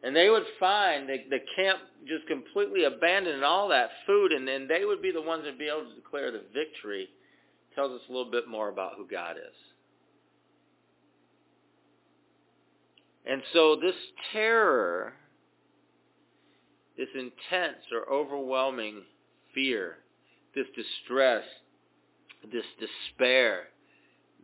and 0.05 0.15
they 0.15 0.29
would 0.29 0.45
find 0.61 1.09
the, 1.09 1.17
the 1.31 1.39
camp 1.57 1.81
just 2.07 2.27
completely 2.29 2.85
abandoned 2.85 3.37
and 3.37 3.45
all 3.45 3.69
that 3.69 3.89
food 4.07 4.33
and 4.33 4.47
then 4.47 4.69
they 4.69 4.85
would 4.85 5.01
be 5.01 5.11
the 5.11 5.23
ones 5.23 5.45
that 5.45 5.53
would 5.53 5.59
be 5.59 5.67
able 5.67 5.89
to 5.89 5.95
declare 5.95 6.31
the 6.31 6.43
victory 6.53 7.09
tells 7.75 7.91
us 7.91 8.07
a 8.09 8.13
little 8.13 8.31
bit 8.31 8.47
more 8.47 8.69
about 8.69 8.93
who 8.97 9.07
God 9.09 9.37
is. 9.37 9.57
And 13.27 13.43
so 13.55 13.77
this 13.77 13.95
terror, 14.33 15.15
this 16.99 17.09
intense 17.15 17.79
or 17.91 18.13
overwhelming 18.13 19.03
fear, 19.55 19.97
this 20.55 20.67
distress, 20.77 21.45
this 22.53 22.65
despair, 22.79 23.69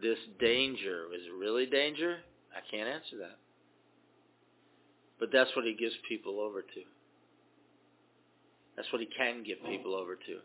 this 0.01 0.19
danger, 0.41 1.05
is 1.15 1.27
it 1.27 1.39
really 1.39 1.67
danger? 1.67 2.19
I 2.57 2.61
can't 2.75 2.89
answer 2.89 3.19
that. 3.19 3.37
But 5.21 5.29
that's 5.33 5.55
what 5.55 5.67
he 5.67 5.75
gives 5.75 5.95
people 6.09 6.41
over 6.41 6.63
to. 6.63 6.83
That's 8.75 8.91
what 8.93 9.03
he 9.03 9.09
can 9.15 9.45
give 9.45 9.59
people 9.67 9.95
over 9.95 10.17
to. 10.17 10.39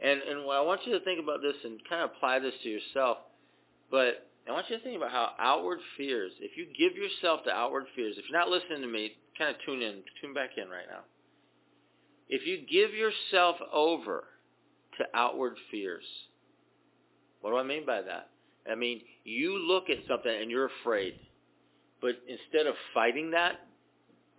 And 0.00 0.20
and 0.22 0.40
I 0.50 0.62
want 0.62 0.80
you 0.86 0.98
to 0.98 1.04
think 1.04 1.22
about 1.22 1.42
this 1.42 1.54
and 1.62 1.78
kind 1.88 2.02
of 2.02 2.10
apply 2.16 2.40
this 2.40 2.54
to 2.62 2.68
yourself. 2.68 3.18
But 3.90 4.26
I 4.48 4.52
want 4.52 4.70
you 4.70 4.78
to 4.78 4.82
think 4.82 4.96
about 4.96 5.10
how 5.10 5.32
outward 5.38 5.78
fears, 5.96 6.32
if 6.40 6.56
you 6.56 6.66
give 6.66 6.96
yourself 6.96 7.44
to 7.44 7.50
outward 7.50 7.84
fears, 7.94 8.16
if 8.18 8.24
you're 8.28 8.38
not 8.38 8.48
listening 8.48 8.80
to 8.80 8.88
me, 8.88 9.12
kind 9.38 9.50
of 9.50 9.56
tune 9.64 9.82
in, 9.82 10.02
tune 10.20 10.34
back 10.34 10.50
in 10.56 10.68
right 10.68 10.86
now. 10.90 11.02
If 12.28 12.46
you 12.46 12.58
give 12.58 12.94
yourself 12.94 13.56
over 13.70 14.24
to 14.98 15.04
outward 15.14 15.54
fears, 15.70 16.04
what 17.42 17.50
do 17.50 17.58
I 17.58 17.62
mean 17.62 17.84
by 17.84 18.00
that? 18.02 18.30
I 18.70 18.74
mean, 18.74 19.02
you 19.24 19.58
look 19.58 19.90
at 19.90 19.98
something 20.08 20.32
and 20.32 20.50
you're 20.50 20.70
afraid. 20.82 21.14
But 22.00 22.16
instead 22.26 22.66
of 22.66 22.74
fighting 22.94 23.32
that, 23.32 23.60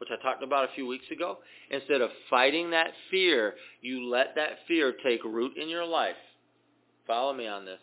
which 0.04 0.20
I 0.20 0.22
talked 0.22 0.44
about 0.44 0.66
a 0.66 0.74
few 0.76 0.86
weeks 0.86 1.06
ago, 1.12 1.38
instead 1.70 2.02
of 2.02 2.10
fighting 2.30 2.72
that 2.72 2.92
fear, 3.10 3.54
you 3.82 4.10
let 4.10 4.36
that 4.36 4.60
fear 4.68 4.94
take 5.04 5.24
root 5.24 5.56
in 5.56 5.70
your 5.70 5.86
life. 5.86 6.18
Follow 7.08 7.34
me 7.34 7.48
on 7.48 7.64
this. 7.64 7.80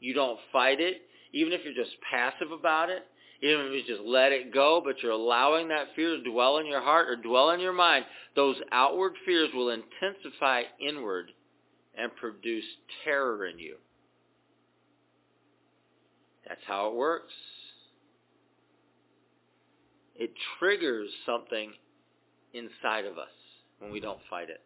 You 0.00 0.12
don't 0.12 0.38
fight 0.52 0.80
it, 0.80 1.02
even 1.32 1.52
if 1.52 1.60
you're 1.64 1.74
just 1.74 1.96
passive 2.10 2.50
about 2.50 2.90
it, 2.90 3.04
even 3.40 3.66
if 3.66 3.72
you 3.72 3.94
just 3.94 4.06
let 4.06 4.32
it 4.32 4.52
go, 4.52 4.82
but 4.84 5.00
you're 5.00 5.12
allowing 5.12 5.68
that 5.68 5.88
fear 5.94 6.16
to 6.16 6.22
dwell 6.28 6.58
in 6.58 6.66
your 6.66 6.82
heart 6.82 7.08
or 7.08 7.16
dwell 7.16 7.50
in 7.50 7.60
your 7.60 7.72
mind, 7.72 8.04
those 8.34 8.56
outward 8.72 9.12
fears 9.24 9.50
will 9.54 9.70
intensify 9.70 10.62
inward 10.80 11.30
and 11.96 12.14
produce 12.16 12.64
terror 13.04 13.46
in 13.46 13.60
you. 13.60 13.76
That's 16.48 16.60
how 16.66 16.88
it 16.88 16.96
works. 16.96 17.32
It 20.20 20.32
triggers 20.58 21.08
something 21.24 21.72
inside 22.52 23.06
of 23.06 23.16
us 23.16 23.32
when 23.78 23.90
we 23.90 24.00
don't 24.00 24.20
fight 24.28 24.50
it. 24.50 24.60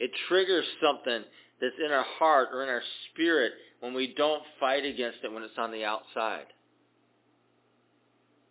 It 0.00 0.10
triggers 0.28 0.64
something 0.82 1.22
that's 1.60 1.76
in 1.78 1.92
our 1.92 2.04
heart 2.18 2.48
or 2.52 2.64
in 2.64 2.68
our 2.68 2.82
spirit 3.08 3.52
when 3.78 3.94
we 3.94 4.12
don't 4.16 4.42
fight 4.58 4.84
against 4.84 5.18
it 5.22 5.32
when 5.32 5.44
it's 5.44 5.56
on 5.56 5.70
the 5.70 5.84
outside. 5.84 6.46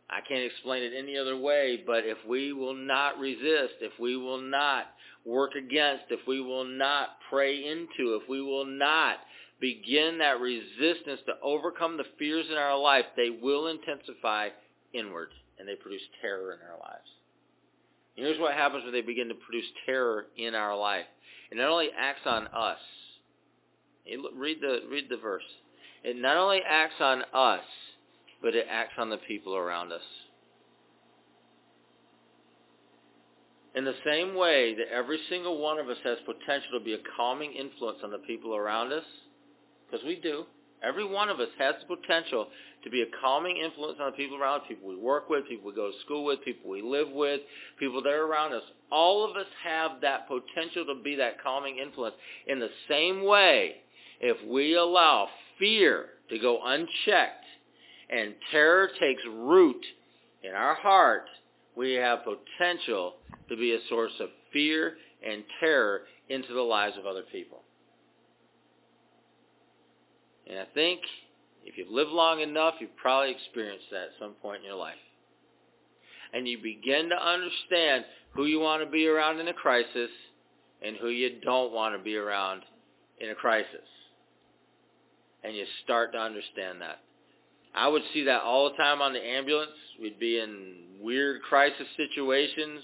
I 0.10 0.22
can't 0.26 0.46
explain 0.46 0.84
it 0.84 0.94
any 0.98 1.18
other 1.18 1.36
way, 1.36 1.84
but 1.86 2.06
if 2.06 2.18
we 2.26 2.54
will 2.54 2.74
not 2.74 3.20
resist, 3.20 3.76
if 3.82 3.92
we 4.00 4.16
will 4.16 4.42
not 4.42 4.86
work 5.26 5.52
against, 5.56 6.06
if 6.10 6.26
we 6.26 6.40
will 6.40 6.66
not 6.66 7.18
pray 7.30 7.66
into, 7.66 8.16
if 8.16 8.30
we 8.30 8.42
will 8.42 8.66
not 8.66 9.18
begin 9.60 10.20
that 10.20 10.40
resistance 10.40 11.20
to 11.26 11.34
overcome 11.44 11.98
the 11.98 12.06
fears 12.18 12.46
in 12.50 12.58
our 12.58 12.80
life, 12.80 13.06
they 13.18 13.30
will 13.30 13.68
intensify 13.68 14.50
inward 14.94 15.32
and 15.62 15.70
they 15.70 15.76
produce 15.76 16.02
terror 16.22 16.54
in 16.54 16.60
our 16.68 16.80
lives. 16.80 17.08
And 18.18 18.26
here's 18.26 18.40
what 18.40 18.56
happens 18.56 18.84
when 18.84 18.94
they 18.94 19.02
begin 19.02 19.28
to 19.28 19.36
produce 19.36 19.68
terror 19.86 20.26
in 20.36 20.56
our 20.56 20.76
life. 20.76 21.06
It 21.52 21.58
not 21.58 21.70
only 21.70 21.90
acts 21.96 22.26
on 22.26 22.48
us. 22.48 22.80
Read 24.36 24.58
the, 24.60 24.80
read 24.90 25.06
the 25.08 25.18
verse. 25.18 25.44
It 26.04 26.18
not 26.18 26.38
only 26.38 26.62
acts 26.68 27.00
on 27.00 27.22
us, 27.32 27.64
but 28.42 28.56
it 28.56 28.66
acts 28.68 28.96
on 28.98 29.12
the 29.12 29.18
people 29.18 29.56
around 29.56 29.92
us. 29.92 30.02
In 33.76 33.86
the 33.86 33.94
same 34.04 34.34
way 34.34 34.76
that 34.76 34.92
every 34.92 35.20
single 35.30 35.60
one 35.62 35.78
of 35.78 35.88
us 35.88 35.98
has 36.04 36.18
potential 36.26 36.80
to 36.80 36.84
be 36.84 36.96
a 36.96 37.00
calming 37.16 37.54
influence 37.54 38.00
on 38.04 38.10
the 38.10 38.18
people 38.18 38.56
around 38.56 38.92
us, 38.92 39.06
because 39.86 40.04
we 40.06 40.16
do, 40.16 40.46
every 40.84 41.06
one 41.06 41.30
of 41.30 41.40
us 41.40 41.50
has 41.58 41.76
the 41.82 41.96
potential 41.96 42.48
to 42.84 42.90
be 42.90 43.02
a 43.02 43.06
calming 43.22 43.58
influence 43.58 43.98
on 44.02 44.12
the 44.12 44.18
people 44.18 44.38
around 44.38 44.62
people 44.68 44.90
we 44.90 44.96
work 44.96 45.30
with, 45.30 45.48
people 45.48 45.70
we 45.70 45.76
go 45.76 45.92
to 45.92 46.00
school 46.06 46.26
with, 46.26 46.44
people 46.44 46.70
we 46.70 46.82
live 46.82 47.10
with, 47.12 47.42
people 47.80 48.02
that 48.02 48.10
are 48.10 48.26
around 48.26 48.54
us. 48.54 48.64
All 48.92 49.30
of 49.30 49.36
us 49.38 49.46
have 49.64 50.02
that 50.02 50.28
potential 50.28 50.86
to 50.86 51.02
be 51.02 51.16
that 51.16 51.42
calming 51.42 51.78
influence. 51.78 52.16
In 52.48 52.60
the 52.60 52.70
same 52.90 53.24
way, 53.24 53.76
if 54.20 54.38
we 54.50 54.76
allow 54.76 55.28
fear 55.60 56.06
to 56.30 56.40
go 56.40 56.60
unchecked 56.64 57.46
and 58.10 58.34
terror 58.52 58.90
takes 59.00 59.22
root 59.28 59.84
in 60.44 60.52
our 60.52 60.76
heart, 60.76 61.26
we 61.76 61.94
have 61.94 62.20
potential 62.24 63.14
to 63.50 63.56
be 63.56 63.74
a 63.74 63.80
source 63.90 64.12
of 64.20 64.30
fear 64.52 64.96
and 65.28 65.44
terror 65.60 66.02
into 66.30 66.54
the 66.54 66.62
lives 66.62 66.98
of 66.98 67.06
other 67.06 67.24
people. 67.32 67.62
And 70.52 70.60
I 70.60 70.66
think 70.74 71.00
if 71.66 71.78
you've 71.78 71.90
lived 71.90 72.12
long 72.12 72.42
enough, 72.42 72.76
you've 72.80 72.96
probably 72.98 73.32
experienced 73.32 73.86
that 73.92 74.02
at 74.02 74.10
some 74.20 74.34
point 74.42 74.60
in 74.60 74.66
your 74.66 74.76
life. 74.76 74.96
And 76.34 76.48
you 76.48 76.58
begin 76.62 77.10
to 77.10 77.16
understand 77.16 78.04
who 78.34 78.46
you 78.46 78.60
want 78.60 78.84
to 78.84 78.90
be 78.90 79.08
around 79.08 79.40
in 79.40 79.48
a 79.48 79.54
crisis 79.54 80.10
and 80.86 80.98
who 80.98 81.08
you 81.08 81.40
don't 81.42 81.72
want 81.72 81.96
to 81.96 82.04
be 82.04 82.18
around 82.18 82.64
in 83.22 83.30
a 83.30 83.36
crisis. 83.36 83.88
And 85.44 85.56
you 85.56 85.66
start 85.84 86.12
to 86.14 86.20
understand 86.20 86.82
that. 86.82 87.00
I 87.74 87.88
would 87.88 88.04
see 88.14 88.26
that 88.26 88.42
all 88.42 88.70
the 88.70 88.76
time 88.76 89.02
on 89.02 89.14
the 89.14 89.26
ambulance. 89.26 89.72
We'd 90.02 90.20
be 90.20 90.40
in 90.40 90.76
weird 91.02 91.42
crisis 91.44 91.88
situations, 91.96 92.82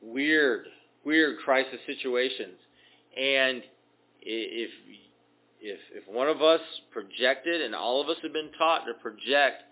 weird, 0.00 0.66
weird 1.04 1.38
crisis 1.44 1.80
situations. 1.86 2.58
And 3.16 3.62
if 4.22 4.70
if 5.60 5.78
if 5.94 6.04
one 6.12 6.28
of 6.28 6.42
us 6.42 6.60
projected, 6.92 7.62
and 7.62 7.74
all 7.74 8.00
of 8.00 8.08
us 8.08 8.16
have 8.22 8.32
been 8.32 8.50
taught 8.58 8.86
to 8.86 8.94
project 8.94 9.62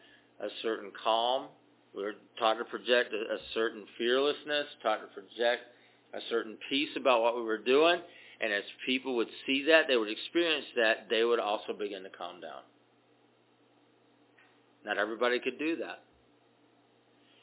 a 0.40 0.48
certain 0.62 0.90
calm, 1.02 1.46
we 1.94 2.04
are 2.04 2.14
taught 2.38 2.58
to 2.58 2.64
project 2.64 3.12
a, 3.12 3.34
a 3.34 3.38
certain 3.54 3.84
fearlessness, 3.98 4.66
taught 4.82 5.00
to 5.00 5.06
project 5.08 5.62
a 6.14 6.18
certain 6.30 6.56
peace 6.68 6.90
about 6.96 7.22
what 7.22 7.36
we 7.36 7.42
were 7.42 7.58
doing, 7.58 8.00
and 8.40 8.52
as 8.52 8.62
people 8.84 9.16
would 9.16 9.28
see 9.46 9.64
that, 9.68 9.86
they 9.88 9.96
would 9.96 10.10
experience 10.10 10.66
that, 10.76 11.08
they 11.08 11.24
would 11.24 11.40
also 11.40 11.72
begin 11.72 12.02
to 12.02 12.10
calm 12.10 12.40
down. 12.40 12.62
Not 14.84 14.98
everybody 14.98 15.40
could 15.40 15.58
do 15.58 15.76
that. 15.76 16.02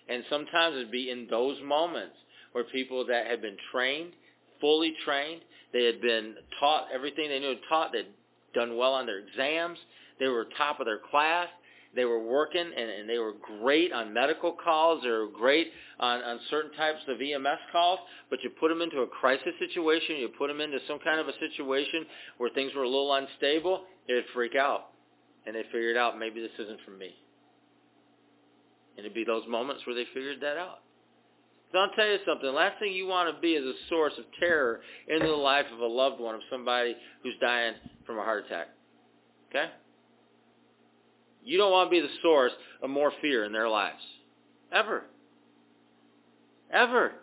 And 0.07 0.23
sometimes 0.29 0.75
it'd 0.75 0.91
be 0.91 1.09
in 1.09 1.27
those 1.29 1.57
moments 1.63 2.15
where 2.51 2.63
people 2.63 3.05
that 3.07 3.27
had 3.27 3.41
been 3.41 3.57
trained, 3.71 4.13
fully 4.61 4.93
trained, 5.05 5.41
they 5.73 5.85
had 5.85 6.01
been 6.01 6.35
taught 6.59 6.87
everything 6.93 7.29
they 7.29 7.39
knew 7.39 7.55
taught, 7.67 7.91
they'd 7.91 8.05
done 8.53 8.77
well 8.77 8.93
on 8.93 9.05
their 9.05 9.19
exams. 9.19 9.77
They 10.19 10.27
were 10.27 10.47
top 10.57 10.79
of 10.79 10.85
their 10.85 10.99
class. 11.11 11.47
They 11.95 12.05
were 12.05 12.23
working 12.23 12.65
and, 12.65 12.89
and 12.89 13.09
they 13.09 13.19
were 13.19 13.33
great 13.59 13.93
on 13.93 14.13
medical 14.13 14.51
calls. 14.51 15.03
They 15.03 15.09
were 15.09 15.27
great 15.27 15.67
on, 15.99 16.21
on 16.21 16.39
certain 16.49 16.71
types 16.73 16.99
of 17.07 17.21
EMS 17.21 17.59
calls. 17.71 17.99
But 18.29 18.39
you 18.43 18.49
put 18.59 18.69
them 18.69 18.81
into 18.81 19.01
a 19.01 19.07
crisis 19.07 19.53
situation, 19.59 20.17
you 20.17 20.29
put 20.37 20.47
them 20.47 20.59
into 20.59 20.79
some 20.87 20.99
kind 20.99 21.19
of 21.19 21.27
a 21.27 21.33
situation 21.39 22.05
where 22.37 22.49
things 22.49 22.71
were 22.75 22.83
a 22.83 22.89
little 22.89 23.13
unstable, 23.13 23.83
they'd 24.07 24.23
freak 24.33 24.55
out. 24.55 24.89
And 25.45 25.55
they 25.55 25.63
figured 25.71 25.97
out 25.97 26.17
maybe 26.17 26.41
this 26.41 26.57
isn't 26.57 26.79
for 26.85 26.91
me. 26.91 27.13
And 28.97 29.05
it'd 29.05 29.13
be 29.13 29.23
those 29.23 29.43
moments 29.47 29.85
where 29.85 29.95
they 29.95 30.05
figured 30.13 30.41
that 30.41 30.57
out. 30.57 30.79
So 31.73 31.79
I'll 31.79 31.89
tell 31.89 32.05
you 32.05 32.19
something. 32.25 32.53
Last 32.53 32.77
thing 32.79 32.93
you 32.93 33.07
want 33.07 33.35
to 33.35 33.41
be 33.41 33.53
is 33.53 33.65
a 33.65 33.73
source 33.89 34.13
of 34.19 34.25
terror 34.39 34.81
into 35.07 35.25
the 35.25 35.33
life 35.33 35.65
of 35.73 35.79
a 35.79 35.85
loved 35.87 36.21
one, 36.21 36.35
of 36.35 36.41
somebody 36.51 36.95
who's 37.23 37.33
dying 37.41 37.73
from 38.05 38.19
a 38.19 38.23
heart 38.23 38.45
attack. 38.45 38.67
Okay? 39.49 39.71
You 41.43 41.57
don't 41.57 41.71
want 41.71 41.87
to 41.87 41.91
be 41.91 41.99
the 41.99 42.13
source 42.21 42.51
of 42.83 42.91
more 42.91 43.11
fear 43.21 43.43
in 43.45 43.51
their 43.51 43.67
lives. 43.67 44.03
Ever. 44.71 45.03
Ever. 46.71 47.13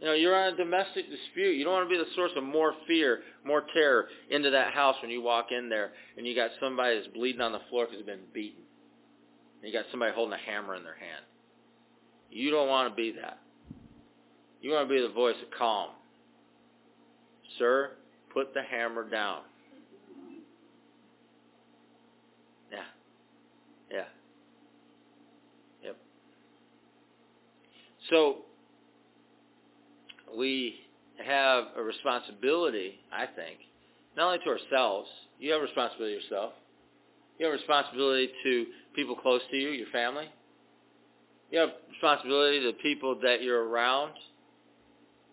You 0.00 0.06
know, 0.06 0.14
you're 0.14 0.36
on 0.36 0.54
a 0.54 0.56
domestic 0.56 1.06
dispute. 1.10 1.56
You 1.56 1.64
don't 1.64 1.74
want 1.74 1.90
to 1.90 1.96
be 1.96 2.02
the 2.02 2.10
source 2.14 2.32
of 2.36 2.44
more 2.44 2.72
fear, 2.86 3.20
more 3.44 3.64
terror 3.74 4.06
into 4.30 4.50
that 4.50 4.72
house 4.74 4.94
when 5.02 5.10
you 5.10 5.22
walk 5.22 5.46
in 5.50 5.68
there 5.68 5.90
and 6.16 6.24
you 6.24 6.36
got 6.36 6.50
somebody 6.60 6.96
that's 6.96 7.08
bleeding 7.08 7.40
on 7.40 7.50
the 7.50 7.60
floor 7.68 7.86
because 7.86 7.98
they've 7.98 8.06
been 8.06 8.26
beaten. 8.32 8.62
And 9.60 9.72
you 9.72 9.76
got 9.76 9.86
somebody 9.90 10.12
holding 10.14 10.34
a 10.34 10.50
hammer 10.50 10.76
in 10.76 10.84
their 10.84 10.94
hand. 10.94 11.24
You 12.32 12.50
don't 12.50 12.68
want 12.68 12.90
to 12.90 12.96
be 12.96 13.12
that. 13.20 13.38
You 14.62 14.70
want 14.70 14.88
to 14.88 14.94
be 14.94 15.02
the 15.02 15.12
voice 15.12 15.36
of 15.42 15.58
calm. 15.58 15.90
Sir, 17.58 17.90
put 18.32 18.54
the 18.54 18.62
hammer 18.62 19.08
down. 19.08 19.40
Yeah. 22.70 22.78
Yeah. 23.90 24.04
Yep. 25.84 25.96
So 28.10 28.36
we 30.36 30.76
have 31.22 31.64
a 31.76 31.82
responsibility, 31.82 32.94
I 33.12 33.26
think, 33.26 33.58
not 34.16 34.26
only 34.26 34.38
to 34.38 34.50
ourselves. 34.50 35.08
You 35.38 35.52
have 35.52 35.60
a 35.60 35.64
responsibility 35.64 36.16
to 36.16 36.22
yourself. 36.22 36.52
You 37.38 37.46
have 37.46 37.54
a 37.54 37.58
responsibility 37.58 38.30
to 38.44 38.66
people 38.94 39.16
close 39.16 39.42
to 39.50 39.56
you, 39.56 39.70
your 39.70 39.88
family. 39.92 40.28
You 41.52 41.58
have 41.58 41.70
responsibility 41.90 42.60
to 42.60 42.72
people 42.82 43.20
that 43.22 43.42
you're 43.42 43.68
around, 43.68 44.12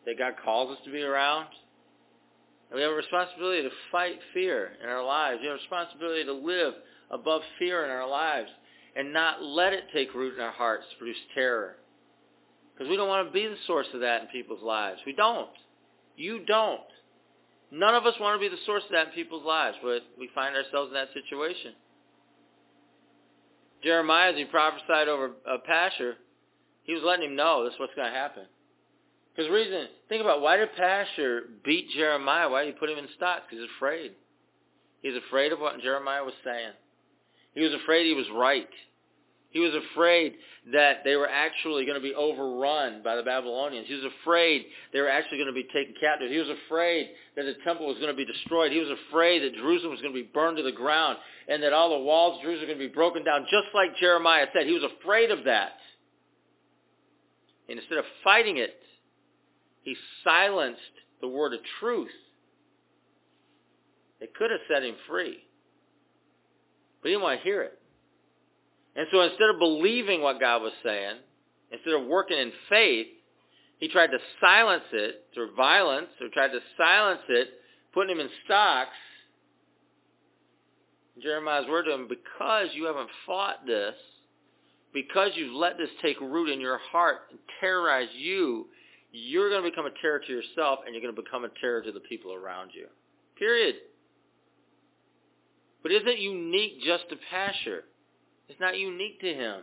that 0.05 0.17
God 0.19 0.33
calls 0.43 0.75
us 0.75 0.83
to 0.83 0.91
be 0.91 1.01
around. 1.01 1.47
And 2.69 2.75
we 2.75 2.81
have 2.81 2.91
a 2.91 2.95
responsibility 2.95 3.63
to 3.63 3.69
fight 3.89 4.19
fear 4.33 4.73
in 4.83 4.89
our 4.89 5.03
lives. 5.03 5.39
We 5.41 5.47
have 5.47 5.55
a 5.55 5.61
responsibility 5.61 6.25
to 6.25 6.33
live 6.33 6.73
above 7.09 7.41
fear 7.57 7.85
in 7.85 7.89
our 7.89 8.07
lives 8.07 8.49
and 8.97 9.13
not 9.13 9.41
let 9.41 9.71
it 9.71 9.85
take 9.93 10.13
root 10.13 10.35
in 10.35 10.41
our 10.41 10.51
hearts 10.51 10.83
to 10.91 10.97
produce 10.97 11.17
terror. 11.33 11.77
Because 12.73 12.89
we 12.89 12.97
don't 12.97 13.07
want 13.07 13.25
to 13.25 13.33
be 13.33 13.47
the 13.47 13.55
source 13.65 13.87
of 13.93 14.01
that 14.01 14.23
in 14.23 14.27
people's 14.27 14.61
lives. 14.61 14.99
We 15.05 15.13
don't. 15.13 15.49
You 16.17 16.43
don't. 16.45 16.81
None 17.71 17.95
of 17.95 18.05
us 18.05 18.15
want 18.19 18.39
to 18.39 18.49
be 18.49 18.53
the 18.53 18.61
source 18.65 18.83
of 18.83 18.91
that 18.91 19.07
in 19.07 19.13
people's 19.13 19.45
lives, 19.45 19.77
but 19.81 20.01
we 20.19 20.29
find 20.35 20.53
ourselves 20.53 20.89
in 20.89 20.95
that 20.95 21.09
situation. 21.13 21.73
Jeremiah, 23.83 24.31
as 24.31 24.37
he 24.37 24.45
prophesied 24.45 25.07
over 25.07 25.31
uh, 25.49 25.57
Pashur, 25.69 26.13
he 26.83 26.93
was 26.93 27.03
letting 27.05 27.29
him 27.29 27.35
know 27.35 27.63
this 27.63 27.73
is 27.73 27.79
what's 27.79 27.93
going 27.95 28.11
to 28.11 28.17
happen. 28.17 28.43
Because 29.35 29.51
reason, 29.51 29.87
think 30.09 30.21
about 30.21 30.41
why 30.41 30.57
did 30.57 30.69
Pashur 30.77 31.41
beat 31.63 31.89
Jeremiah? 31.95 32.49
Why 32.49 32.65
did 32.65 32.73
he 32.73 32.79
put 32.79 32.89
him 32.89 32.97
in 32.97 33.07
stocks? 33.15 33.43
Because 33.49 33.63
he's 33.63 33.71
afraid. 33.77 34.11
He's 35.01 35.15
afraid 35.27 35.53
of 35.53 35.59
what 35.59 35.79
Jeremiah 35.81 36.23
was 36.23 36.33
saying. 36.43 36.73
He 37.55 37.61
was 37.61 37.73
afraid 37.73 38.05
he 38.05 38.13
was 38.13 38.27
right. 38.33 38.67
He 39.51 39.59
was 39.59 39.73
afraid 39.73 40.35
that 40.71 41.03
they 41.03 41.15
were 41.15 41.27
actually 41.27 41.85
going 41.85 41.95
to 41.95 42.01
be 42.01 42.13
overrun 42.13 43.01
by 43.03 43.15
the 43.15 43.23
Babylonians. 43.23 43.87
He 43.87 43.95
was 43.95 44.05
afraid 44.21 44.65
they 44.93 45.01
were 45.01 45.09
actually 45.09 45.39
going 45.39 45.47
to 45.47 45.53
be 45.53 45.67
taken 45.73 45.95
captive. 45.99 46.29
He 46.29 46.37
was 46.37 46.49
afraid 46.67 47.09
that 47.35 47.43
the 47.43 47.55
temple 47.63 47.87
was 47.87 47.97
going 47.97 48.09
to 48.09 48.15
be 48.15 48.25
destroyed. 48.25 48.71
He 48.71 48.79
was 48.79 48.91
afraid 49.09 49.41
that 49.41 49.55
Jerusalem 49.55 49.91
was 49.91 50.01
going 50.01 50.13
to 50.13 50.21
be 50.21 50.29
burned 50.31 50.57
to 50.57 50.63
the 50.63 50.71
ground 50.71 51.17
and 51.47 51.63
that 51.63 51.73
all 51.73 51.89
the 51.89 52.03
walls 52.03 52.37
of 52.37 52.43
Jerusalem 52.43 52.67
were 52.67 52.75
going 52.75 52.87
to 52.87 52.89
be 52.89 52.93
broken 52.93 53.23
down, 53.23 53.45
just 53.49 53.73
like 53.73 53.97
Jeremiah 53.97 54.45
said. 54.53 54.67
He 54.67 54.73
was 54.73 54.83
afraid 55.01 55.31
of 55.31 55.45
that. 55.45 55.71
And 57.67 57.79
instead 57.79 57.97
of 57.97 58.05
fighting 58.23 58.57
it, 58.57 58.75
he 59.81 59.95
silenced 60.23 60.81
the 61.21 61.27
word 61.27 61.53
of 61.53 61.59
truth. 61.79 62.09
They 64.19 64.27
could 64.27 64.51
have 64.51 64.59
set 64.71 64.83
him 64.83 64.95
free. 65.07 65.39
But 67.01 67.07
he 67.07 67.13
didn't 67.13 67.23
want 67.23 67.39
to 67.39 67.43
hear 67.43 67.63
it. 67.63 67.78
And 68.99 69.07
so 69.13 69.21
instead 69.21 69.49
of 69.49 69.59
believing 69.59 70.21
what 70.21 70.41
God 70.41 70.61
was 70.61 70.73
saying, 70.83 71.19
instead 71.71 71.93
of 71.93 72.05
working 72.05 72.37
in 72.37 72.51
faith, 72.67 73.07
he 73.77 73.87
tried 73.87 74.07
to 74.07 74.17
silence 74.41 74.83
it 74.91 75.23
through 75.33 75.55
violence, 75.55 76.09
or 76.19 76.27
tried 76.27 76.49
to 76.49 76.59
silence 76.75 77.21
it, 77.29 77.47
putting 77.93 78.11
him 78.11 78.19
in 78.19 78.29
stocks. 78.43 78.89
Jeremiah's 81.23 81.65
word 81.69 81.83
to 81.83 81.93
him, 81.93 82.09
because 82.09 82.67
you 82.73 82.87
haven't 82.87 83.07
fought 83.25 83.65
this, 83.65 83.95
because 84.93 85.29
you've 85.35 85.53
let 85.53 85.77
this 85.77 85.89
take 86.01 86.19
root 86.19 86.49
in 86.49 86.59
your 86.59 86.79
heart 86.91 87.19
and 87.29 87.39
terrorize 87.61 88.09
you, 88.17 88.67
you're 89.13 89.49
going 89.49 89.63
to 89.63 89.69
become 89.69 89.85
a 89.85 90.01
terror 90.01 90.19
to 90.19 90.29
yourself 90.29 90.79
and 90.85 90.93
you're 90.93 91.01
going 91.01 91.15
to 91.15 91.21
become 91.21 91.45
a 91.45 91.59
terror 91.61 91.81
to 91.81 91.93
the 91.93 92.01
people 92.01 92.33
around 92.33 92.71
you. 92.73 92.87
Period. 93.37 93.75
But 95.83 95.93
isn't 95.93 96.19
unique 96.19 96.81
just 96.83 97.05
to 97.11 97.15
Pashur. 97.15 97.83
It's 98.49 98.59
not 98.59 98.77
unique 98.77 99.21
to 99.21 99.33
him. 99.33 99.61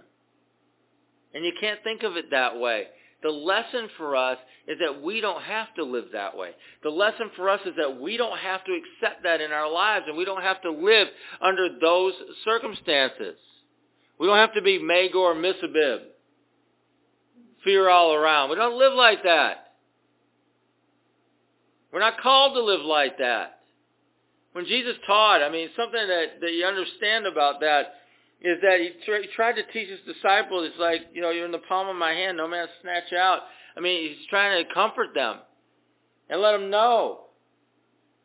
And 1.34 1.44
you 1.44 1.52
can't 1.60 1.82
think 1.84 2.02
of 2.02 2.16
it 2.16 2.30
that 2.30 2.58
way. 2.58 2.84
The 3.22 3.30
lesson 3.30 3.88
for 3.96 4.14
us 4.14 4.38
is 4.68 4.78
that 4.78 5.02
we 5.02 5.20
don't 5.20 5.42
have 5.42 5.74
to 5.74 5.84
live 5.84 6.06
that 6.12 6.36
way. 6.36 6.50
The 6.82 6.90
lesson 6.90 7.30
for 7.34 7.48
us 7.50 7.60
is 7.66 7.74
that 7.76 8.00
we 8.00 8.16
don't 8.16 8.38
have 8.38 8.64
to 8.64 8.72
accept 8.72 9.24
that 9.24 9.40
in 9.40 9.52
our 9.52 9.70
lives 9.70 10.04
and 10.08 10.16
we 10.16 10.24
don't 10.24 10.42
have 10.42 10.62
to 10.62 10.70
live 10.70 11.08
under 11.42 11.68
those 11.80 12.12
circumstances. 12.44 13.36
We 14.18 14.26
don't 14.26 14.36
have 14.36 14.54
to 14.54 14.62
be 14.62 14.78
Magor 14.78 15.18
or 15.18 15.34
Missabib. 15.34 16.00
Fear 17.64 17.88
all 17.88 18.14
around. 18.14 18.50
We 18.50 18.56
don't 18.56 18.78
live 18.78 18.92
like 18.92 19.24
that. 19.24 19.72
We're 21.92 22.00
not 22.00 22.20
called 22.20 22.54
to 22.54 22.62
live 22.62 22.82
like 22.82 23.18
that. 23.18 23.60
When 24.52 24.66
Jesus 24.66 24.94
taught, 25.06 25.42
I 25.42 25.50
mean, 25.50 25.68
something 25.76 26.06
that, 26.06 26.40
that 26.40 26.52
you 26.52 26.64
understand 26.64 27.26
about 27.26 27.60
that 27.60 27.94
is 28.40 28.58
that 28.62 28.80
he, 28.80 28.90
tra- 29.04 29.22
he 29.22 29.28
tried 29.34 29.54
to 29.54 29.62
teach 29.72 29.88
his 29.88 30.00
disciples, 30.06 30.68
it's 30.70 30.78
like, 30.78 31.02
you 31.12 31.22
know, 31.22 31.30
you're 31.30 31.46
in 31.46 31.52
the 31.52 31.58
palm 31.58 31.88
of 31.88 31.96
my 31.96 32.12
hand, 32.12 32.36
no 32.36 32.46
man 32.48 32.66
snatch 32.82 33.12
out. 33.12 33.40
I 33.76 33.80
mean, 33.80 34.08
he's 34.08 34.26
trying 34.28 34.64
to 34.64 34.74
comfort 34.74 35.14
them 35.14 35.38
and 36.28 36.40
let 36.40 36.52
them 36.52 36.70
know. 36.70 37.26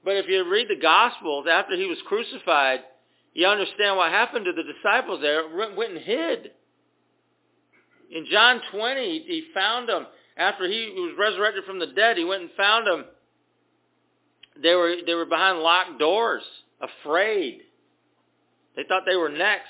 But 0.03 0.18
if 0.18 0.28
you 0.28 0.49
read 0.49 0.68
the 0.68 0.82
Gospels, 0.82 1.45
after 1.49 1.76
he 1.76 1.86
was 1.86 1.97
crucified, 2.07 2.82
you 3.34 3.47
understand 3.47 3.97
what 3.97 4.12
happened 4.12 4.45
to 4.45 4.51
the 4.53 4.64
disciples 4.64 5.22
there. 5.22 5.43
Went 5.76 5.91
and 5.91 6.01
hid. 6.01 6.51
In 8.12 8.26
John 8.30 8.62
20, 8.72 9.24
he 9.26 9.45
found 9.53 9.88
them. 9.88 10.07
After 10.38 10.68
he 10.68 10.93
was 10.95 11.16
resurrected 11.18 11.64
from 11.66 11.80
the 11.80 11.88
dead, 11.88 12.18
he 12.18 12.26
went 12.26 12.41
and 12.41 12.51
found 12.57 12.88
them. 12.88 13.05
They 14.62 14.76
were, 14.76 14.95
they 15.05 15.14
were 15.14 15.26
behind 15.26 15.59
locked 15.59 15.99
doors, 15.99 16.43
afraid. 16.82 17.62
They 18.76 18.84
thought 18.88 19.03
they 19.05 19.16
were 19.16 19.30
next. 19.30 19.68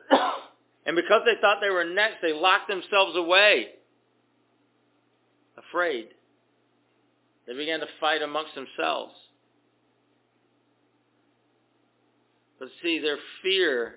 and 0.86 0.96
because 0.96 1.22
they 1.24 1.40
thought 1.40 1.58
they 1.60 1.70
were 1.70 1.84
next, 1.84 2.16
they 2.22 2.32
locked 2.32 2.68
themselves 2.68 3.16
away, 3.16 3.68
afraid. 5.56 6.08
They 7.46 7.54
began 7.54 7.80
to 7.80 7.86
fight 8.00 8.22
amongst 8.22 8.54
themselves. 8.54 9.14
But 12.58 12.68
see, 12.82 13.00
their 13.00 13.18
fear 13.42 13.96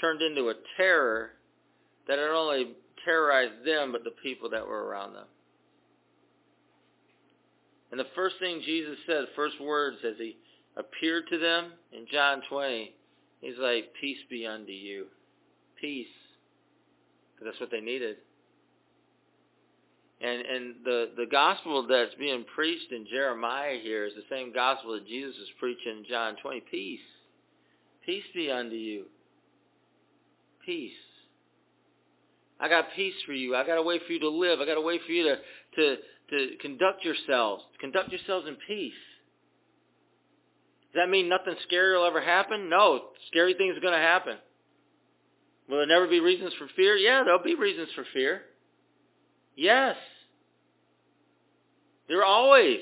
turned 0.00 0.22
into 0.22 0.48
a 0.48 0.54
terror 0.76 1.32
that 2.08 2.16
not 2.16 2.30
only 2.30 2.72
terrorized 3.04 3.66
them, 3.66 3.92
but 3.92 4.04
the 4.04 4.14
people 4.22 4.50
that 4.50 4.66
were 4.66 4.86
around 4.86 5.14
them. 5.14 5.26
And 7.90 8.00
the 8.00 8.06
first 8.16 8.36
thing 8.40 8.62
Jesus 8.64 8.96
said, 9.06 9.26
first 9.36 9.60
words 9.60 9.98
as 10.04 10.14
he 10.18 10.36
appeared 10.76 11.28
to 11.28 11.38
them 11.38 11.72
in 11.92 12.06
John 12.10 12.42
20, 12.50 12.92
He's 13.44 13.58
like, 13.58 13.92
peace 14.00 14.18
be 14.30 14.46
unto 14.46 14.72
you. 14.72 15.06
Peace. 15.78 16.06
Because 17.34 17.52
that's 17.52 17.60
what 17.60 17.70
they 17.70 17.80
needed. 17.80 18.16
And 20.22 20.40
and 20.46 20.74
the, 20.84 21.10
the 21.16 21.26
gospel 21.30 21.86
that's 21.86 22.14
being 22.14 22.46
preached 22.54 22.90
in 22.90 23.06
Jeremiah 23.10 23.78
here 23.82 24.06
is 24.06 24.14
the 24.14 24.34
same 24.34 24.54
gospel 24.54 24.92
that 24.94 25.06
Jesus 25.06 25.36
is 25.36 25.48
preaching 25.58 25.98
in 25.98 26.04
John 26.08 26.36
20. 26.42 26.62
Peace. 26.70 27.00
Peace 28.06 28.24
be 28.34 28.50
unto 28.50 28.76
you. 28.76 29.04
Peace. 30.64 30.92
I 32.58 32.68
got 32.68 32.86
peace 32.96 33.14
for 33.26 33.32
you. 33.32 33.54
I 33.54 33.66
got 33.66 33.76
a 33.76 33.82
way 33.82 33.98
for 34.06 34.12
you 34.12 34.20
to 34.20 34.28
live. 34.30 34.60
I 34.60 34.64
got 34.64 34.78
a 34.78 34.80
way 34.80 34.98
for 35.04 35.12
you 35.12 35.24
to, 35.24 35.36
to, 35.76 35.96
to 36.30 36.56
conduct 36.62 37.04
yourselves. 37.04 37.62
Conduct 37.80 38.10
yourselves 38.10 38.46
in 38.48 38.56
peace. 38.66 38.92
Does 40.94 41.02
that 41.02 41.10
mean 41.10 41.28
nothing 41.28 41.56
scary 41.66 41.96
will 41.96 42.06
ever 42.06 42.20
happen? 42.20 42.70
No, 42.70 43.06
scary 43.26 43.54
things 43.54 43.76
are 43.76 43.80
going 43.80 43.94
to 43.94 43.98
happen. 43.98 44.36
Will 45.68 45.78
there 45.78 45.86
never 45.86 46.06
be 46.06 46.20
reasons 46.20 46.52
for 46.56 46.68
fear? 46.76 46.94
Yeah, 46.94 47.24
there'll 47.24 47.42
be 47.42 47.56
reasons 47.56 47.88
for 47.96 48.04
fear. 48.12 48.42
Yes. 49.56 49.96
There 52.06 52.24
always 52.24 52.80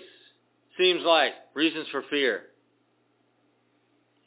seems 0.77 1.03
like 1.05 1.33
reasons 1.55 1.87
for 1.91 2.03
fear. 2.11 2.43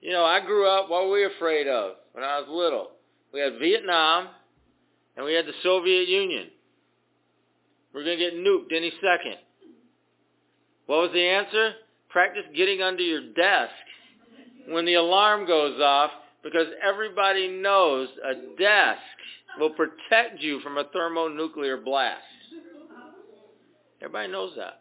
You 0.02 0.14
know, 0.14 0.26
I 0.26 0.40
grew 0.40 0.68
up, 0.68 0.90
what 0.90 1.06
were 1.06 1.12
we 1.12 1.26
afraid 1.26 1.68
of 1.68 1.94
when 2.14 2.24
I 2.24 2.40
was 2.40 2.48
little? 2.50 2.90
We 3.34 3.40
had 3.40 3.60
Vietnam 3.60 4.30
and 5.16 5.26
we 5.26 5.34
had 5.34 5.46
the 5.46 5.54
Soviet 5.62 6.08
Union. 6.08 6.48
We're 7.94 8.04
going 8.04 8.18
to 8.18 8.24
get 8.24 8.34
nuked 8.34 8.76
any 8.76 8.92
second. 8.96 9.38
What 10.88 11.02
was 11.02 11.12
the 11.14 11.24
answer? 11.24 11.74
Practice 12.16 12.46
getting 12.56 12.82
under 12.82 13.04
your 13.04 13.34
desk 13.34 13.74
when 14.70 14.86
the 14.86 14.94
alarm 14.94 15.46
goes 15.46 15.82
off 15.82 16.12
because 16.46 16.68
everybody 16.82 17.50
knows 17.50 18.08
a 18.24 18.36
desk 18.58 19.02
will 19.60 19.72
protect 19.72 20.40
you 20.40 20.62
from 20.62 20.78
a 20.78 20.86
thermonuclear 20.94 21.76
blast. 21.76 22.22
Everybody 24.02 24.32
knows 24.32 24.54
that. 24.56 24.80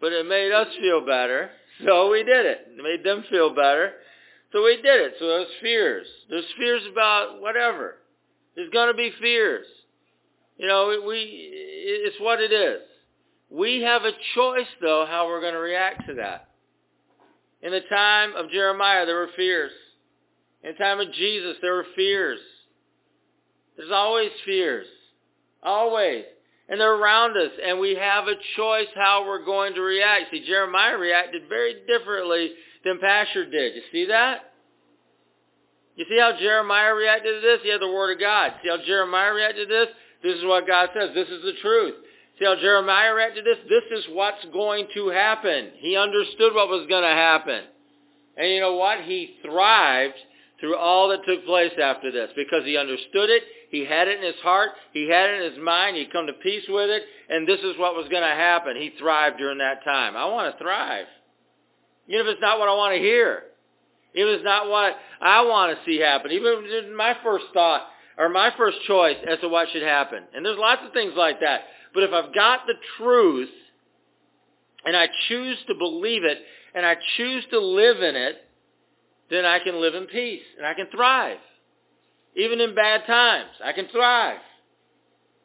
But 0.00 0.12
it 0.12 0.28
made 0.28 0.52
us 0.52 0.68
feel 0.80 1.04
better, 1.04 1.50
so 1.84 2.12
we 2.12 2.22
did 2.22 2.46
it. 2.46 2.68
It 2.78 2.80
made 2.80 3.04
them 3.04 3.24
feel 3.28 3.52
better, 3.52 3.94
so 4.52 4.62
we 4.62 4.76
did 4.76 5.00
it. 5.00 5.14
So 5.18 5.26
there's 5.26 5.48
fears. 5.60 6.06
There's 6.30 6.44
fears 6.56 6.82
about 6.92 7.40
whatever. 7.40 7.96
There's 8.54 8.70
going 8.70 8.92
to 8.92 8.96
be 8.96 9.10
fears. 9.20 9.66
You 10.56 10.68
know, 10.68 11.02
we, 11.04 11.50
it's 11.50 12.20
what 12.20 12.40
it 12.40 12.52
is. 12.52 12.82
We 13.54 13.82
have 13.82 14.02
a 14.02 14.10
choice, 14.34 14.66
though, 14.80 15.06
how 15.08 15.28
we're 15.28 15.40
going 15.40 15.52
to 15.52 15.60
react 15.60 16.08
to 16.08 16.14
that. 16.14 16.48
In 17.62 17.70
the 17.70 17.82
time 17.88 18.34
of 18.34 18.50
Jeremiah, 18.50 19.06
there 19.06 19.14
were 19.14 19.30
fears. 19.36 19.70
In 20.64 20.72
the 20.72 20.78
time 20.78 20.98
of 20.98 21.12
Jesus, 21.12 21.56
there 21.62 21.74
were 21.74 21.86
fears. 21.94 22.40
There's 23.76 23.92
always 23.92 24.30
fears. 24.44 24.86
Always. 25.62 26.24
And 26.68 26.80
they're 26.80 26.96
around 26.96 27.36
us, 27.36 27.52
and 27.64 27.78
we 27.78 27.94
have 27.94 28.26
a 28.26 28.34
choice 28.56 28.88
how 28.96 29.24
we're 29.24 29.44
going 29.44 29.74
to 29.74 29.82
react. 29.82 30.32
See, 30.32 30.44
Jeremiah 30.44 30.98
reacted 30.98 31.42
very 31.48 31.76
differently 31.86 32.50
than 32.84 32.98
Pashur 32.98 33.50
did. 33.50 33.76
You 33.76 33.82
see 33.92 34.06
that? 34.06 34.52
You 35.94 36.06
see 36.08 36.18
how 36.18 36.32
Jeremiah 36.36 36.92
reacted 36.92 37.40
to 37.40 37.40
this? 37.40 37.60
He 37.62 37.70
had 37.70 37.80
the 37.80 37.86
Word 37.86 38.14
of 38.14 38.20
God. 38.20 38.54
See 38.62 38.68
how 38.68 38.78
Jeremiah 38.84 39.32
reacted 39.32 39.68
to 39.68 39.74
this? 39.74 39.88
This 40.24 40.38
is 40.38 40.44
what 40.44 40.66
God 40.66 40.88
says. 40.92 41.10
This 41.14 41.28
is 41.28 41.42
the 41.42 41.52
truth. 41.62 41.94
See 42.38 42.44
how 42.44 42.56
Jeremiah 42.56 43.14
reacted 43.14 43.44
to 43.44 43.50
this? 43.50 43.58
This 43.68 43.98
is 43.98 44.04
what's 44.10 44.44
going 44.52 44.88
to 44.94 45.08
happen. 45.08 45.70
He 45.76 45.96
understood 45.96 46.54
what 46.54 46.68
was 46.68 46.86
going 46.88 47.02
to 47.02 47.08
happen. 47.08 47.62
And 48.36 48.50
you 48.50 48.60
know 48.60 48.74
what? 48.74 49.02
He 49.02 49.36
thrived 49.44 50.14
through 50.60 50.76
all 50.76 51.08
that 51.08 51.24
took 51.26 51.44
place 51.46 51.72
after 51.80 52.10
this 52.10 52.30
because 52.34 52.64
he 52.64 52.76
understood 52.76 53.30
it. 53.30 53.42
He 53.70 53.84
had 53.84 54.08
it 54.08 54.18
in 54.18 54.24
his 54.24 54.40
heart. 54.42 54.70
He 54.92 55.08
had 55.08 55.30
it 55.30 55.42
in 55.42 55.52
his 55.52 55.62
mind. 55.62 55.96
He'd 55.96 56.12
come 56.12 56.26
to 56.26 56.32
peace 56.32 56.64
with 56.68 56.90
it. 56.90 57.02
And 57.28 57.46
this 57.46 57.60
is 57.60 57.78
what 57.78 57.94
was 57.94 58.08
going 58.08 58.22
to 58.22 58.28
happen. 58.28 58.76
He 58.76 58.92
thrived 58.98 59.38
during 59.38 59.58
that 59.58 59.84
time. 59.84 60.16
I 60.16 60.26
want 60.26 60.52
to 60.52 60.62
thrive. 60.62 61.06
Even 62.08 62.26
if 62.26 62.32
it's 62.32 62.40
not 62.40 62.58
what 62.58 62.68
I 62.68 62.74
want 62.74 62.94
to 62.94 63.00
hear. 63.00 63.42
Even 64.14 64.32
if 64.32 64.38
it's 64.38 64.44
not 64.44 64.68
what 64.68 64.96
I 65.20 65.42
want 65.44 65.76
to 65.76 65.84
see 65.84 66.00
happen. 66.00 66.32
Even 66.32 66.96
my 66.96 67.16
first 67.22 67.46
thought 67.54 67.82
or 68.18 68.28
my 68.28 68.50
first 68.56 68.78
choice 68.86 69.16
as 69.28 69.40
to 69.40 69.48
what 69.48 69.68
should 69.72 69.82
happen. 69.82 70.22
And 70.34 70.44
there's 70.44 70.58
lots 70.58 70.82
of 70.86 70.92
things 70.92 71.12
like 71.16 71.40
that. 71.40 71.62
But 71.94 72.02
if 72.02 72.12
I've 72.12 72.34
got 72.34 72.66
the 72.66 72.74
truth 72.98 73.50
and 74.84 74.96
I 74.96 75.06
choose 75.28 75.56
to 75.68 75.74
believe 75.74 76.24
it 76.24 76.38
and 76.74 76.84
I 76.84 76.96
choose 77.16 77.44
to 77.52 77.60
live 77.60 78.02
in 78.02 78.16
it, 78.16 78.36
then 79.30 79.44
I 79.44 79.60
can 79.60 79.80
live 79.80 79.94
in 79.94 80.06
peace 80.06 80.42
and 80.58 80.66
I 80.66 80.74
can 80.74 80.88
thrive. 80.94 81.38
Even 82.36 82.60
in 82.60 82.74
bad 82.74 83.06
times, 83.06 83.50
I 83.64 83.72
can 83.72 83.86
thrive. 83.92 84.40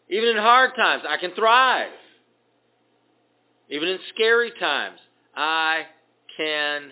Even 0.09 0.29
in 0.29 0.37
hard 0.37 0.71
times, 0.75 1.03
I 1.07 1.17
can 1.17 1.31
thrive. 1.35 1.91
Even 3.69 3.87
in 3.89 3.99
scary 4.15 4.51
times, 4.59 4.97
I 5.35 5.83
can 6.35 6.91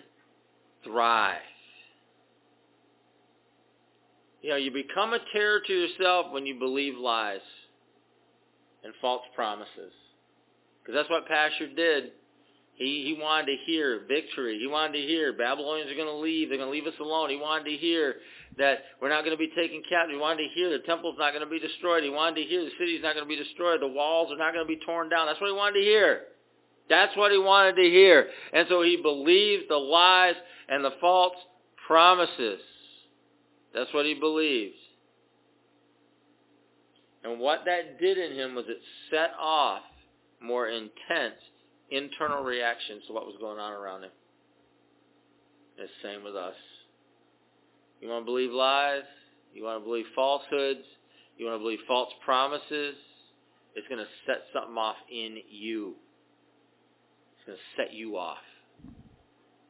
thrive. 0.83 1.41
You 4.43 4.51
know, 4.51 4.55
you 4.55 4.71
become 4.71 5.13
a 5.13 5.19
terror 5.33 5.59
to 5.65 5.73
yourself 5.73 6.27
when 6.31 6.45
you 6.45 6.59
believe 6.59 6.95
lies 6.95 7.41
and 8.84 8.93
false 9.01 9.23
promises. 9.36 9.93
Because 10.82 10.95
that's 10.95 11.09
what 11.09 11.28
Pashur 11.28 11.75
did. 11.75 12.11
He, 12.75 13.03
he 13.15 13.17
wanted 13.19 13.47
to 13.47 13.57
hear 13.65 14.01
victory. 14.07 14.59
He 14.59 14.67
wanted 14.67 15.01
to 15.01 15.07
hear 15.07 15.34
Babylonians 15.34 15.91
are 15.91 15.95
going 15.95 16.07
to 16.07 16.21
leave. 16.21 16.49
They're 16.49 16.59
going 16.59 16.69
to 16.69 16.71
leave 16.71 16.86
us 16.86 16.99
alone. 16.99 17.32
He 17.32 17.36
wanted 17.36 17.71
to 17.71 17.75
hear 17.75 18.15
that 18.59 18.80
we're 19.01 19.09
not 19.09 19.25
going 19.25 19.36
to 19.36 19.38
be 19.38 19.51
taken 19.55 19.82
captive. 19.89 20.13
He 20.13 20.21
wanted 20.21 20.47
to 20.47 20.53
hear 20.53 20.69
the 20.69 20.86
temple's 20.86 21.15
not 21.17 21.34
going 21.34 21.43
to 21.43 21.49
be 21.49 21.59
destroyed. 21.59 22.03
He 22.03 22.11
wanted 22.11 22.43
to 22.43 22.47
hear 22.47 22.63
the 22.63 22.71
city's 22.78 23.01
not 23.01 23.15
going 23.15 23.25
to 23.25 23.30
be 23.30 23.36
destroyed. 23.36 23.82
The 23.82 23.88
walls 23.88 24.32
are 24.32 24.38
not 24.38 24.53
going 24.53 24.63
to 24.63 24.69
be 24.69 24.80
torn 24.86 25.09
down. 25.09 25.25
That's 25.25 25.41
what 25.41 25.47
he 25.47 25.57
wanted 25.57 25.80
to 25.80 25.86
hear. 25.86 26.21
That's 26.88 27.17
what 27.17 27.32
he 27.32 27.39
wanted 27.39 27.75
to 27.75 27.89
hear. 27.89 28.28
And 28.53 28.67
so 28.69 28.84
he 28.84 28.97
believed 29.01 29.65
the 29.69 29.78
lies 29.78 30.36
and 30.69 30.86
the 30.86 30.93
false 31.01 31.36
promises. 31.88 32.61
That's 33.73 33.91
what 33.93 34.05
he 34.05 34.13
believed. 34.13 34.75
And 37.28 37.41
what 37.41 37.65
that 37.65 37.99
did 37.99 38.17
in 38.17 38.38
him 38.38 38.55
was 38.55 38.65
it 38.69 38.78
set 39.11 39.32
off 39.38 39.82
more 40.41 40.69
intense 40.69 41.36
internal 41.91 42.41
reactions 42.41 43.03
to 43.07 43.13
what 43.13 43.25
was 43.25 43.36
going 43.41 43.59
on 43.59 43.73
around 43.73 44.03
him. 44.03 44.11
It's 45.78 45.91
the 46.01 46.07
same 46.07 46.23
with 46.23 46.36
us. 46.36 46.55
You 48.01 48.07
want 48.07 48.23
to 48.23 48.25
believe 48.25 48.51
lies? 48.51 49.03
You 49.53 49.65
want 49.65 49.82
to 49.82 49.86
believe 49.86 50.05
falsehoods? 50.15 50.86
You 51.38 51.45
want 51.45 51.59
to 51.59 51.63
believe 51.63 51.80
false 51.86 52.09
promises? 52.23 52.95
It's 53.75 53.88
going 53.89 53.99
to 53.99 54.09
set 54.25 54.43
something 54.53 54.78
off 54.78 54.95
in 55.11 55.38
you. 55.49 55.95
It's 57.36 57.45
going 57.45 57.57
to 57.57 57.82
set 57.82 57.93
you 57.93 58.17
off. 58.17 58.38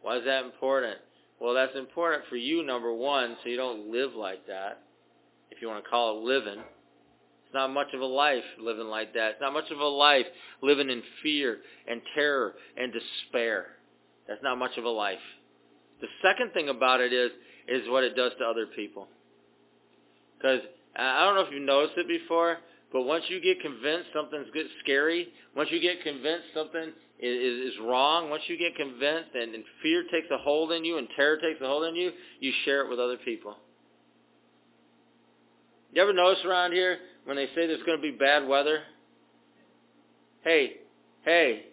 Why 0.04 0.18
is 0.18 0.26
that 0.26 0.46
important? 0.46 1.00
Well, 1.42 1.56
that's 1.56 1.76
important 1.76 2.24
for 2.30 2.36
you, 2.36 2.64
number 2.64 2.94
one, 2.94 3.36
so 3.42 3.50
you 3.50 3.58
don't 3.58 3.92
live 3.92 4.14
like 4.16 4.46
that, 4.48 4.84
if 5.50 5.62
you 5.62 5.68
want 5.68 5.84
to 5.84 5.90
call 5.90 6.18
it 6.18 6.24
living. 6.24 6.62
It's 7.48 7.54
not 7.54 7.72
much 7.72 7.94
of 7.94 8.02
a 8.02 8.06
life 8.06 8.44
living 8.60 8.88
like 8.88 9.14
that. 9.14 9.32
It's 9.32 9.42
not 9.42 9.54
much 9.54 9.72
of 9.72 9.80
a 9.80 9.86
life 9.86 10.26
living 10.62 10.90
in 10.90 11.02
fear 11.24 11.60
and 11.88 12.02
terror 12.14 12.56
and 12.76 12.92
despair. 12.92 13.68
That's 14.28 14.44
not 14.44 14.58
much 14.58 14.78
of 14.78 14.84
a 14.84 14.90
life. 14.90 15.24
The 16.02 16.08
second 16.22 16.52
thing 16.52 16.68
about 16.68 17.00
it 17.00 17.14
is, 17.14 17.32
is 17.70 17.88
what 17.88 18.04
it 18.04 18.18
does 18.18 18.34
to 18.40 18.46
other 18.46 18.66
people. 18.76 19.08
Because 20.38 20.60
I 20.98 21.24
don't 21.24 21.36
know 21.36 21.42
if 21.42 21.54
you've 21.54 21.62
noticed 21.62 21.98
it 21.98 22.10
before, 22.10 22.58
but 22.92 23.04
once 23.04 23.24
you 23.30 23.40
get 23.40 23.62
convinced 23.62 24.10
something's 24.14 24.48
good, 24.52 24.66
scary, 24.84 25.30
once 25.56 25.70
you 25.72 25.80
get 25.80 26.04
convinced 26.04 26.48
something 26.54 26.92
is, 27.18 27.72
is 27.72 27.80
wrong, 27.82 28.30
once 28.30 28.44
you 28.48 28.58
get 28.58 28.76
convinced 28.76 29.30
and, 29.36 29.56
and 29.56 29.64
fear 29.82 30.04
takes 30.12 30.28
a 30.32 30.38
hold 30.38 30.74
in 30.74 30.84
you 30.84 30.98
and 30.98 31.08
terror 31.16 31.38
takes 31.38 31.62
a 31.62 31.66
hold 31.66 31.86
in 31.86 31.96
you, 31.96 32.12
you 32.42 32.52
share 32.66 32.82
it 32.82 32.90
with 32.90 33.00
other 33.00 33.18
people. 33.24 33.56
You 35.94 36.02
ever 36.02 36.14
notice 36.14 36.44
around 36.46 36.74
here 36.74 37.00
when 37.28 37.36
they 37.36 37.48
say 37.48 37.68
there's 37.68 37.84
going 37.84 37.98
to 37.98 38.02
be 38.02 38.12
bad 38.12 38.48
weather? 38.48 38.80
Hey, 40.46 40.78
hey, 41.26 41.66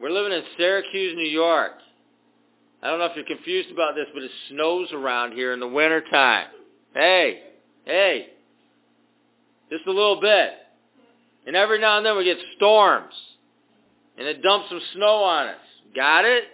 we're 0.00 0.10
living 0.10 0.32
in 0.32 0.42
Syracuse, 0.56 1.14
New 1.14 1.28
York. 1.28 1.72
I 2.82 2.88
don't 2.88 2.98
know 2.98 3.04
if 3.04 3.12
you're 3.14 3.26
confused 3.26 3.70
about 3.70 3.94
this, 3.94 4.06
but 4.14 4.22
it 4.22 4.30
snows 4.48 4.88
around 4.94 5.32
here 5.32 5.52
in 5.52 5.60
the 5.60 5.68
wintertime. 5.68 6.46
Hey, 6.94 7.42
hey, 7.84 8.28
just 9.70 9.86
a 9.86 9.92
little 9.92 10.18
bit. 10.18 10.52
And 11.46 11.54
every 11.56 11.78
now 11.78 11.98
and 11.98 12.06
then 12.06 12.16
we 12.16 12.24
get 12.24 12.38
storms. 12.56 13.12
And 14.16 14.26
it 14.26 14.42
dumps 14.42 14.70
some 14.70 14.80
snow 14.94 15.24
on 15.24 15.48
us. 15.48 15.56
Got 15.94 16.24
it? 16.24 16.44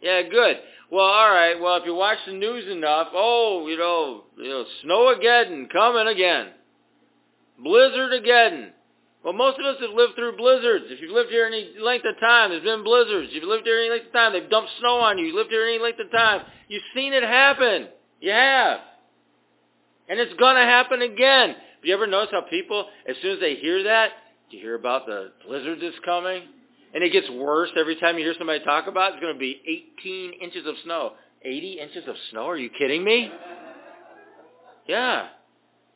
Yeah, 0.00 0.22
good. 0.22 0.56
Well, 0.90 1.04
all 1.04 1.30
right. 1.30 1.60
Well, 1.60 1.76
if 1.76 1.84
you 1.84 1.94
watch 1.94 2.18
the 2.26 2.32
news 2.32 2.66
enough, 2.70 3.08
oh, 3.12 3.66
you 3.68 3.76
know, 3.76 4.24
you 4.38 4.48
know, 4.48 4.64
snow 4.82 5.14
again, 5.14 5.68
coming 5.70 6.06
again. 6.06 6.52
Blizzard 7.62 8.12
again. 8.12 8.72
Well, 9.22 9.34
most 9.34 9.58
of 9.58 9.66
us 9.66 9.76
have 9.80 9.94
lived 9.94 10.14
through 10.16 10.36
blizzards. 10.36 10.86
If 10.88 11.00
you've 11.00 11.12
lived 11.12 11.30
here 11.30 11.44
any 11.44 11.74
length 11.78 12.06
of 12.06 12.18
time, 12.20 12.50
there's 12.50 12.62
been 12.62 12.84
blizzards. 12.84 13.28
If 13.28 13.42
you've 13.42 13.50
lived 13.50 13.66
here 13.66 13.78
any 13.78 13.90
length 13.90 14.06
of 14.06 14.12
time, 14.12 14.32
they've 14.32 14.48
dumped 14.48 14.70
snow 14.80 14.96
on 14.96 15.18
you. 15.18 15.26
You've 15.26 15.36
lived 15.36 15.50
here 15.50 15.66
any 15.66 15.78
length 15.78 16.00
of 16.00 16.10
time. 16.10 16.42
You've 16.68 16.82
seen 16.94 17.12
it 17.12 17.22
happen. 17.22 17.88
You 18.20 18.30
have. 18.30 18.80
And 20.08 20.18
it's 20.18 20.32
going 20.38 20.56
to 20.56 20.62
happen 20.62 21.02
again. 21.02 21.50
Have 21.50 21.84
you 21.84 21.94
ever 21.94 22.06
noticed 22.06 22.32
how 22.32 22.42
people, 22.48 22.86
as 23.08 23.16
soon 23.20 23.34
as 23.34 23.40
they 23.40 23.56
hear 23.56 23.84
that, 23.84 24.10
do 24.50 24.56
you 24.56 24.62
hear 24.62 24.74
about 24.74 25.06
the 25.06 25.32
blizzard 25.46 25.78
that's 25.82 25.98
coming? 26.04 26.42
And 26.94 27.04
it 27.04 27.12
gets 27.12 27.30
worse 27.30 27.70
every 27.78 27.96
time 27.96 28.16
you 28.18 28.24
hear 28.24 28.34
somebody 28.38 28.64
talk 28.64 28.86
about 28.86 29.12
it. 29.12 29.14
It's 29.14 29.22
going 29.22 29.34
to 29.34 29.38
be 29.38 29.60
18 30.00 30.32
inches 30.42 30.66
of 30.66 30.74
snow. 30.84 31.12
80 31.42 31.78
inches 31.80 32.08
of 32.08 32.16
snow? 32.30 32.48
Are 32.48 32.56
you 32.56 32.70
kidding 32.70 33.04
me? 33.04 33.30
Yeah. 34.88 35.28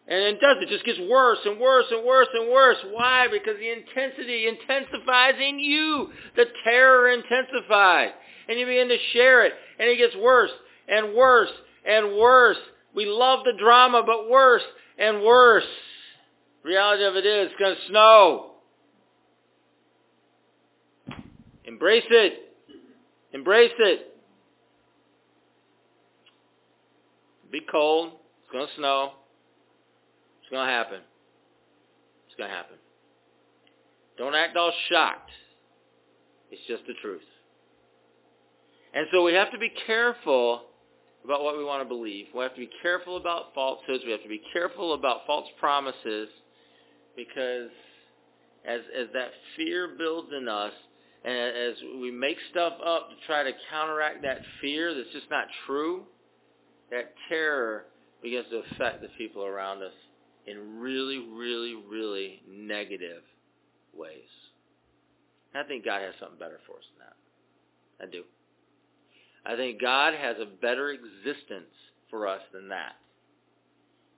And 0.07 0.19
it 0.21 0.41
does. 0.41 0.57
It 0.61 0.69
just 0.69 0.85
gets 0.85 0.99
worse 1.09 1.39
and 1.45 1.59
worse 1.59 1.87
and 1.91 2.05
worse 2.05 2.29
and 2.35 2.53
worse. 2.53 2.77
Why? 2.93 3.27
Because 3.31 3.55
the 3.59 3.71
intensity 3.71 4.47
intensifies 4.47 5.35
in 5.41 5.59
you. 5.59 6.11
The 6.37 6.45
terror 6.63 7.11
intensifies. 7.11 8.11
And 8.49 8.59
you 8.59 8.67
begin 8.67 8.89
to 8.89 8.99
share 9.15 9.47
it. 9.47 9.55
And 9.79 9.89
it 9.89 9.97
gets 9.97 10.15
worse 10.17 10.51
and 10.89 11.15
worse 11.15 11.51
and 11.87 12.19
worse. 12.19 12.59
We 12.95 13.07
love 13.07 13.41
the 13.45 13.55
drama, 13.59 14.03
but 14.05 14.29
worse 14.29 14.63
and 14.99 15.23
worse. 15.23 15.65
reality 16.63 17.05
of 17.05 17.17
it 17.17 17.25
is, 17.25 17.51
it's 17.51 17.59
going 17.59 17.75
to 17.75 17.81
snow. 17.89 18.51
Embrace 21.65 22.05
it. 22.11 22.35
Embrace 23.33 23.73
it. 23.79 24.15
Be 27.51 27.61
cold. 27.71 28.13
It's 28.43 28.53
going 28.53 28.67
to 28.67 28.73
snow. 28.77 29.13
It's 30.45 30.51
going 30.51 30.67
to 30.67 30.73
happen. 30.73 31.01
It's 32.27 32.37
going 32.37 32.51
to 32.51 32.55
happen. 32.55 32.77
Don't 34.19 34.35
act 34.35 34.59
all 34.59 34.73
shocked. 34.91 35.31
It's 36.51 36.61
just 36.69 36.87
the 36.87 36.93
truth. 37.01 37.23
And 38.93 39.07
so 39.11 39.25
we 39.25 39.33
have 39.33 39.51
to 39.53 39.59
be 39.59 39.73
careful 39.87 40.65
about 41.25 41.43
what 41.43 41.57
we 41.57 41.65
want 41.65 41.83
to 41.83 41.89
believe. 41.89 42.27
We 42.35 42.43
have 42.43 42.53
to 42.53 42.61
be 42.61 42.71
careful 42.83 43.17
about 43.17 43.55
falsehoods. 43.55 44.05
We 44.05 44.13
have 44.13 44.23
to 44.23 44.29
be 44.29 44.43
careful 44.53 44.93
about 44.93 45.27
false 45.27 45.49
promises 45.59 46.29
because 47.17 47.71
as 48.67 48.81
as 48.97 49.09
that 49.15 49.31
fear 49.57 49.95
builds 49.97 50.29
in 50.37 50.47
us, 50.47 50.73
and 51.25 51.35
as 51.35 51.75
we 52.01 52.11
make 52.11 52.37
stuff 52.51 52.75
up 52.85 53.09
to 53.09 53.17
try 53.27 53.43
to 53.43 53.53
counteract 53.71 54.23
that 54.23 54.43
fear 54.61 54.95
that's 54.95 55.11
just 55.13 55.31
not 55.31 55.47
true, 55.67 56.03
that 56.91 57.15
terror 57.31 57.87
begins 58.23 58.47
to 58.51 58.63
affect 58.71 59.01
the 59.01 59.09
people 59.17 59.45
around 59.45 59.83
us 59.83 59.93
in 60.47 60.79
really, 60.81 61.19
really, 61.19 61.75
really 61.75 62.43
negative 62.49 63.23
ways. 63.95 64.31
And 65.53 65.65
I 65.65 65.69
think 65.69 65.85
God 65.85 66.03
has 66.03 66.15
something 66.21 66.39
better 66.39 66.61
for 66.67 66.77
us 66.77 66.85
than 66.97 67.07
that. 67.07 68.07
I 68.07 68.11
do. 68.11 68.25
I 69.47 69.57
think 69.57 69.81
God 69.81 70.15
has 70.15 70.37
a 70.41 70.47
better 70.47 70.91
existence 70.91 71.73
for 72.11 72.27
us 72.27 72.41
than 72.53 72.69
that. 72.69 72.97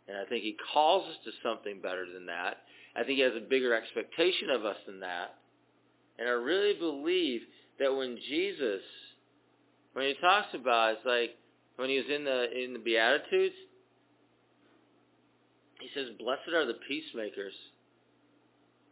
And 0.09 0.16
I 0.16 0.24
think 0.24 0.45
he 0.45 0.57
calls 0.72 1.05
us 1.07 1.16
to 1.24 1.31
something 1.43 1.81
better 1.81 2.07
than 2.12 2.27
that. 2.27 2.59
I 2.95 3.03
think 3.03 3.16
he 3.16 3.22
has 3.22 3.35
a 3.37 3.41
bigger 3.49 3.74
expectation 3.74 4.51
of 4.51 4.64
us 4.64 4.77
than 4.87 5.01
that. 5.01 5.35
And 6.18 6.29
I 6.29 6.33
really 6.33 6.74
believe 6.79 7.43
that 7.79 7.95
when 7.95 8.16
Jesus, 8.29 8.81
when 9.93 10.07
he 10.07 10.14
talks 10.20 10.55
about, 10.55 10.95
it's 10.95 11.07
like 11.07 11.37
when 11.77 11.91
he 11.91 11.97
was 11.97 12.07
in 12.09 12.24
the 12.24 12.64
in 12.64 12.72
the 12.72 12.79
Beatitudes, 12.79 13.55
he 15.81 15.89
says, 15.95 16.16
"Blessed 16.18 16.49
are 16.49 16.66
the 16.66 16.74
peacemakers," 16.89 17.55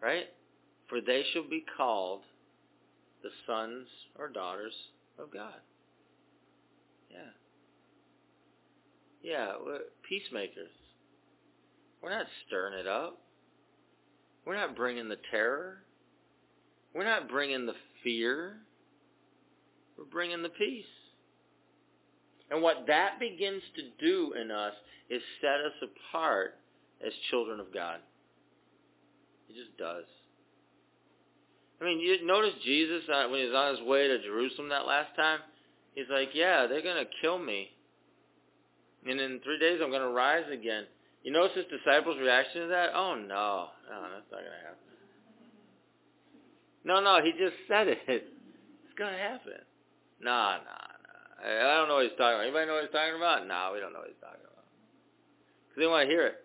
right? 0.01 0.27
For 0.89 1.01
they 1.01 1.25
shall 1.33 1.49
be 1.49 1.65
called 1.77 2.23
the 3.23 3.31
sons 3.47 3.89
or 4.19 4.29
daughters 4.29 4.75
of 5.19 5.31
God. 5.33 5.61
Yeah. 7.11 7.31
Yeah, 9.23 9.53
we're 9.65 9.81
peacemakers. 10.07 10.71
We're 12.03 12.11
not 12.11 12.27
stirring 12.47 12.79
it 12.79 12.87
up. 12.87 13.19
We're 14.45 14.57
not 14.57 14.77
bringing 14.77 15.09
the 15.09 15.19
terror. 15.31 15.79
We're 16.95 17.05
not 17.05 17.31
bringing 17.31 17.65
the 17.65 17.75
fear. 18.03 18.59
We're 19.97 20.05
bringing 20.05 20.43
the 20.43 20.51
peace. 20.51 20.85
And 22.51 22.63
what 22.63 22.87
that 22.89 23.19
begins 23.19 23.63
to 23.77 24.05
do 24.05 24.35
in 24.35 24.51
us 24.51 24.75
is 25.09 25.23
set 25.41 25.61
us 25.61 25.73
apart 25.83 26.57
as 27.05 27.13
children 27.31 27.61
of 27.61 27.73
God. 27.73 28.01
It 29.49 29.55
just 29.55 29.77
does. 29.79 30.05
I 31.81 31.85
mean, 31.85 32.01
you 32.01 32.25
notice 32.27 32.55
Jesus 32.65 33.03
uh, 33.13 33.29
when 33.29 33.41
he 33.41 33.47
was 33.47 33.55
on 33.55 33.77
his 33.77 33.87
way 33.87 34.09
to 34.09 34.23
Jerusalem 34.23 34.69
that 34.71 34.87
last 34.87 35.15
time. 35.17 35.41
He's 35.95 36.11
like, 36.11 36.31
"Yeah, 36.35 36.67
they're 36.67 36.83
gonna 36.83 37.07
kill 37.21 37.39
me, 37.39 37.71
and 39.07 39.21
in 39.21 39.41
three 39.41 39.59
days 39.59 39.81
I'm 39.83 39.91
gonna 39.91 40.11
rise 40.11 40.47
again." 40.51 40.87
You 41.23 41.33
notice 41.33 41.57
his 41.57 41.67
disciples' 41.67 42.19
reaction 42.21 42.63
to 42.63 42.69
that? 42.69 42.91
Oh 42.95 43.15
no, 43.15 43.69
no, 43.89 43.97
that's 44.13 44.31
not 44.31 44.41
gonna 44.45 44.63
happen. 44.63 44.85
No, 46.85 47.01
no, 47.01 47.25
he 47.25 47.33
just 47.33 47.57
said 47.69 47.89
it. 47.89 47.99
It's 48.95 49.03
gonna 49.03 49.19
happen. 49.19 49.59
Nah, 50.21 50.59
nah, 50.63 50.63
nah. 50.63 51.51
I 51.51 51.75
don't 51.75 51.89
know 51.89 51.95
what 51.97 52.07
he's 52.07 52.15
talking 52.15 52.39
about. 52.39 52.47
Anybody 52.47 52.67
know 52.67 52.75
what 52.75 52.85
he's 52.85 52.95
talking 52.95 53.17
about? 53.17 53.43
No, 53.43 53.73
we 53.75 53.81
don't 53.81 53.93
know 53.93 53.99
what 53.99 54.07
he's 54.07 54.23
talking 54.23 54.39
about. 54.39 54.63
Because 55.67 55.83
they 55.83 55.87
want 55.91 56.07
to 56.07 56.15
hear 56.15 56.27
it. 56.31 56.44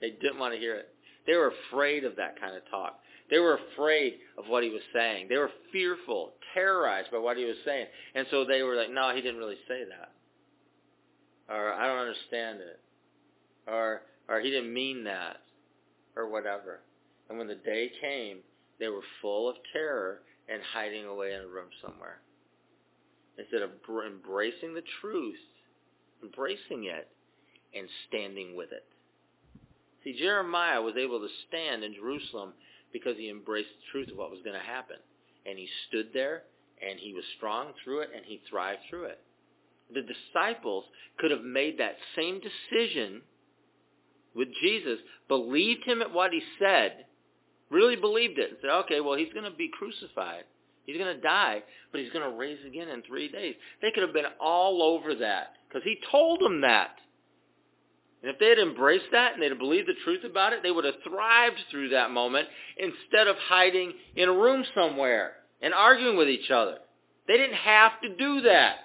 They 0.00 0.10
didn't 0.10 0.38
want 0.38 0.54
to 0.54 0.60
hear 0.60 0.76
it. 0.76 0.88
They 1.26 1.34
were 1.34 1.52
afraid 1.68 2.04
of 2.04 2.16
that 2.16 2.38
kind 2.40 2.56
of 2.56 2.62
talk. 2.70 3.00
They 3.30 3.38
were 3.38 3.58
afraid 3.72 4.14
of 4.36 4.44
what 4.48 4.62
he 4.62 4.68
was 4.68 4.82
saying. 4.92 5.28
They 5.28 5.38
were 5.38 5.50
fearful, 5.72 6.32
terrorized 6.52 7.10
by 7.10 7.18
what 7.18 7.38
he 7.38 7.44
was 7.44 7.56
saying. 7.64 7.86
And 8.14 8.26
so 8.30 8.44
they 8.44 8.62
were 8.62 8.76
like, 8.76 8.90
no, 8.90 9.14
he 9.14 9.22
didn't 9.22 9.38
really 9.38 9.58
say 9.66 9.84
that. 9.88 10.12
Or, 11.52 11.72
I 11.72 11.86
don't 11.86 11.98
understand 11.98 12.60
it. 12.60 12.80
Or, 13.66 14.02
or 14.28 14.40
he 14.40 14.50
didn't 14.50 14.72
mean 14.72 15.04
that. 15.04 15.38
Or 16.16 16.28
whatever. 16.28 16.80
And 17.28 17.38
when 17.38 17.48
the 17.48 17.54
day 17.54 17.90
came, 18.00 18.38
they 18.78 18.88
were 18.88 19.02
full 19.22 19.48
of 19.48 19.56
terror 19.72 20.20
and 20.48 20.60
hiding 20.74 21.06
away 21.06 21.32
in 21.32 21.40
a 21.40 21.46
room 21.46 21.68
somewhere. 21.84 22.18
Instead 23.38 23.62
of 23.62 23.70
embracing 24.06 24.74
the 24.74 24.82
truth, 25.00 25.34
embracing 26.22 26.84
it, 26.84 27.08
and 27.74 27.88
standing 28.08 28.54
with 28.56 28.70
it. 28.70 28.84
See, 30.04 30.16
Jeremiah 30.18 30.82
was 30.82 30.94
able 30.96 31.20
to 31.20 31.28
stand 31.48 31.82
in 31.82 31.94
Jerusalem 31.94 32.52
because 32.92 33.16
he 33.16 33.30
embraced 33.30 33.70
the 33.70 33.90
truth 33.90 34.10
of 34.10 34.18
what 34.18 34.30
was 34.30 34.40
going 34.44 34.58
to 34.58 34.66
happen. 34.66 34.96
And 35.46 35.58
he 35.58 35.68
stood 35.88 36.08
there, 36.12 36.42
and 36.86 36.98
he 36.98 37.14
was 37.14 37.24
strong 37.36 37.72
through 37.82 38.00
it, 38.00 38.10
and 38.14 38.24
he 38.24 38.40
thrived 38.48 38.80
through 38.88 39.04
it. 39.04 39.18
The 39.92 40.02
disciples 40.02 40.84
could 41.18 41.30
have 41.30 41.42
made 41.42 41.78
that 41.78 41.96
same 42.16 42.40
decision 42.40 43.22
with 44.34 44.48
Jesus, 44.62 44.98
believed 45.28 45.84
him 45.84 46.02
at 46.02 46.12
what 46.12 46.32
he 46.32 46.42
said, 46.58 47.06
really 47.70 47.96
believed 47.96 48.38
it, 48.38 48.50
and 48.50 48.58
said, 48.60 48.70
okay, 48.70 49.00
well, 49.00 49.16
he's 49.16 49.32
going 49.32 49.50
to 49.50 49.56
be 49.56 49.70
crucified. 49.72 50.44
He's 50.86 50.98
going 50.98 51.14
to 51.14 51.22
die, 51.22 51.62
but 51.92 52.00
he's 52.00 52.12
going 52.12 52.28
to 52.28 52.36
raise 52.36 52.58
again 52.66 52.88
in 52.88 53.02
three 53.02 53.28
days. 53.28 53.54
They 53.80 53.90
could 53.90 54.02
have 54.02 54.12
been 54.12 54.24
all 54.40 54.82
over 54.82 55.14
that 55.14 55.54
because 55.68 55.82
he 55.84 55.98
told 56.10 56.40
them 56.40 56.60
that. 56.62 56.96
And 58.24 58.32
if 58.32 58.38
they 58.38 58.48
had 58.48 58.58
embraced 58.58 59.04
that 59.12 59.34
and 59.34 59.42
they'd 59.42 59.58
believed 59.58 59.86
the 59.86 60.02
truth 60.02 60.24
about 60.24 60.54
it, 60.54 60.62
they 60.62 60.70
would 60.70 60.86
have 60.86 60.94
thrived 61.06 61.58
through 61.70 61.90
that 61.90 62.10
moment 62.10 62.48
instead 62.78 63.28
of 63.28 63.36
hiding 63.36 63.92
in 64.16 64.30
a 64.30 64.32
room 64.32 64.64
somewhere 64.74 65.32
and 65.60 65.74
arguing 65.74 66.16
with 66.16 66.30
each 66.30 66.50
other. 66.50 66.78
They 67.28 67.36
didn't 67.36 67.56
have 67.56 68.00
to 68.00 68.16
do 68.16 68.40
that. 68.40 68.76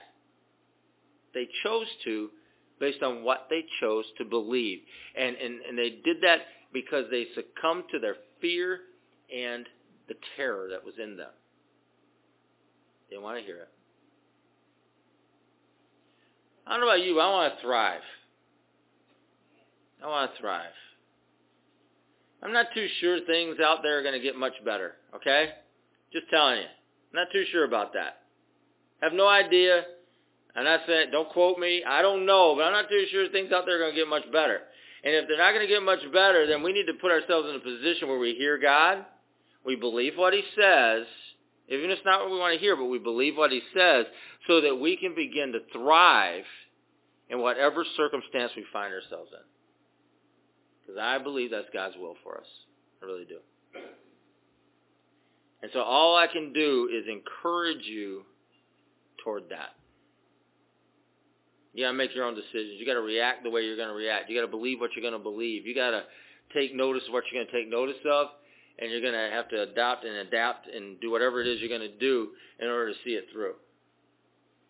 They 1.33 1.47
chose 1.63 1.87
to 2.03 2.31
based 2.81 3.01
on 3.01 3.23
what 3.23 3.47
they 3.49 3.63
chose 3.79 4.03
to 4.17 4.25
believe. 4.25 4.79
And, 5.17 5.37
and, 5.37 5.61
and 5.61 5.77
they 5.77 6.01
did 6.03 6.17
that 6.23 6.39
because 6.73 7.05
they 7.09 7.27
succumbed 7.33 7.85
to 7.91 7.99
their 7.99 8.15
fear 8.41 8.81
and 9.33 9.65
the 10.09 10.15
terror 10.35 10.67
that 10.71 10.83
was 10.83 10.95
in 11.01 11.15
them. 11.15 11.31
They 13.09 13.17
want 13.17 13.37
to 13.39 13.45
hear 13.45 13.55
it. 13.55 13.69
I 16.67 16.71
don't 16.71 16.81
know 16.81 16.87
about 16.87 17.05
you, 17.05 17.21
I 17.21 17.29
want 17.29 17.55
to 17.55 17.61
thrive. 17.61 18.01
I 20.03 20.07
want 20.07 20.33
to 20.33 20.41
thrive. 20.41 20.71
I'm 22.41 22.53
not 22.53 22.67
too 22.73 22.87
sure 23.01 23.19
things 23.25 23.57
out 23.63 23.79
there 23.83 23.99
are 23.99 24.03
going 24.03 24.13
to 24.13 24.19
get 24.19 24.35
much 24.35 24.53
better, 24.63 24.93
okay? 25.15 25.49
Just 26.13 26.29
telling 26.29 26.57
you. 26.57 26.63
I'm 26.63 27.15
not 27.15 27.27
too 27.31 27.43
sure 27.51 27.65
about 27.65 27.93
that. 27.93 28.21
Have 29.01 29.13
no 29.13 29.27
idea. 29.27 29.83
And 30.55 30.67
I 30.67 30.77
said, 30.87 31.11
don't 31.11 31.29
quote 31.29 31.59
me. 31.59 31.83
I 31.85 32.01
don't 32.01 32.25
know, 32.25 32.55
but 32.55 32.63
I'm 32.63 32.73
not 32.73 32.89
too 32.89 33.05
sure 33.11 33.27
things 33.29 33.51
out 33.51 33.65
there 33.65 33.75
are 33.75 33.79
going 33.79 33.93
to 33.93 33.99
get 33.99 34.07
much 34.07 34.31
better. 34.31 34.61
And 35.03 35.15
if 35.15 35.27
they're 35.27 35.37
not 35.37 35.51
going 35.51 35.65
to 35.65 35.73
get 35.73 35.83
much 35.83 36.01
better, 36.13 36.47
then 36.47 36.63
we 36.63 36.73
need 36.73 36.85
to 36.87 36.93
put 36.93 37.11
ourselves 37.11 37.47
in 37.49 37.55
a 37.55 37.59
position 37.59 38.07
where 38.07 38.19
we 38.19 38.35
hear 38.35 38.57
God, 38.57 39.05
we 39.65 39.75
believe 39.75 40.13
what 40.15 40.33
he 40.33 40.43
says, 40.55 41.05
even 41.69 41.89
if 41.91 41.97
it's 41.97 42.05
not 42.05 42.21
what 42.21 42.31
we 42.31 42.39
want 42.39 42.53
to 42.53 42.59
hear, 42.59 42.75
but 42.75 42.85
we 42.85 42.99
believe 42.99 43.37
what 43.37 43.51
he 43.51 43.61
says, 43.73 44.05
so 44.47 44.61
that 44.61 44.75
we 44.75 44.97
can 44.97 45.13
begin 45.15 45.53
to 45.53 45.59
thrive 45.71 46.43
in 47.29 47.39
whatever 47.39 47.85
circumstance 47.95 48.51
we 48.55 48.65
find 48.73 48.93
ourselves 48.93 49.31
in. 49.31 49.45
Because 50.89 51.01
I 51.03 51.21
believe 51.21 51.51
that's 51.51 51.67
God's 51.71 51.95
will 51.99 52.15
for 52.23 52.37
us. 52.39 52.47
I 53.01 53.05
really 53.05 53.25
do. 53.25 53.37
And 55.61 55.69
so 55.71 55.81
all 55.81 56.15
I 56.15 56.25
can 56.25 56.51
do 56.51 56.89
is 56.91 57.05
encourage 57.07 57.85
you 57.85 58.23
toward 59.23 59.43
that. 59.49 59.75
You 61.75 61.85
gotta 61.85 61.95
make 61.95 62.15
your 62.15 62.25
own 62.25 62.33
decisions. 62.33 62.79
You 62.79 62.87
gotta 62.87 63.01
react 63.01 63.43
the 63.43 63.51
way 63.51 63.61
you're 63.61 63.77
gonna 63.77 63.93
react. 63.93 64.31
You 64.31 64.35
gotta 64.35 64.49
believe 64.49 64.79
what 64.79 64.91
you're 64.95 65.03
gonna 65.03 65.21
believe. 65.21 65.67
You 65.67 65.75
gotta 65.75 66.05
take 66.55 66.73
notice 66.73 67.03
of 67.05 67.13
what 67.13 67.25
you're 67.31 67.43
gonna 67.43 67.55
take 67.55 67.69
notice 67.69 68.01
of, 68.11 68.29
and 68.79 68.89
you're 68.89 69.01
gonna 69.01 69.29
have 69.31 69.47
to 69.49 69.61
adopt 69.61 70.05
and 70.05 70.15
adapt 70.27 70.67
and 70.73 70.99
do 70.99 71.11
whatever 71.11 71.39
it 71.39 71.45
is 71.45 71.59
you're 71.59 71.69
gonna 71.69 71.95
do 71.99 72.29
in 72.59 72.67
order 72.67 72.93
to 72.93 72.99
see 73.05 73.11
it 73.11 73.27
through. 73.31 73.53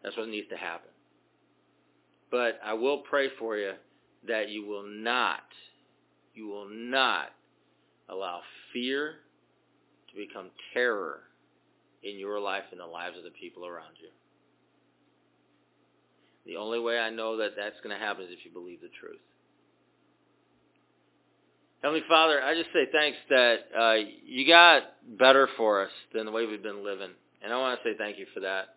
That's 0.04 0.18
what 0.18 0.28
needs 0.28 0.50
to 0.50 0.58
happen. 0.58 0.90
But 2.30 2.60
I 2.62 2.74
will 2.74 3.04
pray 3.10 3.30
for 3.40 3.56
you 3.56 3.72
that 4.28 4.50
you 4.50 4.66
will 4.66 4.86
not 4.86 5.44
you 6.40 6.48
will 6.48 6.70
not 6.72 7.32
allow 8.08 8.40
fear 8.72 9.16
to 10.10 10.16
become 10.16 10.50
terror 10.74 11.20
in 12.02 12.18
your 12.18 12.40
life 12.40 12.64
and 12.72 12.80
the 12.80 12.86
lives 12.86 13.18
of 13.18 13.26
the 13.26 13.30
people 13.32 13.66
around 13.66 13.96
you. 14.02 14.08
The 16.46 16.58
only 16.58 16.80
way 16.80 16.98
I 16.98 17.10
know 17.10 17.38
that 17.38 17.52
that's 17.58 17.76
going 17.84 17.94
to 17.94 18.04
happen 18.04 18.24
is 18.24 18.30
if 18.32 18.46
you 18.46 18.52
believe 18.52 18.80
the 18.80 18.88
truth. 19.02 19.20
Heavenly 21.84 22.04
Father, 22.08 22.42
I 22.42 22.56
just 22.56 22.70
say 22.74 22.88
thanks 22.92 23.18
that 23.30 23.56
uh, 23.78 23.96
you 24.26 24.48
got 24.48 24.84
better 25.20 25.50
for 25.58 25.84
us 25.84 25.92
than 26.14 26.26
the 26.26 26.32
way 26.32 26.46
we've 26.46 26.64
been 26.64 26.86
living. 26.86 27.12
And 27.44 27.54
I 27.54 27.58
want 27.58 27.80
to 27.80 27.90
say 27.90 27.98
thank 27.98 28.18
you 28.18 28.28
for 28.34 28.40
that. 28.42 28.76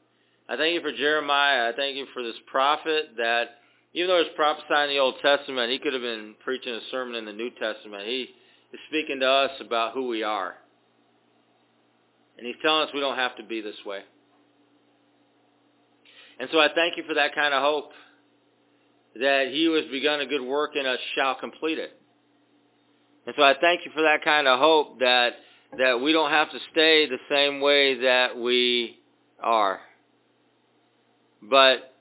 I 0.48 0.56
thank 0.56 0.74
you 0.74 0.80
for 0.80 0.92
Jeremiah. 0.92 1.68
I 1.68 1.72
thank 1.76 1.96
you 1.96 2.06
for 2.12 2.24
this 2.24 2.36
prophet 2.46 3.10
that 3.18 3.61
even 3.94 4.08
though 4.08 4.22
he's 4.22 4.32
prophesying 4.34 4.90
in 4.90 4.96
the 4.96 4.98
Old 5.00 5.16
Testament, 5.22 5.70
he 5.70 5.78
could 5.78 5.92
have 5.92 6.02
been 6.02 6.34
preaching 6.44 6.72
a 6.72 6.80
sermon 6.90 7.14
in 7.14 7.24
the 7.24 7.32
New 7.32 7.50
Testament. 7.50 8.06
He 8.06 8.28
is 8.72 8.80
speaking 8.88 9.20
to 9.20 9.28
us 9.28 9.50
about 9.60 9.92
who 9.92 10.08
we 10.08 10.22
are. 10.22 10.54
And 12.38 12.46
he's 12.46 12.56
telling 12.62 12.88
us 12.88 12.94
we 12.94 13.00
don't 13.00 13.18
have 13.18 13.36
to 13.36 13.42
be 13.42 13.60
this 13.60 13.76
way. 13.84 14.00
And 16.40 16.48
so 16.50 16.58
I 16.58 16.68
thank 16.74 16.96
you 16.96 17.04
for 17.06 17.14
that 17.14 17.34
kind 17.34 17.52
of 17.52 17.62
hope, 17.62 17.90
that 19.14 19.48
he 19.48 19.66
who 19.66 19.74
has 19.74 19.84
begun 19.90 20.20
a 20.20 20.26
good 20.26 20.40
work 20.40 20.74
in 20.74 20.86
us 20.86 20.98
shall 21.14 21.34
complete 21.34 21.78
it. 21.78 21.98
And 23.26 23.34
so 23.36 23.42
I 23.42 23.54
thank 23.60 23.84
you 23.84 23.92
for 23.94 24.02
that 24.02 24.24
kind 24.24 24.48
of 24.48 24.58
hope 24.58 25.00
that 25.00 25.34
that 25.78 26.00
we 26.02 26.12
don't 26.12 26.30
have 26.30 26.50
to 26.50 26.58
stay 26.70 27.08
the 27.08 27.18
same 27.30 27.60
way 27.60 28.00
that 28.02 28.36
we 28.36 28.98
are, 29.42 29.80
but 31.40 31.94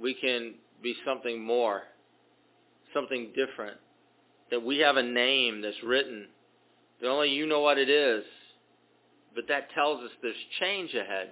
we 0.00 0.14
can 0.14 0.54
be 0.82 0.94
something 1.04 1.42
more, 1.42 1.82
something 2.94 3.32
different, 3.34 3.76
that 4.50 4.62
we 4.62 4.78
have 4.78 4.96
a 4.96 5.02
name 5.02 5.62
that's 5.62 5.82
written, 5.84 6.26
that 7.00 7.08
only 7.08 7.30
you 7.30 7.46
know 7.46 7.60
what 7.60 7.78
it 7.78 7.88
is, 7.88 8.24
but 9.34 9.44
that 9.48 9.70
tells 9.74 10.02
us 10.02 10.10
there's 10.22 10.34
change 10.60 10.92
ahead. 10.94 11.30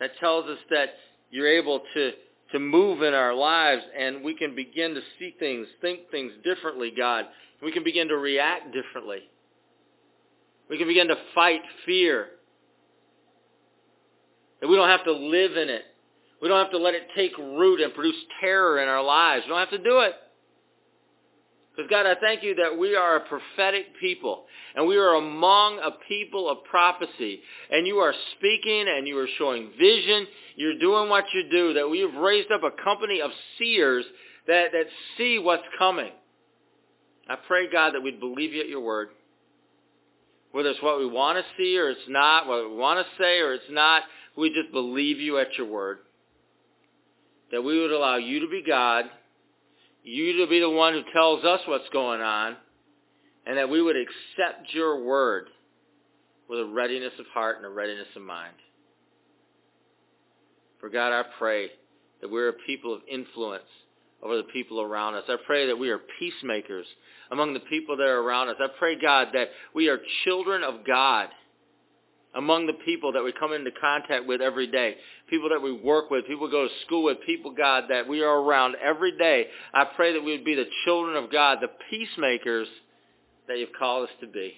That 0.00 0.10
tells 0.18 0.46
us 0.46 0.58
that 0.70 0.90
you're 1.30 1.48
able 1.48 1.82
to, 1.94 2.12
to 2.52 2.58
move 2.58 3.02
in 3.02 3.14
our 3.14 3.34
lives 3.34 3.82
and 3.98 4.22
we 4.22 4.34
can 4.34 4.54
begin 4.54 4.94
to 4.94 5.00
see 5.18 5.34
things, 5.38 5.66
think 5.80 6.10
things 6.10 6.32
differently, 6.44 6.92
God. 6.96 7.26
We 7.62 7.72
can 7.72 7.84
begin 7.84 8.08
to 8.08 8.16
react 8.16 8.72
differently. 8.72 9.20
We 10.68 10.78
can 10.78 10.88
begin 10.88 11.08
to 11.08 11.16
fight 11.34 11.62
fear. 11.84 12.28
That 14.60 14.68
we 14.68 14.76
don't 14.76 14.88
have 14.88 15.04
to 15.04 15.12
live 15.12 15.56
in 15.56 15.68
it. 15.68 15.82
We 16.40 16.48
don't 16.48 16.62
have 16.62 16.72
to 16.72 16.78
let 16.78 16.94
it 16.94 17.08
take 17.16 17.36
root 17.38 17.80
and 17.80 17.94
produce 17.94 18.16
terror 18.40 18.80
in 18.80 18.88
our 18.88 19.02
lives. 19.02 19.44
We 19.44 19.50
don't 19.50 19.58
have 19.58 19.70
to 19.70 19.78
do 19.78 20.00
it. 20.00 20.12
Because 21.76 21.90
God, 21.90 22.06
I 22.06 22.14
thank 22.18 22.42
you 22.42 22.54
that 22.54 22.78
we 22.78 22.96
are 22.96 23.16
a 23.16 23.20
prophetic 23.20 23.98
people 24.00 24.46
and 24.74 24.86
we 24.86 24.96
are 24.96 25.14
among 25.14 25.78
a 25.78 25.90
people 26.08 26.48
of 26.48 26.64
prophecy 26.64 27.40
and 27.70 27.86
you 27.86 27.96
are 27.98 28.14
speaking 28.36 28.86
and 28.88 29.06
you 29.06 29.18
are 29.18 29.28
showing 29.36 29.70
vision. 29.78 30.26
You're 30.56 30.78
doing 30.78 31.10
what 31.10 31.24
you 31.34 31.50
do, 31.50 31.74
that 31.74 31.88
we 31.88 32.00
have 32.00 32.14
raised 32.14 32.50
up 32.50 32.62
a 32.62 32.82
company 32.82 33.20
of 33.20 33.30
seers 33.58 34.06
that, 34.46 34.72
that 34.72 34.86
see 35.18 35.38
what's 35.38 35.64
coming. 35.78 36.12
I 37.28 37.36
pray, 37.46 37.70
God, 37.70 37.94
that 37.94 38.00
we'd 38.00 38.20
believe 38.20 38.54
you 38.54 38.62
at 38.62 38.68
your 38.68 38.80
word. 38.80 39.08
Whether 40.52 40.70
it's 40.70 40.82
what 40.82 40.98
we 40.98 41.06
want 41.06 41.36
to 41.36 41.44
see 41.58 41.76
or 41.78 41.90
it's 41.90 42.00
not, 42.08 42.46
what 42.46 42.70
we 42.70 42.74
want 42.74 43.04
to 43.04 43.22
say 43.22 43.40
or 43.40 43.52
it's 43.52 43.64
not, 43.68 44.04
we 44.34 44.48
just 44.48 44.72
believe 44.72 45.18
you 45.18 45.38
at 45.38 45.48
your 45.58 45.66
word. 45.66 45.98
That 47.52 47.62
we 47.62 47.80
would 47.80 47.92
allow 47.92 48.16
you 48.16 48.40
to 48.40 48.48
be 48.48 48.62
God 48.66 49.06
you 50.06 50.38
to 50.38 50.46
be 50.46 50.60
the 50.60 50.70
one 50.70 50.92
who 50.92 51.02
tells 51.12 51.44
us 51.44 51.60
what's 51.66 51.88
going 51.92 52.20
on, 52.20 52.56
and 53.44 53.58
that 53.58 53.68
we 53.68 53.82
would 53.82 53.96
accept 53.96 54.72
your 54.72 55.04
word 55.04 55.48
with 56.48 56.60
a 56.60 56.64
readiness 56.64 57.12
of 57.18 57.26
heart 57.34 57.56
and 57.56 57.66
a 57.66 57.68
readiness 57.68 58.06
of 58.14 58.22
mind. 58.22 58.54
For 60.80 60.88
God, 60.88 61.12
I 61.12 61.24
pray 61.38 61.70
that 62.20 62.30
we're 62.30 62.50
a 62.50 62.52
people 62.52 62.94
of 62.94 63.00
influence 63.10 63.64
over 64.22 64.36
the 64.36 64.44
people 64.44 64.80
around 64.80 65.16
us. 65.16 65.24
I 65.28 65.36
pray 65.44 65.66
that 65.66 65.76
we 65.76 65.90
are 65.90 66.00
peacemakers 66.20 66.86
among 67.32 67.52
the 67.52 67.60
people 67.60 67.96
that 67.96 68.04
are 68.06 68.20
around 68.20 68.48
us. 68.48 68.56
I 68.60 68.68
pray, 68.78 68.98
God, 69.00 69.28
that 69.32 69.48
we 69.74 69.88
are 69.88 69.98
children 70.24 70.62
of 70.62 70.86
God 70.86 71.28
among 72.36 72.66
the 72.66 72.74
people 72.74 73.12
that 73.12 73.24
we 73.24 73.32
come 73.32 73.52
into 73.52 73.70
contact 73.80 74.26
with 74.26 74.40
every 74.40 74.66
day, 74.66 74.96
people 75.28 75.48
that 75.48 75.60
we 75.60 75.72
work 75.72 76.10
with, 76.10 76.26
people 76.26 76.46
we 76.46 76.50
go 76.50 76.68
to 76.68 76.74
school 76.84 77.04
with, 77.04 77.18
people, 77.24 77.50
God, 77.50 77.84
that 77.88 78.06
we 78.06 78.22
are 78.22 78.40
around 78.40 78.76
every 78.82 79.16
day. 79.16 79.46
I 79.72 79.84
pray 79.96 80.12
that 80.12 80.22
we 80.22 80.32
would 80.32 80.44
be 80.44 80.54
the 80.54 80.66
children 80.84 81.16
of 81.16 81.32
God, 81.32 81.58
the 81.60 81.70
peacemakers 81.90 82.68
that 83.48 83.58
you've 83.58 83.72
called 83.78 84.08
us 84.08 84.14
to 84.20 84.26
be. 84.26 84.52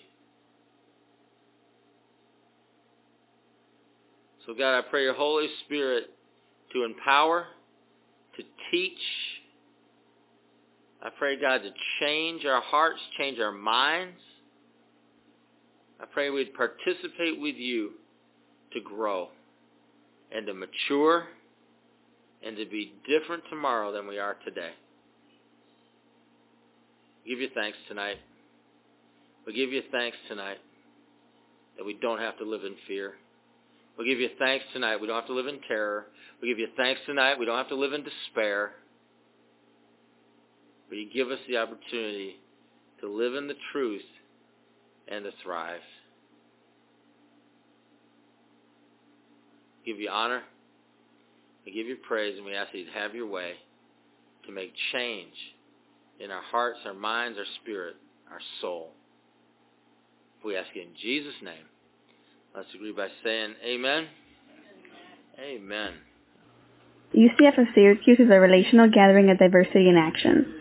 So 4.47 4.55
God, 4.55 4.79
I 4.79 4.83
pray 4.83 5.03
your 5.03 5.15
Holy 5.15 5.47
Spirit 5.65 6.05
to 6.73 6.85
empower, 6.85 7.47
to 8.37 8.43
teach. 8.71 8.99
I 11.01 11.11
pray, 11.17 11.41
God, 11.41 11.59
to 11.59 11.71
change 12.01 12.45
our 12.45 12.63
hearts, 12.63 12.99
change 13.19 13.39
our 13.39 13.53
minds. 13.53 14.17
I 16.01 16.05
pray 16.07 16.31
we'd 16.31 16.55
participate 16.55 17.41
with 17.41 17.57
you 17.57 17.91
to 18.73 18.81
grow 18.81 19.29
and 20.33 20.47
to 20.47 20.55
mature 20.55 21.25
and 22.45 22.57
to 22.57 22.67
be 22.67 22.93
different 23.09 23.43
tomorrow 23.51 23.93
than 23.93 24.07
we 24.07 24.19
are 24.19 24.37
today. 24.45 24.71
We 27.25 27.33
give 27.33 27.41
you 27.41 27.49
thanks 27.55 27.79
tonight. 27.89 28.17
We 29.47 29.55
give 29.55 29.73
you 29.73 29.83
thanks 29.91 30.17
tonight 30.29 30.59
that 31.77 31.85
we 31.85 31.95
don't 31.95 32.21
have 32.21 32.39
to 32.39 32.45
live 32.45 32.65
in 32.65 32.75
fear. 32.87 33.15
We 33.99 34.07
give 34.07 34.21
you 34.21 34.29
thanks 34.39 34.65
tonight. 34.73 35.01
We 35.01 35.09
don't 35.09 35.17
have 35.17 35.27
to 35.27 35.35
live 35.35 35.49
in 35.49 35.61
terror. 35.67 36.07
We 36.41 36.49
give 36.49 36.59
you 36.59 36.69
thanks 36.77 37.01
tonight. 37.07 37.39
We 37.39 37.47
don't 37.47 37.59
have 37.59 37.69
to 37.69 37.75
live 37.75 37.93
in 37.93 38.05
despair. 38.05 38.73
But 40.89 40.99
you 40.99 41.11
give 41.13 41.31
us 41.31 41.41
the 41.49 41.57
opportunity 41.57 42.37
to 43.01 43.11
live 43.11 43.35
in 43.35 43.49
the 43.49 43.55
truth 43.73 44.03
and 45.11 45.25
to 45.25 45.31
thrive. 45.43 45.81
Give 49.85 49.99
you 49.99 50.11
honor. 50.11 50.43
We 51.65 51.73
give 51.73 51.87
you 51.87 51.97
praise, 51.97 52.35
and 52.37 52.45
we 52.45 52.55
ask 52.55 52.73
that 52.73 52.79
you 52.79 52.87
to 52.87 52.93
have 52.93 53.15
your 53.15 53.27
way 53.27 53.53
to 54.47 54.53
make 54.53 54.73
change 54.93 55.35
in 56.21 56.31
our 56.31 56.43
hearts, 56.43 56.79
our 56.87 56.95
minds, 56.95 57.39
our 57.39 57.45
spirit, 57.63 57.97
our 58.31 58.41
soul. 58.61 58.91
We 60.45 60.57
ask 60.57 60.69
you 60.75 60.83
in 60.83 60.89
Jesus' 61.01 61.35
name. 61.43 61.65
Let's 62.55 62.69
agree 62.75 62.93
by 62.93 63.09
saying 63.25 63.55
amen. 63.65 64.07
Amen. 65.41 65.93
UCF 67.15 67.59
of 67.59 67.67
Syracuse 67.75 68.19
is 68.19 68.31
a 68.31 68.41
relational 68.41 68.91
gathering 68.91 69.31
of 69.31 69.39
diversity 69.39 69.89
in 69.89 69.97
action. 69.97 70.61